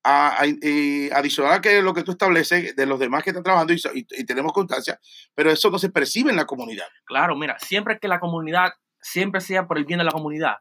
a- 0.08 0.42
a- 0.42 1.18
adicional 1.18 1.52
a 1.54 1.60
que 1.60 1.82
lo 1.82 1.92
que 1.94 2.02
tú 2.02 2.12
estableces 2.12 2.74
de 2.76 2.86
los 2.86 2.98
demás 2.98 3.22
que 3.22 3.30
están 3.30 3.42
trabajando 3.42 3.72
y, 3.72 3.78
so- 3.78 3.94
y- 3.94 4.06
y 4.10 4.24
tenemos 4.24 4.52
constancia, 4.52 4.98
pero 5.34 5.50
eso 5.50 5.70
no 5.70 5.78
se 5.78 5.90
percibe 5.90 6.30
en 6.30 6.36
la 6.36 6.46
comunidad. 6.46 6.86
Claro, 7.04 7.36
mira, 7.36 7.56
siempre 7.58 7.98
que 8.00 8.08
la 8.08 8.20
comunidad, 8.20 8.72
siempre 9.00 9.40
sea 9.40 9.66
por 9.66 9.78
el 9.78 9.84
bien 9.84 9.98
de 9.98 10.04
la 10.04 10.12
comunidad, 10.12 10.56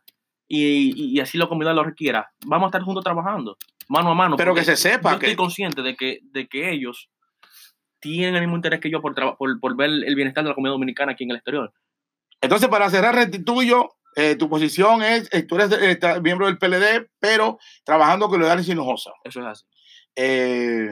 y, 0.47 0.93
y- 1.15 1.19
así 1.19 1.37
la 1.37 1.47
comunidad 1.47 1.75
lo 1.75 1.83
requiera, 1.83 2.31
vamos 2.45 2.67
a 2.67 2.69
estar 2.69 2.81
juntos 2.81 3.03
trabajando, 3.03 3.57
mano 3.89 4.11
a 4.11 4.15
mano. 4.15 4.37
Pero 4.37 4.53
que 4.55 4.63
se 4.63 4.75
sepa 4.77 5.13
Yo 5.13 5.19
que- 5.19 5.25
estoy 5.27 5.35
consciente 5.37 5.81
de 5.81 5.95
que, 5.95 6.19
de 6.23 6.47
que 6.47 6.71
ellos 6.71 7.09
tienen 7.99 8.35
el 8.35 8.41
mismo 8.41 8.55
interés 8.55 8.79
que 8.79 8.89
yo 8.91 9.01
por, 9.01 9.15
por, 9.37 9.59
por 9.59 9.75
ver 9.75 9.89
el 9.89 10.15
bienestar 10.15 10.43
de 10.43 10.49
la 10.49 10.55
comunidad 10.55 10.75
dominicana 10.75 11.13
aquí 11.13 11.23
en 11.23 11.31
el 11.31 11.37
exterior. 11.37 11.73
Entonces, 12.41 12.69
para 12.69 12.89
cerrar, 12.89 13.15
restituyo, 13.15 13.89
eh, 14.19 14.35
tu 14.35 14.49
posición 14.49 15.03
es, 15.03 15.29
eh, 15.31 15.43
tú 15.43 15.57
eres 15.57 15.71
eh, 15.79 16.21
miembro 16.21 16.47
del 16.47 16.57
PLD, 16.57 17.07
pero 17.19 17.59
trabajando 17.83 18.27
con 18.27 18.39
Leodani 18.39 18.63
Hinojosa. 18.67 19.11
Eso 19.23 19.41
es 19.41 19.45
así. 19.45 19.65
Eh, 20.15 20.89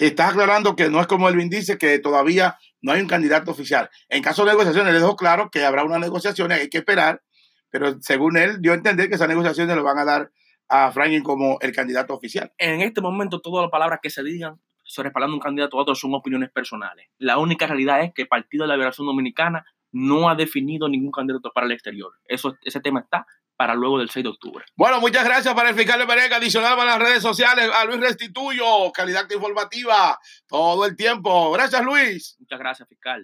estás 0.00 0.30
aclarando 0.30 0.74
que 0.74 0.90
no 0.90 1.00
es 1.00 1.06
como 1.06 1.28
Elvin 1.28 1.48
dice, 1.48 1.78
que 1.78 2.00
todavía 2.00 2.58
no 2.82 2.90
hay 2.90 3.00
un 3.00 3.06
candidato 3.06 3.52
oficial. 3.52 3.88
En 4.08 4.24
caso 4.24 4.44
de 4.44 4.50
negociaciones, 4.50 4.92
le 4.92 4.98
dejo 4.98 5.14
claro 5.14 5.50
que 5.52 5.64
habrá 5.64 5.84
unas 5.84 6.00
negociaciones, 6.00 6.62
hay 6.62 6.68
que 6.68 6.78
esperar, 6.78 7.22
pero 7.70 7.96
según 8.00 8.36
él 8.36 8.60
dio 8.60 8.72
a 8.72 8.74
entender 8.74 9.08
que 9.08 9.14
esas 9.14 9.28
negociaciones 9.28 9.76
le 9.76 9.80
van 9.82 9.98
a 9.98 10.04
dar 10.04 10.32
a 10.68 10.90
Franklin 10.90 11.22
como 11.22 11.58
el 11.60 11.70
candidato 11.70 12.12
oficial. 12.12 12.52
en 12.58 12.80
este 12.80 13.00
momento 13.00 13.40
todas 13.40 13.62
las 13.62 13.70
palabras 13.70 14.00
que 14.02 14.10
se 14.10 14.24
digan 14.24 14.60
sobre 14.82 15.10
respaldando 15.10 15.36
un 15.36 15.40
candidato 15.40 15.78
a 15.78 15.82
otro 15.82 15.94
son 15.94 16.12
opiniones 16.12 16.50
personales. 16.50 17.06
La 17.18 17.38
única 17.38 17.68
realidad 17.68 18.02
es 18.02 18.12
que 18.12 18.22
el 18.22 18.28
Partido 18.28 18.64
de 18.64 18.68
la 18.68 18.74
Liberación 18.74 19.06
Dominicana 19.06 19.64
no 19.94 20.28
ha 20.28 20.34
definido 20.34 20.88
ningún 20.88 21.12
candidato 21.12 21.50
para 21.54 21.66
el 21.66 21.72
exterior. 21.72 22.12
Eso, 22.26 22.56
ese 22.62 22.80
tema 22.80 23.00
está 23.00 23.26
para 23.56 23.74
luego 23.74 23.98
del 23.98 24.10
6 24.10 24.24
de 24.24 24.30
octubre. 24.30 24.64
Bueno, 24.74 25.00
muchas 25.00 25.24
gracias 25.24 25.54
para 25.54 25.70
el 25.70 25.76
fiscal 25.76 26.00
de 26.00 26.06
Merengue, 26.06 26.34
adicional 26.34 26.76
para 26.76 26.98
las 26.98 27.08
redes 27.08 27.22
sociales, 27.22 27.70
a 27.72 27.84
Luis 27.84 28.00
Restituyo, 28.00 28.90
calidad 28.92 29.30
informativa, 29.30 30.18
todo 30.48 30.84
el 30.84 30.96
tiempo. 30.96 31.52
Gracias, 31.52 31.84
Luis. 31.84 32.36
Muchas 32.40 32.58
gracias, 32.58 32.88
fiscal. 32.88 33.22